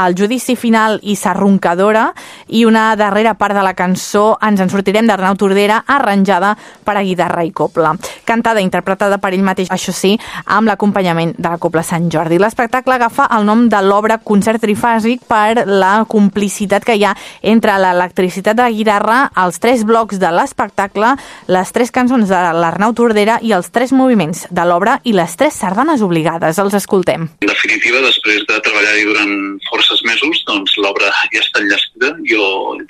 El 0.06 0.16
judici 0.18 0.56
final 0.56 1.00
i 1.02 1.16
Sarroncadora, 1.16 2.12
i 2.48 2.66
una 2.66 2.96
darrera 2.96 3.36
part 3.40 3.56
de 3.56 3.64
la 3.64 3.74
cançó 3.74 4.38
Ens 4.42 4.60
en 4.60 4.70
sortirem 4.72 5.08
d'Arnau 5.08 5.36
Tordera 5.40 5.71
arranjada 5.80 6.56
per 6.84 6.98
a 6.98 7.04
guitarra 7.04 7.44
i 7.44 7.52
copla. 7.52 7.94
Cantada 8.26 8.62
i 8.62 8.66
interpretada 8.68 9.18
per 9.22 9.34
ell 9.34 9.46
mateix, 9.46 9.72
això 9.72 9.94
sí, 9.96 10.14
amb 10.46 10.70
l'acompanyament 10.70 11.34
de 11.38 11.50
la 11.50 11.60
Copla 11.62 11.84
Sant 11.86 12.10
Jordi. 12.12 12.40
L'espectacle 12.42 12.96
agafa 12.96 13.28
el 13.38 13.46
nom 13.48 13.68
de 13.72 13.82
l'obra 13.86 14.20
Concert 14.24 14.62
Trifàsic 14.64 15.26
per 15.30 15.66
la 15.68 16.06
complicitat 16.10 16.86
que 16.88 16.96
hi 16.96 17.06
ha 17.06 17.16
entre 17.42 17.78
l'electricitat 17.82 18.58
de 18.58 18.68
la 18.68 18.76
guitarra, 18.76 19.20
els 19.44 19.60
tres 19.62 19.86
blocs 19.88 20.20
de 20.22 20.32
l'espectacle, 20.34 21.14
les 21.52 21.74
tres 21.76 21.92
cançons 21.92 22.30
de 22.30 22.42
l'Arnau 22.58 22.96
Tordera 22.98 23.40
i 23.42 23.54
els 23.56 23.72
tres 23.72 23.94
moviments 23.96 24.46
de 24.50 24.66
l'obra 24.68 25.00
i 25.04 25.16
les 25.18 25.36
tres 25.40 25.58
sardanes 25.62 26.04
obligades. 26.06 26.60
Els 26.62 26.78
escoltem. 26.78 27.28
En 27.42 27.52
definitiva, 27.52 28.02
després 28.06 28.46
de 28.50 28.60
treballar-hi 28.64 29.08
durant 29.10 29.36
forces 29.70 30.04
mesos, 30.08 30.44
doncs 30.48 30.78
l'obra 30.82 31.12
ja 31.34 31.44
està 31.44 31.62
enllestida. 31.62 32.14
Jo 32.28 32.42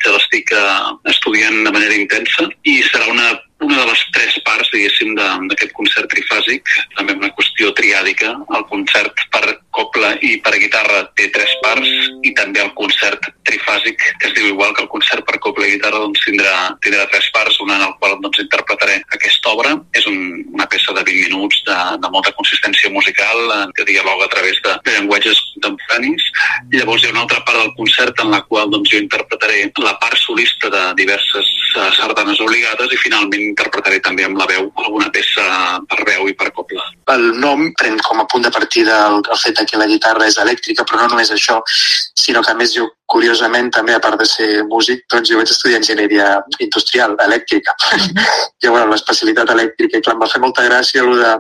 ja 0.02 0.14
l'estic 0.16 0.52
eh, 0.56 1.12
estudiant 1.12 1.64
de 1.66 1.74
manera 1.74 1.98
intensa 1.98 2.48
serà 2.88 3.10
una, 3.12 3.28
una 3.62 3.78
de 3.80 3.88
les 3.92 4.04
tres 4.16 4.38
parts, 4.46 4.70
diguéssim, 4.74 5.14
d'aquest 5.16 5.74
concert 5.78 6.10
trifàsic, 6.12 6.70
també 6.98 7.16
una 7.18 7.32
qüestió 7.38 7.72
triàdica. 7.78 8.34
El 8.58 8.66
concert 8.72 9.26
per 9.34 9.58
copla 9.72 10.12
i 10.26 10.36
per 10.44 10.58
guitarra 10.60 11.04
té 11.18 11.30
tres 11.34 11.54
parts 11.64 11.90
i 12.28 12.34
també 12.38 12.62
el 12.64 12.74
concert 12.78 13.30
trifàsic, 13.48 14.02
que 14.20 14.30
es 14.30 14.36
diu 14.36 14.50
igual 14.52 14.74
que 14.76 14.84
el 14.86 14.92
concert 14.92 15.26
per 15.28 15.40
copla 15.44 15.68
i 15.68 15.76
guitarra, 15.76 16.02
doncs 16.04 16.26
tindrà, 16.26 16.56
tindrà 16.84 17.06
tres 17.12 17.30
parts, 17.36 17.60
una 17.64 17.78
en 17.78 17.86
la 17.86 17.92
qual 18.00 18.18
doncs, 18.24 18.42
interpretaré 18.44 19.00
aquesta 19.16 19.54
obra. 19.54 19.76
És 19.98 20.08
un, 20.10 20.20
una 20.52 20.68
peça 20.72 20.96
de 20.98 21.06
20 21.08 21.30
minuts 21.30 21.64
de, 21.68 21.78
de 22.02 22.12
molta 22.14 22.34
consistència 22.38 22.92
musical, 22.92 23.72
que 23.78 23.88
dialoga 23.88 24.28
a 24.28 24.34
través 24.34 24.60
de, 24.66 24.76
de 24.86 24.98
llenguatges 24.98 25.40
contemporanis. 25.54 26.28
Llavors 26.74 27.04
hi 27.04 27.10
ha 27.10 27.16
una 27.16 27.26
altra 27.26 27.44
part 27.48 27.62
del 27.62 27.74
concert 27.78 28.26
en 28.26 28.34
la 28.34 28.42
qual 28.50 28.72
doncs, 28.74 28.92
jo 28.92 29.02
interpretaré 29.02 29.70
la 29.82 29.96
part 30.02 30.18
solista 30.20 30.72
de 30.74 30.84
diverses 31.00 31.50
sardanes 31.96 32.40
obligades 32.44 32.92
i 32.92 33.00
finalment 33.00 33.51
interpretaré 33.52 34.00
també 34.04 34.26
amb 34.28 34.40
la 34.40 34.48
veu 34.50 34.70
alguna 34.86 35.12
peça 35.14 35.44
per 35.92 36.02
veu 36.08 36.30
i 36.32 36.36
per 36.38 36.52
copla. 36.56 36.88
El 37.14 37.28
nom 37.44 37.68
pren 37.80 38.00
com 38.08 38.24
a 38.24 38.28
punt 38.32 38.48
de 38.48 38.54
partida 38.54 39.04
el, 39.10 39.22
el 39.22 39.44
fet 39.44 39.62
que 39.70 39.80
la 39.80 39.90
guitarra 39.92 40.30
és 40.32 40.40
elèctrica, 40.42 40.88
però 40.88 41.04
no 41.04 41.12
només 41.14 41.34
això, 41.36 41.60
sinó 41.68 42.44
que 42.46 42.54
a 42.54 42.58
més 42.58 42.76
jo 42.78 42.88
curiosament 43.12 43.72
també, 43.76 43.96
a 43.96 44.04
part 44.04 44.20
de 44.22 44.28
ser 44.30 44.50
músic, 44.72 45.04
doncs 45.12 45.32
jo 45.32 45.40
vaig 45.40 45.52
estudiar 45.52 45.82
enginyeria 45.82 46.30
industrial, 46.60 47.18
elèctrica. 47.28 47.76
I 48.64 48.70
bueno, 48.70 48.92
l'especialitat 48.94 49.52
elèctrica, 49.56 50.00
i 50.00 50.06
clar, 50.06 50.16
em 50.18 50.24
va 50.24 50.32
fer 50.32 50.42
molta 50.44 50.66
gràcia 50.68 51.04
lo 51.06 51.18
de, 51.20 51.34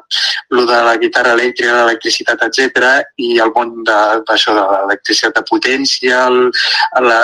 lo 0.57 0.65
de 0.69 0.81
la 0.87 0.97
guitarra 1.01 1.35
elèctrica, 1.37 1.77
l'electricitat, 1.81 2.47
etc 2.49 2.91
i 3.21 3.37
el 3.43 3.51
món 3.55 3.71
d'això 3.85 4.53
de, 4.55 4.61
de 4.61 4.79
l'electricitat 4.81 5.37
de 5.37 5.43
potència, 5.47 6.23
el, 6.29 6.39
la, 7.05 7.19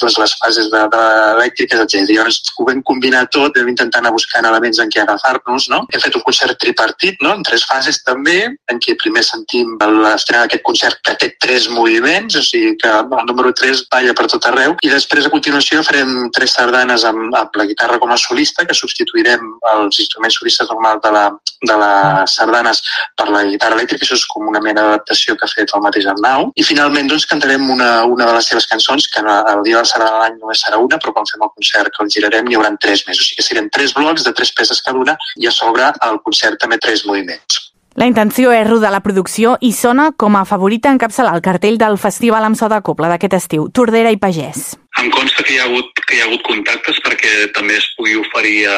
doncs 0.00 0.18
les 0.22 0.34
fases 0.40 0.70
de, 0.72 0.82
de 0.92 1.02
elèctriques, 1.34 1.82
etc. 1.84 2.04
Llavors 2.10 2.40
ho 2.56 2.66
vam 2.68 2.82
combinar 2.90 3.24
tot, 3.34 3.58
vam 3.58 3.70
intentar 3.72 4.02
anar 4.02 4.14
buscant 4.16 4.48
elements 4.48 4.80
en 4.82 4.92
què 4.92 5.02
agafar-nos, 5.02 5.68
no? 5.72 5.82
Hem 5.92 6.04
fet 6.04 6.18
un 6.18 6.24
concert 6.26 6.58
tripartit, 6.62 7.20
no?, 7.24 7.34
en 7.36 7.44
tres 7.46 7.66
fases 7.68 8.00
també, 8.06 8.38
en 8.72 8.82
què 8.82 8.96
primer 9.02 9.24
sentim 9.26 9.76
l'estrena 9.76 10.44
d'aquest 10.44 10.64
concert 10.66 11.02
que 11.06 11.16
té 11.20 11.32
tres 11.42 11.68
moviments, 11.72 12.38
o 12.38 12.44
sigui 12.44 12.76
que 12.80 12.92
el 13.02 13.26
número 13.28 13.52
3 13.56 13.75
després 13.76 13.88
balla 13.90 14.14
per 14.14 14.26
tot 14.30 14.46
arreu 14.48 14.74
i 14.84 14.90
després 14.90 15.26
a 15.26 15.32
continuació 15.32 15.82
farem 15.84 16.30
tres 16.34 16.54
sardanes 16.56 17.04
amb, 17.04 17.34
amb 17.34 17.56
la 17.56 17.66
guitarra 17.66 17.98
com 17.98 18.10
a 18.12 18.16
solista 18.16 18.64
que 18.66 18.74
substituirem 18.74 19.42
els 19.72 20.00
instruments 20.00 20.38
solistes 20.38 20.68
normals 20.70 21.02
de, 21.02 21.12
la, 21.12 21.24
de 21.70 21.76
les 21.82 22.36
sardanes 22.38 22.82
per 23.16 23.28
la 23.30 23.44
guitarra 23.44 23.76
elèctrica, 23.76 24.04
això 24.04 24.16
és 24.16 24.26
com 24.30 24.48
una 24.48 24.62
mena 24.62 24.82
d'adaptació 24.82 25.36
que 25.36 25.46
ha 25.46 25.52
fet 25.52 25.74
el 25.74 25.84
mateix 25.84 26.08
Arnau 26.12 26.50
i 26.56 26.66
finalment 26.66 27.10
doncs 27.10 27.28
cantarem 27.28 27.68
una, 27.70 27.90
una 28.04 28.28
de 28.30 28.36
les 28.38 28.50
seves 28.52 28.68
cançons 28.70 29.08
que 29.12 29.22
el 29.26 29.62
dia 29.66 29.76
de 29.76 29.82
la 29.82 29.90
sardana 29.92 30.16
de 30.16 30.24
l'any 30.24 30.40
només 30.40 30.64
serà 30.64 30.80
una 30.82 31.00
però 31.02 31.14
quan 31.16 31.30
fem 31.30 31.44
el 31.46 31.54
concert 31.54 31.92
que 31.94 32.04
el 32.04 32.12
girarem 32.12 32.50
hi 32.50 32.58
haurà 32.58 32.74
tres 32.80 33.06
més, 33.08 33.20
o 33.20 33.24
sigui 33.24 33.40
que 33.40 33.46
serien 33.46 33.70
tres 33.72 33.94
blocs 33.96 34.26
de 34.26 34.34
tres 34.36 34.52
peces 34.52 34.82
cada 34.82 35.00
una 35.00 35.16
i 35.36 35.48
a 35.48 35.54
sobre 35.54 35.92
el 36.08 36.20
concert 36.24 36.60
també 36.60 36.80
tres 36.82 37.06
moviments. 37.06 37.66
La 37.96 38.04
intenció 38.04 38.50
és 38.52 38.66
rodar 38.68 38.90
la 38.92 39.00
producció 39.00 39.54
i 39.64 39.70
sona 39.72 40.10
com 40.20 40.36
a 40.36 40.42
favorita 40.44 40.90
encapçalar 40.92 41.32
el 41.32 41.40
cartell 41.40 41.78
del 41.80 41.96
Festival 41.96 42.44
amb 42.44 42.58
so 42.60 42.68
de 42.68 42.82
Copla 42.84 43.08
d'aquest 43.08 43.38
estiu, 43.40 43.70
Tordera 43.72 44.12
i 44.12 44.20
Pagès. 44.20 44.74
Em 44.96 45.10
consta 45.12 45.42
que 45.44 45.52
hi 45.52 45.58
ha 45.60 45.66
hagut, 45.68 45.90
que 46.08 46.16
hi 46.16 46.20
ha 46.22 46.26
hagut 46.26 46.40
contactes 46.46 46.96
perquè 47.04 47.30
també 47.52 47.74
es 47.76 47.84
pugui 47.98 48.14
oferir 48.16 48.62
a 48.72 48.76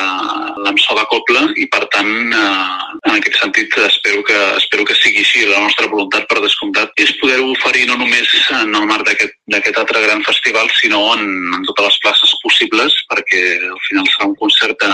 l'AMSO 0.65 0.97
de 0.99 1.05
Copla 1.13 1.45
i, 1.55 1.67
per 1.71 1.85
tant, 1.93 2.11
eh, 2.35 2.89
en 3.07 3.13
aquest 3.15 3.39
sentit, 3.39 3.77
espero 3.87 4.25
que, 4.27 4.39
espero 4.59 4.87
que 4.89 4.97
sigui 4.99 5.23
així. 5.23 5.45
La 5.47 5.61
nostra 5.63 5.87
voluntat, 5.93 6.27
per 6.27 6.41
descomptat, 6.43 6.91
és 6.99 7.13
poder-ho 7.21 7.47
oferir 7.53 7.87
no 7.87 8.01
només 8.01 8.33
en 8.57 8.75
el 8.75 8.89
marc 8.91 9.07
d'aquest 9.07 9.79
altre 9.79 10.03
gran 10.03 10.25
festival, 10.27 10.67
sinó 10.81 11.05
en, 11.15 11.23
en 11.55 11.69
totes 11.71 11.87
les 11.87 12.01
places 12.03 12.35
possibles, 12.43 12.99
perquè 13.13 13.45
al 13.69 13.79
final 13.87 14.11
serà 14.11 14.29
un 14.33 14.35
concert 14.43 14.75
de, 14.83 14.91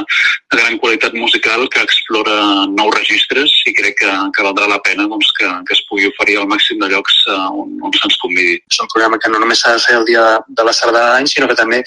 de 0.53 0.61
gran 0.61 0.77
qualitat 0.83 1.17
musical 1.17 1.65
que 1.73 1.87
explora 1.89 2.37
nous 2.75 2.93
registres 2.99 3.57
i 3.65 3.73
crec 3.81 3.97
que, 4.03 4.13
que 4.37 4.45
valdrà 4.45 4.69
la 4.69 4.81
pena 4.85 5.09
doncs, 5.09 5.33
que, 5.41 5.49
que 5.65 5.77
es 5.79 5.83
pugui 5.89 6.13
oferir 6.13 6.37
al 6.43 6.51
màxim 6.53 6.85
de 6.85 6.93
llocs 6.93 7.25
eh, 7.33 7.41
on, 7.65 7.73
on 7.81 7.97
se'ns 7.97 8.21
convidi. 8.21 8.61
És 8.69 8.85
un 8.85 8.93
programa 8.93 9.21
que 9.23 9.33
no 9.33 9.41
només 9.41 9.65
s'ha 9.65 9.77
de 9.79 9.85
fer 9.89 9.99
el 10.03 10.09
dia 10.13 10.29
de 10.45 10.69
la 10.69 10.77
sardana 10.77 11.14
any, 11.17 11.29
sinó 11.31 11.49
que 11.51 11.59
també 11.59 11.83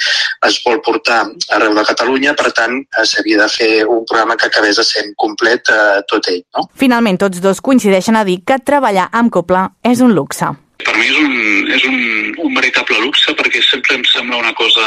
es 0.48 0.60
vol 0.66 0.82
portar 0.86 1.24
arreu 1.56 1.76
de 1.78 1.86
Catalunya, 1.88 2.36
per 2.38 2.52
tant, 2.58 2.80
s'havia 3.04 3.42
de 3.44 3.50
fer 3.52 3.72
un 3.86 4.06
programa 4.06 4.38
que 4.38 4.50
acabés 4.52 4.80
ser 4.88 5.08
complet 5.16 5.70
eh, 5.74 6.02
tot 6.10 6.30
ell. 6.32 6.44
No? 6.58 6.68
Finalment, 6.78 7.20
tots 7.22 7.42
dos 7.44 7.62
coincideixen 7.62 8.16
a 8.16 8.26
dir 8.28 8.42
que 8.48 8.60
treballar 8.60 9.10
amb 9.12 9.34
Copla 9.34 9.68
és 9.84 10.04
un 10.04 10.16
luxe. 10.18 10.54
Per 10.86 10.94
mi 10.98 11.08
és 11.10 11.18
un, 11.18 11.34
és 11.74 11.86
un, 11.90 11.98
un 12.46 12.54
veritable 12.54 13.00
luxe 13.02 13.34
perquè 13.38 13.62
sempre 13.66 13.96
em 13.98 14.04
sembla 14.06 14.38
una 14.38 14.54
cosa 14.58 14.84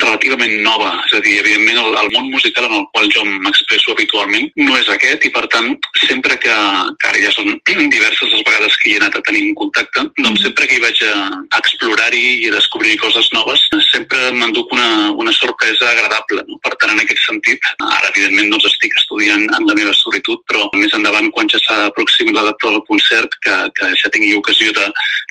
relativament 0.00 0.54
nova. 0.64 0.94
És 1.04 1.16
a 1.18 1.20
dir, 1.24 1.36
evidentment, 1.42 1.80
el, 1.82 1.96
el 2.00 2.10
món 2.14 2.30
musical 2.32 2.68
en 2.68 2.76
el 2.78 2.86
qual 2.94 3.10
jo 3.12 3.24
m'expresso 3.28 3.92
habitualment 3.92 4.48
no 4.62 4.76
és 4.78 4.88
aquest 4.92 5.26
i, 5.28 5.32
per 5.34 5.44
tant, 5.52 5.74
sempre 6.06 6.38
que, 6.40 6.54
que 7.00 7.10
ara 7.10 7.22
ja 7.24 7.32
són 7.34 7.52
diverses 7.94 8.32
les 8.32 8.44
vegades 8.46 8.78
que 8.80 8.90
hi 8.90 8.96
he 8.96 9.02
anat 9.02 9.18
a 9.18 9.24
tenir 9.28 9.44
un 9.50 9.58
contacte, 9.60 10.06
doncs 10.22 10.46
sempre 10.46 10.68
que 10.70 10.78
hi 10.78 10.84
vaig 10.84 11.02
a, 11.06 11.14
a 11.28 11.60
explorar-hi 11.60 12.24
i 12.44 12.48
a 12.48 12.56
descobrir 12.56 12.96
coses 13.02 13.28
noves, 13.36 13.66
sempre 13.90 14.32
m'enduc 14.32 14.72
una, 14.76 15.12
una 15.12 15.34
sorpresa 15.36 15.92
agradable. 15.92 16.44
No? 16.48 16.60
Per 16.64 16.74
tant, 16.76 16.94
en 16.94 17.04
aquest 17.04 17.24
sentit, 17.26 17.68
ara, 17.84 18.08
evidentment, 18.14 18.48
doncs 18.54 18.70
estic 18.72 18.96
estudiant 18.96 19.44
en 19.44 19.68
la 19.68 19.76
meva 19.76 19.92
solitud, 19.96 20.40
però 20.48 20.70
més 20.78 20.96
endavant, 20.96 21.28
quan 21.36 21.52
ja 21.52 21.60
s'aproximi 21.66 22.32
la 22.32 22.48
data 22.48 22.72
del 22.72 22.84
concert, 22.88 23.36
que, 23.44 23.56
que 23.76 23.92
ja 24.00 24.12
tingui 24.14 24.36
ocasió 24.38 24.72
de, 24.76 24.88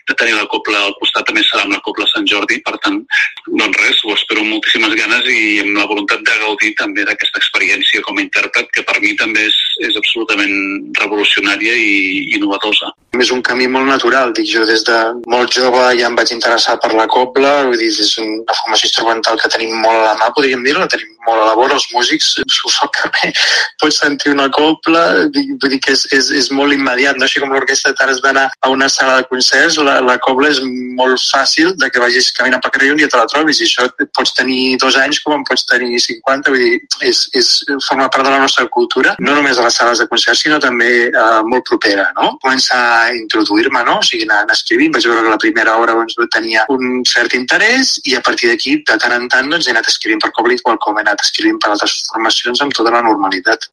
de 0.07 0.15
tenir 0.15 0.35
la 0.37 0.47
copla 0.51 0.83
al 0.85 0.95
costat 1.01 1.27
també 1.27 1.43
serà 1.45 1.65
amb 1.65 1.75
la 1.75 1.81
copla 1.85 2.07
Sant 2.11 2.27
Jordi, 2.29 2.59
per 2.65 2.77
tant, 2.83 3.01
doncs 3.47 3.81
res, 3.81 4.03
ho 4.05 4.13
espero 4.15 4.43
amb 4.43 4.53
moltíssimes 4.55 4.95
ganes 4.99 5.27
i 5.31 5.59
amb 5.63 5.79
la 5.79 5.87
voluntat 5.89 6.23
de 6.27 6.37
gaudir 6.43 6.73
també 6.79 7.05
d'aquesta 7.07 7.41
experiència 7.41 8.03
com 8.05 8.19
a 8.19 8.23
intèrpret, 8.23 8.71
que 8.75 8.85
per 8.87 8.99
mi 9.03 9.13
també 9.19 9.43
és, 9.49 9.57
és 9.89 9.99
absolutament 9.99 10.55
revolucionària 11.01 11.75
i 11.75 12.37
innovadora. 12.37 12.93
És 13.17 13.31
un 13.33 13.41
camí 13.41 13.67
molt 13.71 13.89
natural, 13.89 14.33
dic 14.37 14.47
jo, 14.51 14.65
des 14.69 14.83
de 14.87 14.97
molt 15.31 15.53
jove 15.55 15.83
ja 15.99 16.09
em 16.09 16.17
vaig 16.17 16.31
interessar 16.35 16.77
per 16.83 16.93
la 16.93 17.07
copla, 17.11 17.63
vull 17.67 17.79
dir, 17.81 17.91
és 17.91 18.15
una 18.21 18.57
formació 18.61 18.91
instrumental 18.91 19.39
que 19.41 19.51
tenim 19.53 19.73
molt 19.81 20.03
a 20.03 20.11
la 20.11 20.17
mà, 20.21 20.31
podríem 20.35 20.63
dir, 20.65 20.77
la 20.77 20.89
tenim 20.91 21.16
molt 21.25 21.41
a 21.41 21.47
la 21.49 21.55
vora, 21.57 21.77
els 21.77 21.87
músics, 21.93 22.33
s'ho 22.57 22.71
so 22.71 22.89
que 22.93 23.31
pots 23.81 23.99
sentir 24.01 24.33
una 24.33 24.47
copla, 24.53 25.03
vull 25.33 25.71
dir 25.71 25.79
que 25.83 25.93
és, 25.95 26.05
és, 26.15 26.31
és 26.41 26.49
molt 26.55 26.75
immediat, 26.75 27.17
no? 27.17 27.27
així 27.27 27.41
com 27.43 27.53
l'orquestra 27.53 27.93
t'has 27.97 28.21
d'anar 28.23 28.47
a 28.61 28.71
una 28.73 28.89
sala 28.91 29.19
de 29.21 29.27
concerts, 29.31 29.79
la, 29.83 29.99
la 30.03 30.17
cobla 30.23 30.51
és 30.53 30.61
molt 30.97 31.21
fàcil 31.23 31.73
de 31.79 31.89
que 31.93 32.03
vagis 32.03 32.31
caminant 32.37 32.63
per 32.63 32.71
carrer 32.75 32.91
i 32.91 32.95
un 32.95 33.01
dia 33.01 33.09
te 33.11 33.19
la 33.19 33.27
trobis, 33.29 33.61
i 33.61 33.67
això 33.67 33.87
pots 34.17 34.35
tenir 34.37 34.77
dos 34.81 34.97
anys 34.99 35.21
com 35.23 35.35
en 35.37 35.45
pots 35.47 35.65
tenir 35.69 35.99
50, 36.03 36.53
vull 36.53 36.63
dir, 36.63 36.81
és, 37.09 37.23
és, 37.37 37.51
forma 37.87 38.09
part 38.13 38.25
de 38.27 38.33
la 38.33 38.41
nostra 38.41 38.67
cultura, 38.73 39.15
no 39.23 39.35
només 39.35 39.57
a 39.57 39.65
les 39.65 39.77
sales 39.79 40.01
de 40.01 40.07
concerts, 40.11 40.43
sinó 40.45 40.59
també 40.63 40.91
eh, 41.07 41.41
molt 41.47 41.65
propera, 41.67 42.09
no? 42.17 42.33
Començar 42.43 42.79
a 42.97 43.13
introduir-me, 43.15 43.83
no? 43.87 43.99
O 44.01 44.05
sigui, 44.05 44.27
anar 44.27 44.45
escrivint, 44.53 44.93
vaig 44.95 45.07
veure 45.07 45.25
que 45.25 45.33
la 45.35 45.41
primera 45.41 45.77
obra 45.79 45.95
doncs, 45.97 46.17
tenia 46.33 46.65
un 46.73 47.03
cert 47.07 47.35
interès 47.37 47.95
i 48.05 48.15
a 48.17 48.23
partir 48.25 48.51
d'aquí, 48.51 48.77
de 48.87 48.97
tant 49.01 49.15
en 49.15 49.27
tant, 49.31 49.49
doncs, 49.51 49.67
he 49.67 49.75
anat 49.75 49.89
escrivint 49.91 50.21
per 50.23 50.33
cobla 50.35 50.57
igual 50.57 50.79
com 50.83 50.97
he 50.97 51.05
anat 51.05 51.16
escrivint 51.23 51.59
per 51.63 51.73
altres 51.73 51.99
formacions 52.11 52.61
amb 52.63 52.75
tota 52.77 52.93
la 52.93 53.03
normalitat. 53.05 53.69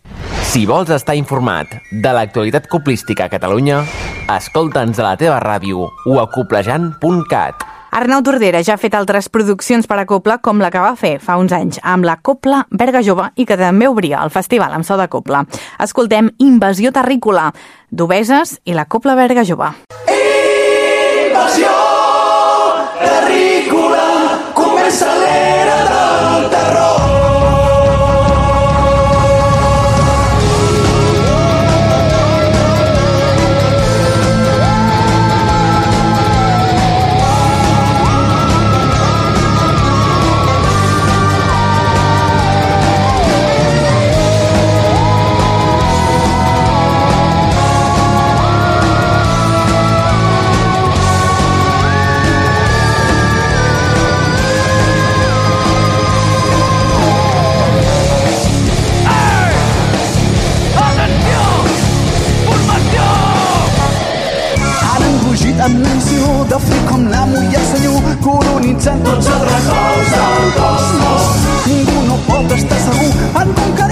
Si 0.54 0.64
vols 0.70 0.90
estar 0.94 1.16
informat 1.18 1.78
de 1.90 2.14
l'actualitat 2.14 2.68
coplística 2.70 3.26
a 3.26 3.32
Catalunya, 3.32 3.82
escolta'ns 4.30 5.00
a 5.00 5.08
la 5.08 5.16
teva 5.20 5.38
ràdio 5.42 5.88
o 5.90 6.18
a 6.22 6.28
coplejant.cat. 6.30 7.70
Arnau 7.94 8.24
Tordera 8.26 8.58
ja 8.66 8.74
ha 8.74 8.80
fet 8.82 8.94
altres 8.98 9.28
produccions 9.30 9.86
per 9.86 10.00
a 10.02 10.04
Copla, 10.10 10.40
com 10.42 10.58
la 10.58 10.72
que 10.74 10.82
va 10.82 10.96
fer 10.98 11.12
fa 11.22 11.36
uns 11.38 11.52
anys 11.54 11.78
amb 11.78 12.02
la 12.02 12.16
Copla 12.18 12.64
Berga 12.74 13.04
Jove 13.06 13.28
i 13.38 13.46
que 13.46 13.54
també 13.60 13.86
obria 13.86 14.18
el 14.26 14.34
festival 14.34 14.74
amb 14.74 14.82
so 14.82 14.98
de 14.98 15.06
Copla. 15.06 15.44
Escoltem 15.78 16.32
Invasió 16.42 16.90
Terrícola, 16.90 17.52
d'Obeses 17.94 18.58
i 18.66 18.74
la 18.74 18.88
Copla 18.90 19.14
Berga 19.14 19.46
Jove. 19.46 19.70
Invasió 20.10 21.70
Terrícola, 22.98 24.06
comença 24.58 25.14
l'era 25.22 25.78
del 25.84 25.93
tots 68.84 69.26
els 69.26 69.44
records 69.48 70.10
del 70.14 70.50
cosmos. 70.58 71.22
Ningú 71.70 72.02
no 72.08 72.18
pot 72.26 72.52
estar 72.58 72.80
segur 72.84 73.08
en 73.42 73.56
un 73.64 73.72
cas 73.78 73.83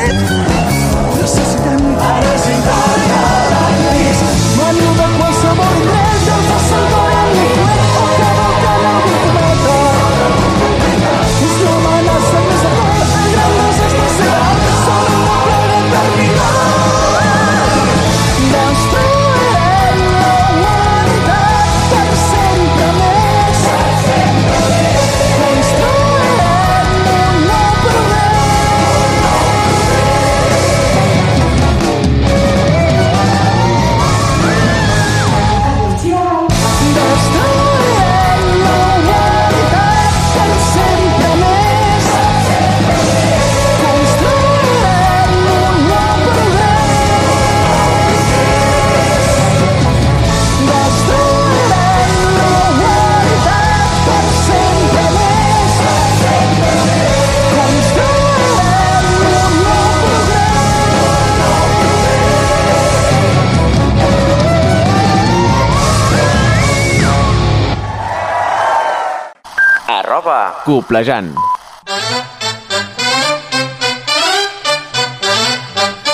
Coplejant. 70.73 71.35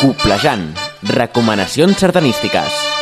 Coplejant. 0.00 0.74
Recomanacions 1.14 2.02
sardanístiques. 2.02 2.97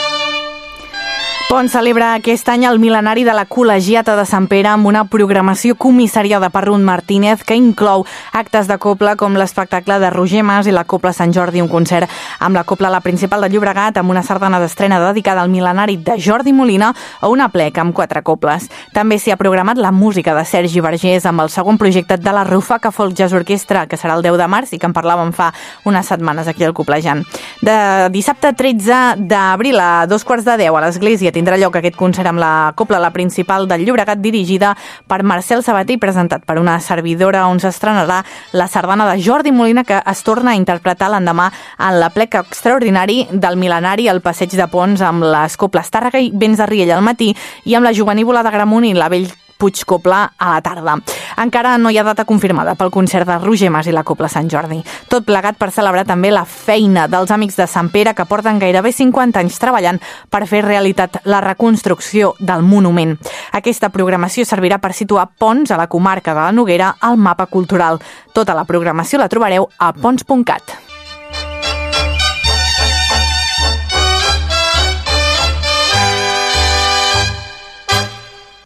Pont 1.47 1.69
celebra 1.71 2.09
aquest 2.17 2.49
any 2.51 2.65
el 2.67 2.81
mil·lenari 2.83 3.23
de 3.23 3.31
la 3.31 3.45
Col·legiata 3.47 4.17
de 4.19 4.25
Sant 4.27 4.49
Pere 4.51 4.67
amb 4.73 4.89
una 4.91 5.05
programació 5.07 5.77
comissariada 5.79 6.49
per 6.51 6.65
Runt 6.65 6.83
Martínez 6.83 7.45
que 7.47 7.55
inclou 7.55 8.03
actes 8.35 8.67
de 8.67 8.75
copla 8.83 9.13
com 9.15 9.37
l'espectacle 9.39 10.01
de 10.03 10.11
Roger 10.11 10.43
Mas 10.43 10.67
i 10.67 10.75
la 10.75 10.83
Copla 10.91 11.13
Sant 11.15 11.31
Jordi, 11.31 11.63
un 11.63 11.71
concert 11.71 12.11
amb 12.43 12.59
la 12.59 12.65
Copla 12.67 12.91
La 12.91 12.99
Principal 13.05 13.47
de 13.47 13.51
Llobregat 13.53 14.01
amb 14.03 14.11
una 14.11 14.25
sardana 14.27 14.59
d'estrena 14.59 14.99
dedicada 15.05 15.45
al 15.45 15.53
mil·lenari 15.53 16.01
de 16.03 16.17
Jordi 16.19 16.51
Molina 16.51 16.89
o 17.23 17.31
una 17.31 17.47
plec 17.55 17.79
amb 17.79 17.95
quatre 17.95 18.25
coples. 18.27 18.67
També 18.91 19.21
s'hi 19.23 19.31
ha 19.31 19.39
programat 19.39 19.79
la 19.79 19.95
música 19.95 20.35
de 20.35 20.43
Sergi 20.43 20.83
Vergés 20.83 21.31
amb 21.31 21.47
el 21.47 21.55
segon 21.55 21.79
projecte 21.79 22.19
de 22.19 22.35
la 22.35 22.43
Rufaca 22.43 22.91
Folk 22.91 23.15
Jazz 23.15 23.39
Orquestra, 23.39 23.87
que 23.87 23.95
serà 23.95 24.19
el 24.19 24.27
10 24.27 24.41
de 24.43 24.51
març 24.51 24.75
i 24.75 24.83
que 24.83 24.91
en 24.91 24.99
parlàvem 24.99 25.31
fa 25.31 25.53
unes 25.87 26.11
setmanes 26.11 26.51
aquí 26.51 26.67
al 26.67 26.75
Coplejant. 26.75 27.23
De 27.63 27.79
dissabte 28.11 28.51
13 28.51 29.23
d'abril 29.31 29.79
a 29.79 30.11
dos 30.11 30.27
quarts 30.27 30.51
de 30.51 30.59
10 30.67 30.75
a 30.75 30.87
l'església 30.89 31.36
tindrà 31.37 31.59
lloc 31.61 31.77
aquest 31.77 31.99
concert 31.99 32.31
amb 32.31 32.41
la 32.41 32.73
Copla, 32.77 33.01
la 33.03 33.13
principal 33.13 33.69
del 33.69 33.85
Llobregat, 33.85 34.21
dirigida 34.25 34.73
per 35.07 35.23
Marcel 35.23 35.63
Sabater 35.65 35.97
i 35.97 36.01
presentat 36.01 36.47
per 36.49 36.59
una 36.61 36.79
servidora 36.81 37.47
on 37.51 37.61
s'estrenarà 37.61 38.23
la 38.57 38.69
sardana 38.73 39.09
de 39.11 39.21
Jordi 39.23 39.53
Molina 39.53 39.85
que 39.85 40.01
es 40.01 40.25
torna 40.25 40.55
a 40.55 40.59
interpretar 40.59 41.11
l'endemà 41.13 41.51
en 41.79 42.01
la 42.01 42.11
pleca 42.15 42.45
extraordinari 42.47 43.27
del 43.33 43.61
mil·lenari 43.61 44.09
al 44.09 44.23
Passeig 44.25 44.57
de 44.57 44.69
Pons 44.73 45.05
amb 45.05 45.27
les 45.27 45.57
Coples 45.61 45.93
Tàrrega 45.93 46.23
i 46.23 46.33
Vents 46.33 46.63
de 46.63 46.71
Riella 46.71 46.97
al 46.97 47.05
matí 47.05 47.35
i 47.65 47.77
amb 47.77 47.89
la 47.89 47.95
Juvenívola 47.97 48.47
de 48.47 48.55
Gramunt 48.57 48.89
i 48.89 48.97
la 48.97 49.11
Vell 49.13 49.29
Puigcopla 49.57 50.33
a 50.37 50.51
la 50.55 50.63
tarda. 50.63 50.97
Encara 51.43 51.77
no 51.79 51.91
hi 51.91 51.99
ha 51.99 52.05
data 52.07 52.25
confirmada 52.25 52.75
pel 52.75 52.91
concert 52.91 53.29
de 53.29 53.39
Roger 53.43 53.71
Mas 53.71 53.87
i 53.87 53.95
la 53.95 54.05
Copla 54.05 54.29
Sant 54.33 54.51
Jordi. 54.53 54.83
Tot 55.09 55.27
plegat 55.27 55.59
per 55.59 55.71
celebrar 55.75 56.07
també 56.09 56.31
la 56.33 56.45
feina 56.45 57.07
dels 57.09 57.31
amics 57.35 57.57
de 57.61 57.67
Sant 57.71 57.91
Pere 57.93 58.15
que 58.15 58.27
porten 58.29 58.61
gairebé 58.63 58.93
50 58.93 59.41
anys 59.43 59.61
treballant 59.63 60.01
per 60.31 60.45
fer 60.47 60.65
realitat 60.65 61.21
la 61.25 61.41
reconstrucció 61.45 62.35
del 62.39 62.63
monument. 62.63 63.17
Aquesta 63.53 63.91
programació 63.93 64.45
servirà 64.49 64.81
per 64.81 64.95
situar 64.97 65.29
Pons 65.39 65.71
a 65.71 65.81
la 65.81 65.89
comarca 65.89 66.35
de 66.35 66.41
la 66.41 66.53
Noguera 66.53 66.95
al 67.01 67.17
mapa 67.17 67.47
cultural. 67.47 68.01
Tota 68.33 68.55
la 68.55 68.65
programació 68.65 69.21
la 69.21 69.29
trobareu 69.33 69.69
a 69.79 69.93
pons.cat. 69.93 70.96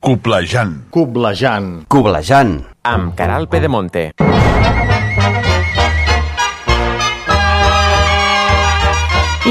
Coplejant. 0.01 0.71
Coblejant. 0.89 1.67
Coblejant. 1.93 2.55
Amb 2.89 3.13
Caral 3.19 3.51
Pedemonte. 3.53 4.07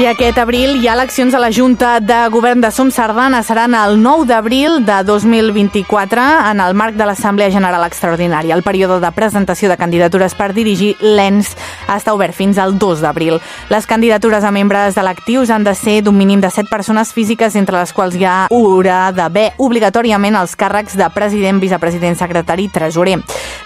I 0.00 0.06
aquest 0.08 0.38
abril 0.40 0.78
hi 0.80 0.86
ha 0.88 0.94
eleccions 0.96 1.34
a 1.36 1.38
la 1.42 1.50
Junta 1.52 1.98
de 2.00 2.16
Govern 2.32 2.62
de 2.62 2.70
Som 2.72 2.88
Sardana. 2.90 3.42
Seran 3.44 3.74
el 3.76 3.98
9 4.00 4.24
d'abril 4.24 4.78
de 4.86 5.02
2024 5.04 6.22
en 6.50 6.62
el 6.64 6.72
marc 6.72 6.94
de 6.96 7.04
l'Assemblea 7.04 7.50
General 7.52 7.84
Extraordinària. 7.84 8.54
El 8.56 8.62
període 8.64 8.96
de 8.96 9.10
presentació 9.12 9.68
de 9.68 9.76
candidatures 9.76 10.32
per 10.38 10.54
dirigir 10.56 10.94
l'ENS 11.02 11.50
està 11.92 12.14
obert 12.16 12.32
fins 12.32 12.56
al 12.56 12.78
2 12.80 13.02
d'abril. 13.04 13.36
Les 13.68 13.84
candidatures 13.84 14.40
a 14.40 14.50
membres 14.50 14.96
electius 14.96 15.52
han 15.52 15.68
de 15.68 15.74
ser 15.76 15.98
d'un 16.00 16.16
mínim 16.16 16.40
de 16.40 16.48
7 16.48 16.72
persones 16.72 17.12
físiques, 17.12 17.52
entre 17.60 17.76
les 17.76 17.92
quals 17.92 18.16
hi 18.16 18.24
haurà 18.24 19.12
d'haver 19.12 19.50
obligatòriament 19.58 20.40
els 20.40 20.56
càrrecs 20.56 20.96
de 20.96 21.10
president, 21.12 21.60
vicepresident, 21.60 22.16
secretari 22.16 22.70
i 22.70 22.72
tresorer. 22.72 23.18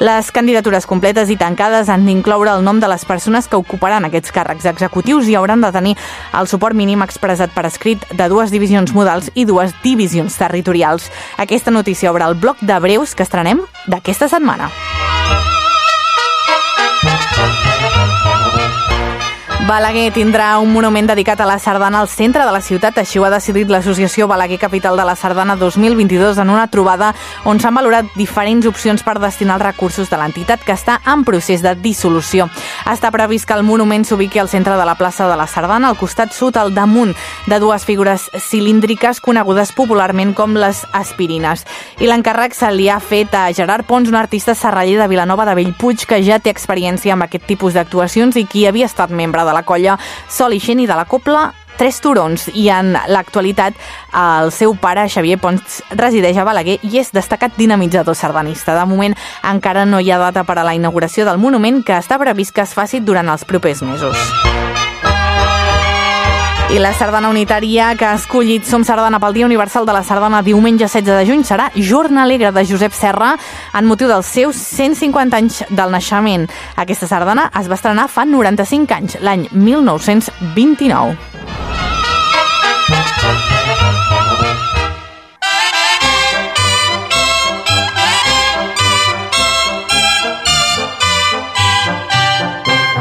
Les 0.03 0.33
candidatures 0.35 0.91
completes 0.91 1.31
i 1.31 1.39
tancades 1.39 1.89
han 1.89 2.11
d'incloure 2.11 2.51
el 2.51 2.67
nom 2.67 2.83
de 2.83 2.91
les 2.91 3.07
persones 3.07 3.47
que 3.47 3.55
ocuparan 3.55 4.11
aquests 4.11 4.35
càrrecs 4.35 4.67
executius 4.67 5.31
i 5.31 5.39
hauran 5.39 5.63
de 5.63 5.71
tenir 5.71 5.97
el 6.33 6.49
suport 6.49 6.77
mínim 6.77 7.03
expressat 7.05 7.55
per 7.55 7.67
escrit 7.69 8.05
de 8.13 8.29
dues 8.33 8.55
divisions 8.55 8.95
modals 8.97 9.31
i 9.35 9.45
dues 9.45 9.75
divisions 9.83 10.39
territorials. 10.41 11.11
Aquesta 11.39 11.71
notícia 11.75 12.13
obre 12.13 12.25
el 12.25 12.39
bloc 12.39 12.61
de 12.61 12.79
breus 12.81 13.15
que 13.15 13.27
estrenem 13.27 13.65
d'aquesta 13.87 14.29
setmana. 14.29 14.71
Balaguer 19.63 20.11
tindrà 20.13 20.59
un 20.61 20.69
monument 20.75 21.07
dedicat 21.09 21.41
a 21.41 21.47
la 21.49 21.57
sardana 21.59 22.03
al 22.03 22.09
centre 22.13 22.45
de 22.45 22.53
la 22.53 22.61
ciutat, 22.61 22.99
així 23.01 23.17
ho 23.19 23.25
ha 23.25 23.31
decidit 23.33 23.71
l'associació 23.73 24.27
Balaguer 24.29 24.59
Capital 24.61 24.99
de 24.99 25.07
la 25.09 25.15
Sardana 25.17 25.55
2022 25.57 26.37
en 26.43 26.51
una 26.53 26.67
trobada 26.69 27.15
on 27.49 27.57
s'han 27.63 27.73
valorat 27.73 28.11
diferents 28.13 28.67
opcions 28.69 29.01
per 29.03 29.15
destinar 29.23 29.57
els 29.57 29.65
recursos 29.65 30.11
de 30.11 30.19
l'entitat 30.21 30.61
que 30.67 30.75
està 30.77 30.99
en 31.09 31.23
procés 31.25 31.63
de 31.65 31.73
dissolució. 31.81 32.51
Està 32.93 33.09
previst 33.15 33.49
que 33.49 33.57
el 33.57 33.65
monument 33.65 34.05
s'ubiqui 34.05 34.43
al 34.43 34.51
centre 34.53 34.77
de 34.77 34.85
la 34.85 34.99
plaça 35.01 35.31
de 35.31 35.39
la 35.41 35.47
Sardana, 35.49 35.89
al 35.89 35.97
costat 35.97 36.37
sud, 36.37 36.59
al 36.61 36.75
damunt 36.75 37.15
de 37.47 37.61
dues 37.63 37.89
figures 37.89 38.29
cilíndriques 38.37 39.23
conegudes 39.25 39.73
popularment 39.73 40.35
com 40.35 40.59
les 40.61 40.85
aspirines. 40.93 41.65
I 42.05 42.11
l'encàrrec 42.11 42.53
se 42.53 42.69
li 42.75 42.91
ha 42.91 43.01
fet 43.01 43.33
a 43.33 43.47
Gerard 43.57 43.89
Pons, 43.89 44.13
un 44.13 44.21
artista 44.21 44.53
serraller 44.53 45.01
de 45.01 45.09
Vilanova 45.09 45.49
de 45.49 45.57
Bellpuig 45.57 46.05
que 46.05 46.21
ja 46.21 46.37
té 46.39 46.53
experiència 46.53 47.17
amb 47.17 47.25
aquest 47.31 47.49
tipus 47.49 47.79
d'actuacions 47.79 48.37
i 48.37 48.45
qui 48.45 48.69
havia 48.69 48.93
estat 48.93 49.09
membre 49.09 49.44
de 49.45 49.55
la 49.57 49.63
colla 49.63 49.99
Sol 50.29 50.55
i 50.55 50.61
Xeni 50.63 50.87
de 50.87 50.97
la 50.97 51.07
Copla 51.09 51.53
Tres 51.77 51.99
Turons 52.01 52.47
i 52.55 52.69
en 52.71 52.93
l'actualitat 53.11 53.75
el 54.15 54.53
seu 54.55 54.77
pare 54.79 55.09
Xavier 55.11 55.41
Pons 55.43 55.81
resideix 55.99 56.39
a 56.39 56.47
Balaguer 56.47 56.79
i 56.87 57.01
és 57.03 57.11
destacat 57.15 57.59
dinamitzador 57.59 58.15
sardanista. 58.15 58.79
De 58.79 58.87
moment 58.87 59.17
encara 59.51 59.85
no 59.85 59.99
hi 59.99 60.13
ha 60.13 60.23
data 60.23 60.47
per 60.47 60.61
a 60.61 60.67
la 60.67 60.77
inauguració 60.79 61.27
del 61.27 61.43
monument 61.43 61.83
que 61.83 61.99
està 61.99 62.21
previst 62.23 62.55
que 62.55 62.63
es 62.63 62.79
faci 62.79 63.03
durant 63.03 63.29
els 63.29 63.45
propers 63.45 63.83
mesos. 63.83 64.94
I 66.73 66.79
la 66.81 66.93
sardana 66.97 67.29
unitària 67.29 67.91
que 67.95 68.07
ha 68.09 68.15
escollit 68.17 68.65
Som 68.65 68.85
Sardana 68.89 69.21
pel 69.21 69.35
Dia 69.37 69.47
Universal 69.47 69.85
de 69.87 69.93
la 69.93 70.03
Sardana 70.03 70.41
diumenge 70.43 70.87
16 70.89 71.05
de 71.07 71.27
juny 71.29 71.45
serà 71.45 71.69
Jorn 71.77 72.19
Alegre 72.19 72.51
de 72.57 72.65
Josep 72.65 72.93
Serra 72.97 73.35
en 73.77 73.85
motiu 73.87 74.09
dels 74.09 74.27
seus 74.27 74.57
150 74.57 75.37
anys 75.37 75.63
del 75.69 75.93
naixement. 75.93 76.49
Aquesta 76.81 77.07
sardana 77.07 77.51
es 77.61 77.69
va 77.69 77.77
estrenar 77.77 78.09
fa 78.09 78.25
95 78.25 78.97
anys, 78.97 79.19
l'any 79.21 79.49
1929. 79.53 81.17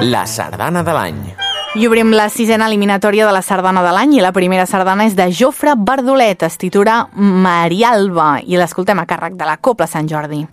La 0.04 0.26
sardana 0.28 0.84
de 0.84 0.92
l'any. 0.92 1.43
I 1.76 1.88
obrim 1.88 2.12
la 2.14 2.28
sisena 2.30 2.68
eliminatòria 2.70 3.26
de 3.26 3.34
la 3.34 3.42
sardana 3.42 3.82
de 3.82 3.94
l'any 3.96 4.12
i 4.20 4.22
la 4.22 4.30
primera 4.32 4.68
sardana 4.70 5.08
és 5.10 5.16
de 5.18 5.26
Jofre 5.34 5.74
Bardolet, 5.74 6.46
es 6.46 6.60
titula 6.62 7.08
Marialba 7.18 8.36
i 8.46 8.60
l'escoltem 8.62 9.02
a 9.02 9.08
càrrec 9.10 9.34
de 9.40 9.48
la 9.50 9.58
Copla 9.58 9.90
Sant 9.90 10.06
Jordi. 10.06 10.46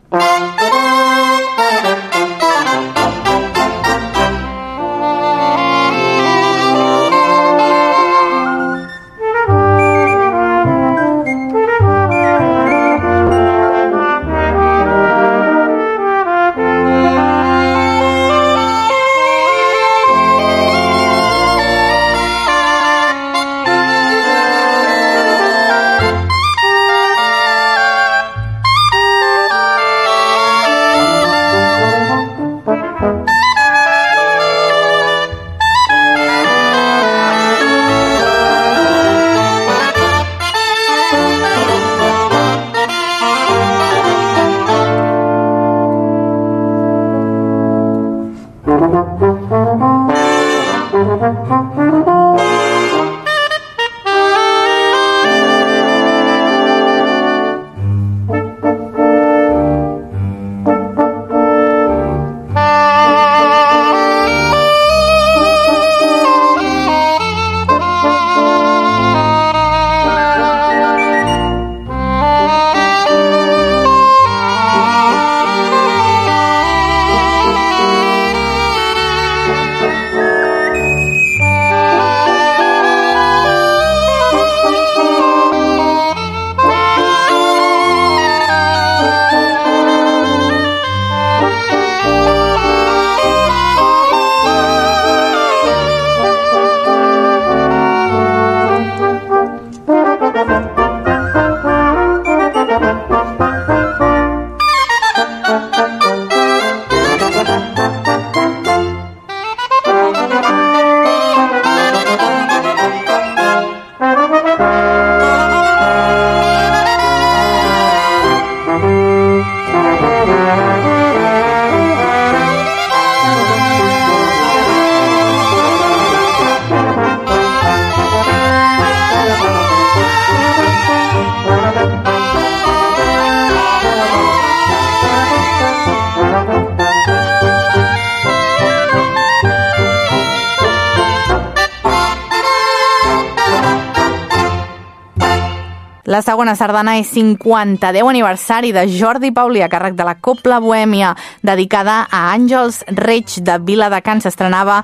La 146.20 146.24
segona 146.26 146.52
sardana 146.52 146.98
és 147.00 147.08
50, 147.14 147.94
10 147.96 148.10
aniversari 148.10 148.74
de 148.76 148.82
Jordi 148.92 149.30
Pauli 149.32 149.62
a 149.64 149.70
càrrec 149.72 149.94
de 149.96 150.04
la 150.04 150.18
Copla 150.20 150.58
Bohèmia, 150.60 151.14
dedicada 151.40 152.02
a 152.12 152.20
Àngels 152.34 152.82
Reig 152.92 153.38
de 153.40 153.56
Vila 153.64 153.88
de 153.88 154.02
Can. 154.04 154.20
S'estrenava 154.20 154.82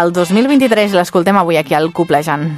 el 0.00 0.10
2023 0.10 0.90
i 0.90 0.98
l'escoltem 0.98 1.38
avui 1.38 1.60
aquí 1.60 1.78
al 1.78 1.92
Coplejant. 1.94 2.48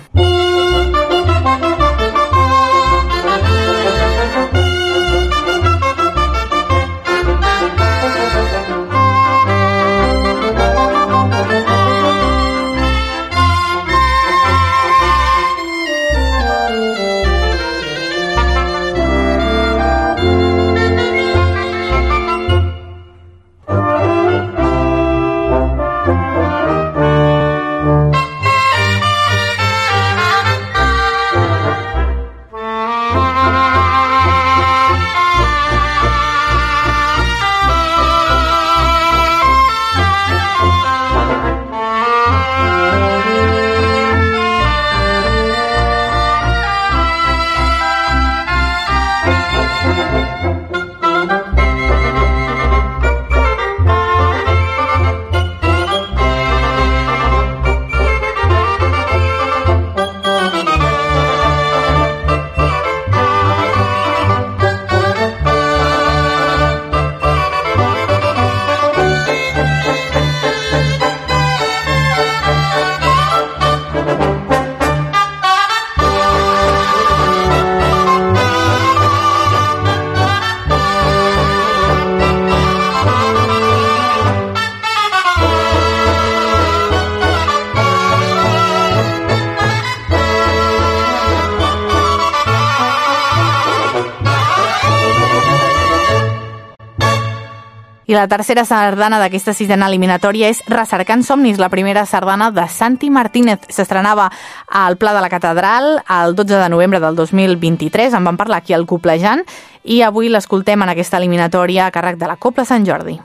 La 98.15 98.29
tercera 98.29 98.63
sardana 98.63 99.19
d'aquesta 99.19 99.51
sisena 99.59 99.89
eliminatòria 99.91 100.47
és 100.53 100.61
Recercant 100.71 101.25
somnis, 101.27 101.59
la 101.59 101.67
primera 101.73 102.05
sardana 102.07 102.53
de 102.55 102.69
Santi 102.71 103.09
Martínez. 103.11 103.67
S'estrenava 103.75 104.29
al 104.69 104.95
Pla 105.01 105.17
de 105.17 105.25
la 105.25 105.33
Catedral 105.33 105.99
el 106.21 106.37
12 106.39 106.63
de 106.63 106.69
novembre 106.71 107.03
del 107.03 107.19
2023. 107.19 108.15
En 108.15 108.31
vam 108.31 108.39
parlar 108.39 108.63
aquí 108.63 108.73
al 108.73 108.87
Coplejant 108.87 109.43
i 109.83 110.05
avui 110.07 110.31
l'escoltem 110.31 110.87
en 110.87 110.95
aquesta 110.95 111.19
eliminatòria 111.19 111.89
a 111.89 111.91
càrrec 111.91 112.23
de 112.23 112.31
la 112.31 112.39
Copla 112.39 112.63
Sant 112.65 112.87
Jordi. 112.87 113.19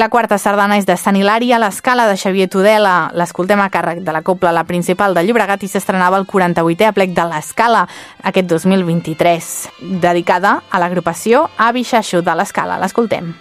La 0.00 0.08
quarta 0.08 0.38
sardana 0.40 0.78
és 0.80 0.86
de 0.88 0.94
Sant 0.96 1.16
Hilari 1.18 1.50
a 1.52 1.58
l'Escala 1.60 2.06
de 2.08 2.14
Xavier 2.16 2.46
Tudela. 2.48 3.10
L'escoltem 3.12 3.60
a 3.60 3.68
càrrec 3.68 4.00
de 4.06 4.14
la 4.16 4.22
Copla, 4.24 4.54
la 4.56 4.64
principal 4.64 5.12
de 5.12 5.26
Llobregat, 5.26 5.66
i 5.66 5.68
s'estrenava 5.68 6.16
el 6.16 6.24
48è 6.30 6.88
aplec 6.88 7.12
de 7.12 7.28
l'Escala 7.28 7.84
aquest 8.32 8.48
2023, 8.54 9.52
dedicada 10.00 10.56
a 10.70 10.80
l'agrupació 10.80 11.44
Avi 11.58 11.84
Xaixo 11.84 12.24
de 12.24 12.40
l'Escala. 12.40 12.80
L'escoltem. 12.80 13.34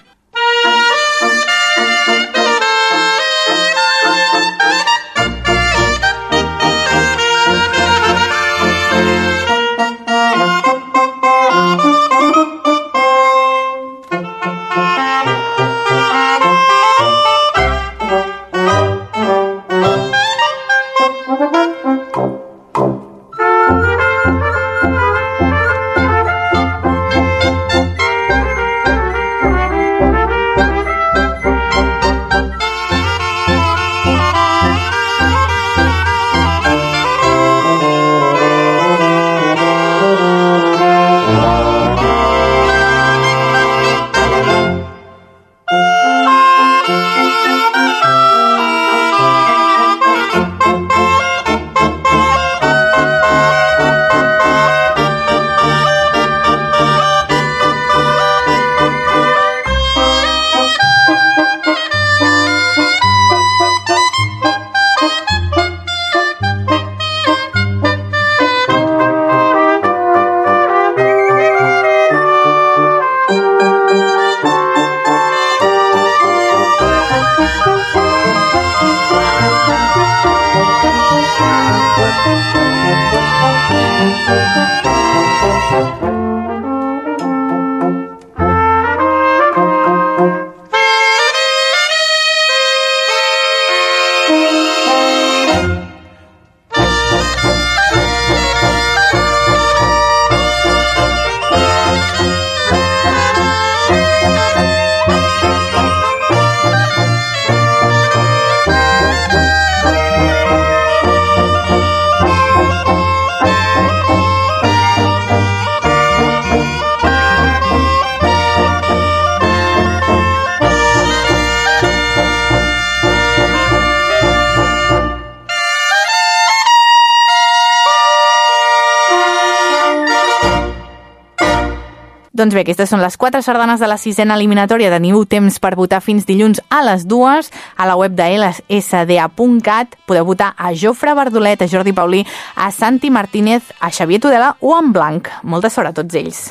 Doncs 132.39 132.55
bé, 132.55 132.61
aquestes 132.63 132.87
són 132.87 133.01
les 133.03 133.17
quatre 133.19 133.41
sardanes 133.43 133.81
de 133.83 133.87
la 133.91 133.97
sisena 133.99 134.37
eliminatòria. 134.39 134.93
Teniu 134.93 135.25
temps 135.27 135.57
per 135.59 135.73
votar 135.75 135.99
fins 135.99 136.23
dilluns 136.23 136.61
a 136.71 136.79
les 136.87 137.03
dues 137.03 137.49
a 137.75 137.87
la 137.89 137.97
web 137.99 138.15
de 138.15 138.29
lsda.cat. 138.37 139.97
Podeu 140.07 140.23
votar 140.23 140.53
a 140.55 140.71
Jofre 140.71 141.17
Verdolet, 141.19 141.59
a 141.59 141.67
Jordi 141.67 141.91
Paulí, 141.91 142.23
a 142.55 142.71
Santi 142.71 143.11
Martínez, 143.11 143.73
a 143.81 143.91
Xavier 143.91 144.21
Tudela 144.23 144.53
o 144.61 144.71
en 144.79 144.93
Blanc. 144.95 145.27
Molta 145.43 145.67
sort 145.67 145.91
a 145.91 145.93
tots 145.99 146.15
ells. 146.15 146.45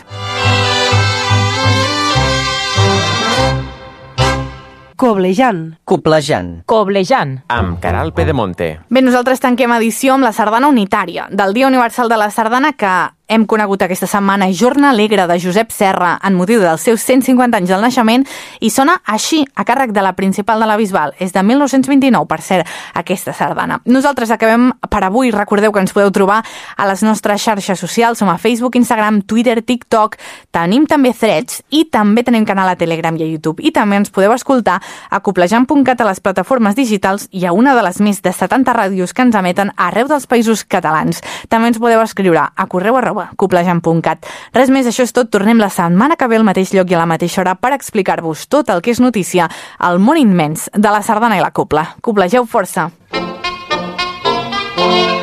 Coblejant. 4.99 5.79
Coblejant. 5.89 6.57
Coblejant. 6.67 7.39
Amb 7.49 7.79
Caral 7.81 8.13
Pedemonte. 8.13 8.75
Bé, 8.91 9.01
nosaltres 9.01 9.41
tanquem 9.41 9.73
edició 9.79 10.19
amb 10.19 10.29
la 10.29 10.37
sardana 10.37 10.69
unitària 10.69 11.31
del 11.31 11.55
Dia 11.57 11.71
Universal 11.73 12.13
de 12.13 12.19
la 12.21 12.29
Sardana 12.35 12.75
que 12.77 12.97
hem 13.29 13.45
conegut 13.47 13.83
aquesta 13.85 14.09
setmana 14.09 14.49
Jorna 14.57 14.91
Alegre 14.91 15.27
de 15.29 15.37
Josep 15.39 15.71
Serra 15.71 16.15
en 16.25 16.35
motiu 16.35 16.63
dels 16.65 16.81
seus 16.81 17.03
150 17.05 17.59
anys 17.61 17.69
del 17.69 17.83
naixement 17.85 18.25
i 18.65 18.71
sona 18.73 18.97
així, 19.05 19.43
a 19.55 19.67
càrrec 19.69 19.93
de 19.93 20.03
la 20.03 20.15
principal 20.17 20.65
de 20.65 20.67
la 20.67 20.79
Bisbal. 20.81 21.13
És 21.21 21.35
de 21.37 21.43
1929, 21.45 22.25
per 22.27 22.41
cert, 22.43 22.71
aquesta 22.97 23.35
sardana. 23.37 23.83
Nosaltres 23.85 24.33
acabem 24.33 24.71
per 24.89 25.03
avui. 25.05 25.31
Recordeu 25.31 25.73
que 25.73 25.83
ens 25.85 25.93
podeu 25.93 26.11
trobar 26.11 26.41
a 26.77 26.87
les 26.89 27.05
nostres 27.05 27.45
xarxes 27.45 27.79
socials. 27.79 28.19
Som 28.19 28.33
a 28.33 28.39
Facebook, 28.39 28.77
Instagram, 28.81 29.21
Twitter, 29.29 29.61
TikTok. 29.63 30.17
Tenim 30.51 30.89
també 30.89 31.13
threads 31.13 31.61
i 31.69 31.85
també 31.93 32.25
tenim 32.25 32.49
canal 32.49 32.73
a 32.73 32.79
Telegram 32.81 33.17
i 33.21 33.27
a 33.27 33.29
YouTube. 33.29 33.61
I 33.61 33.75
també 33.77 34.01
ens 34.01 34.11
podeu 34.11 34.33
escoltar 34.33 34.81
a 35.11 35.21
coplejant.cat 35.21 36.01
a 36.01 36.09
les 36.09 36.25
plataformes 36.25 36.75
digitals 36.79 37.29
i 37.31 37.45
a 37.45 37.53
una 37.53 37.77
de 37.77 37.85
les 37.85 38.01
més 38.01 38.23
de 38.25 38.33
70 38.33 38.73
ràdios 38.73 39.13
que 39.13 39.29
ens 39.29 39.37
emeten 39.37 39.75
arreu 39.77 40.09
dels 40.09 40.27
països 40.27 40.65
catalans. 40.65 41.21
També 41.53 41.69
ens 41.69 41.79
podeu 41.83 42.01
escriure 42.01 42.49
a 42.49 42.67
correu 42.67 42.97
arroba 42.97 43.18
arroba 43.19 43.35
coplejant.cat. 43.37 44.27
Res 44.55 44.71
més, 44.71 44.87
això 44.87 45.05
és 45.05 45.13
tot. 45.13 45.31
Tornem 45.31 45.59
la 45.59 45.71
setmana 45.71 46.17
que 46.17 46.29
ve 46.29 46.39
al 46.39 46.47
mateix 46.47 46.73
lloc 46.75 46.91
i 46.91 46.95
a 46.95 47.03
la 47.03 47.09
mateixa 47.11 47.43
hora 47.43 47.57
per 47.59 47.75
explicar-vos 47.75 48.47
tot 48.49 48.71
el 48.71 48.83
que 48.83 48.93
és 48.95 49.01
notícia 49.01 49.49
al 49.79 49.99
món 49.99 50.19
immens 50.19 50.71
de 50.75 50.91
la 50.91 51.03
sardana 51.03 51.39
i 51.39 51.43
la 51.43 51.53
copla. 51.53 51.95
Coplegeu 52.01 52.47
força! 52.47 52.91
Thank 54.79 55.13
you. 55.13 55.18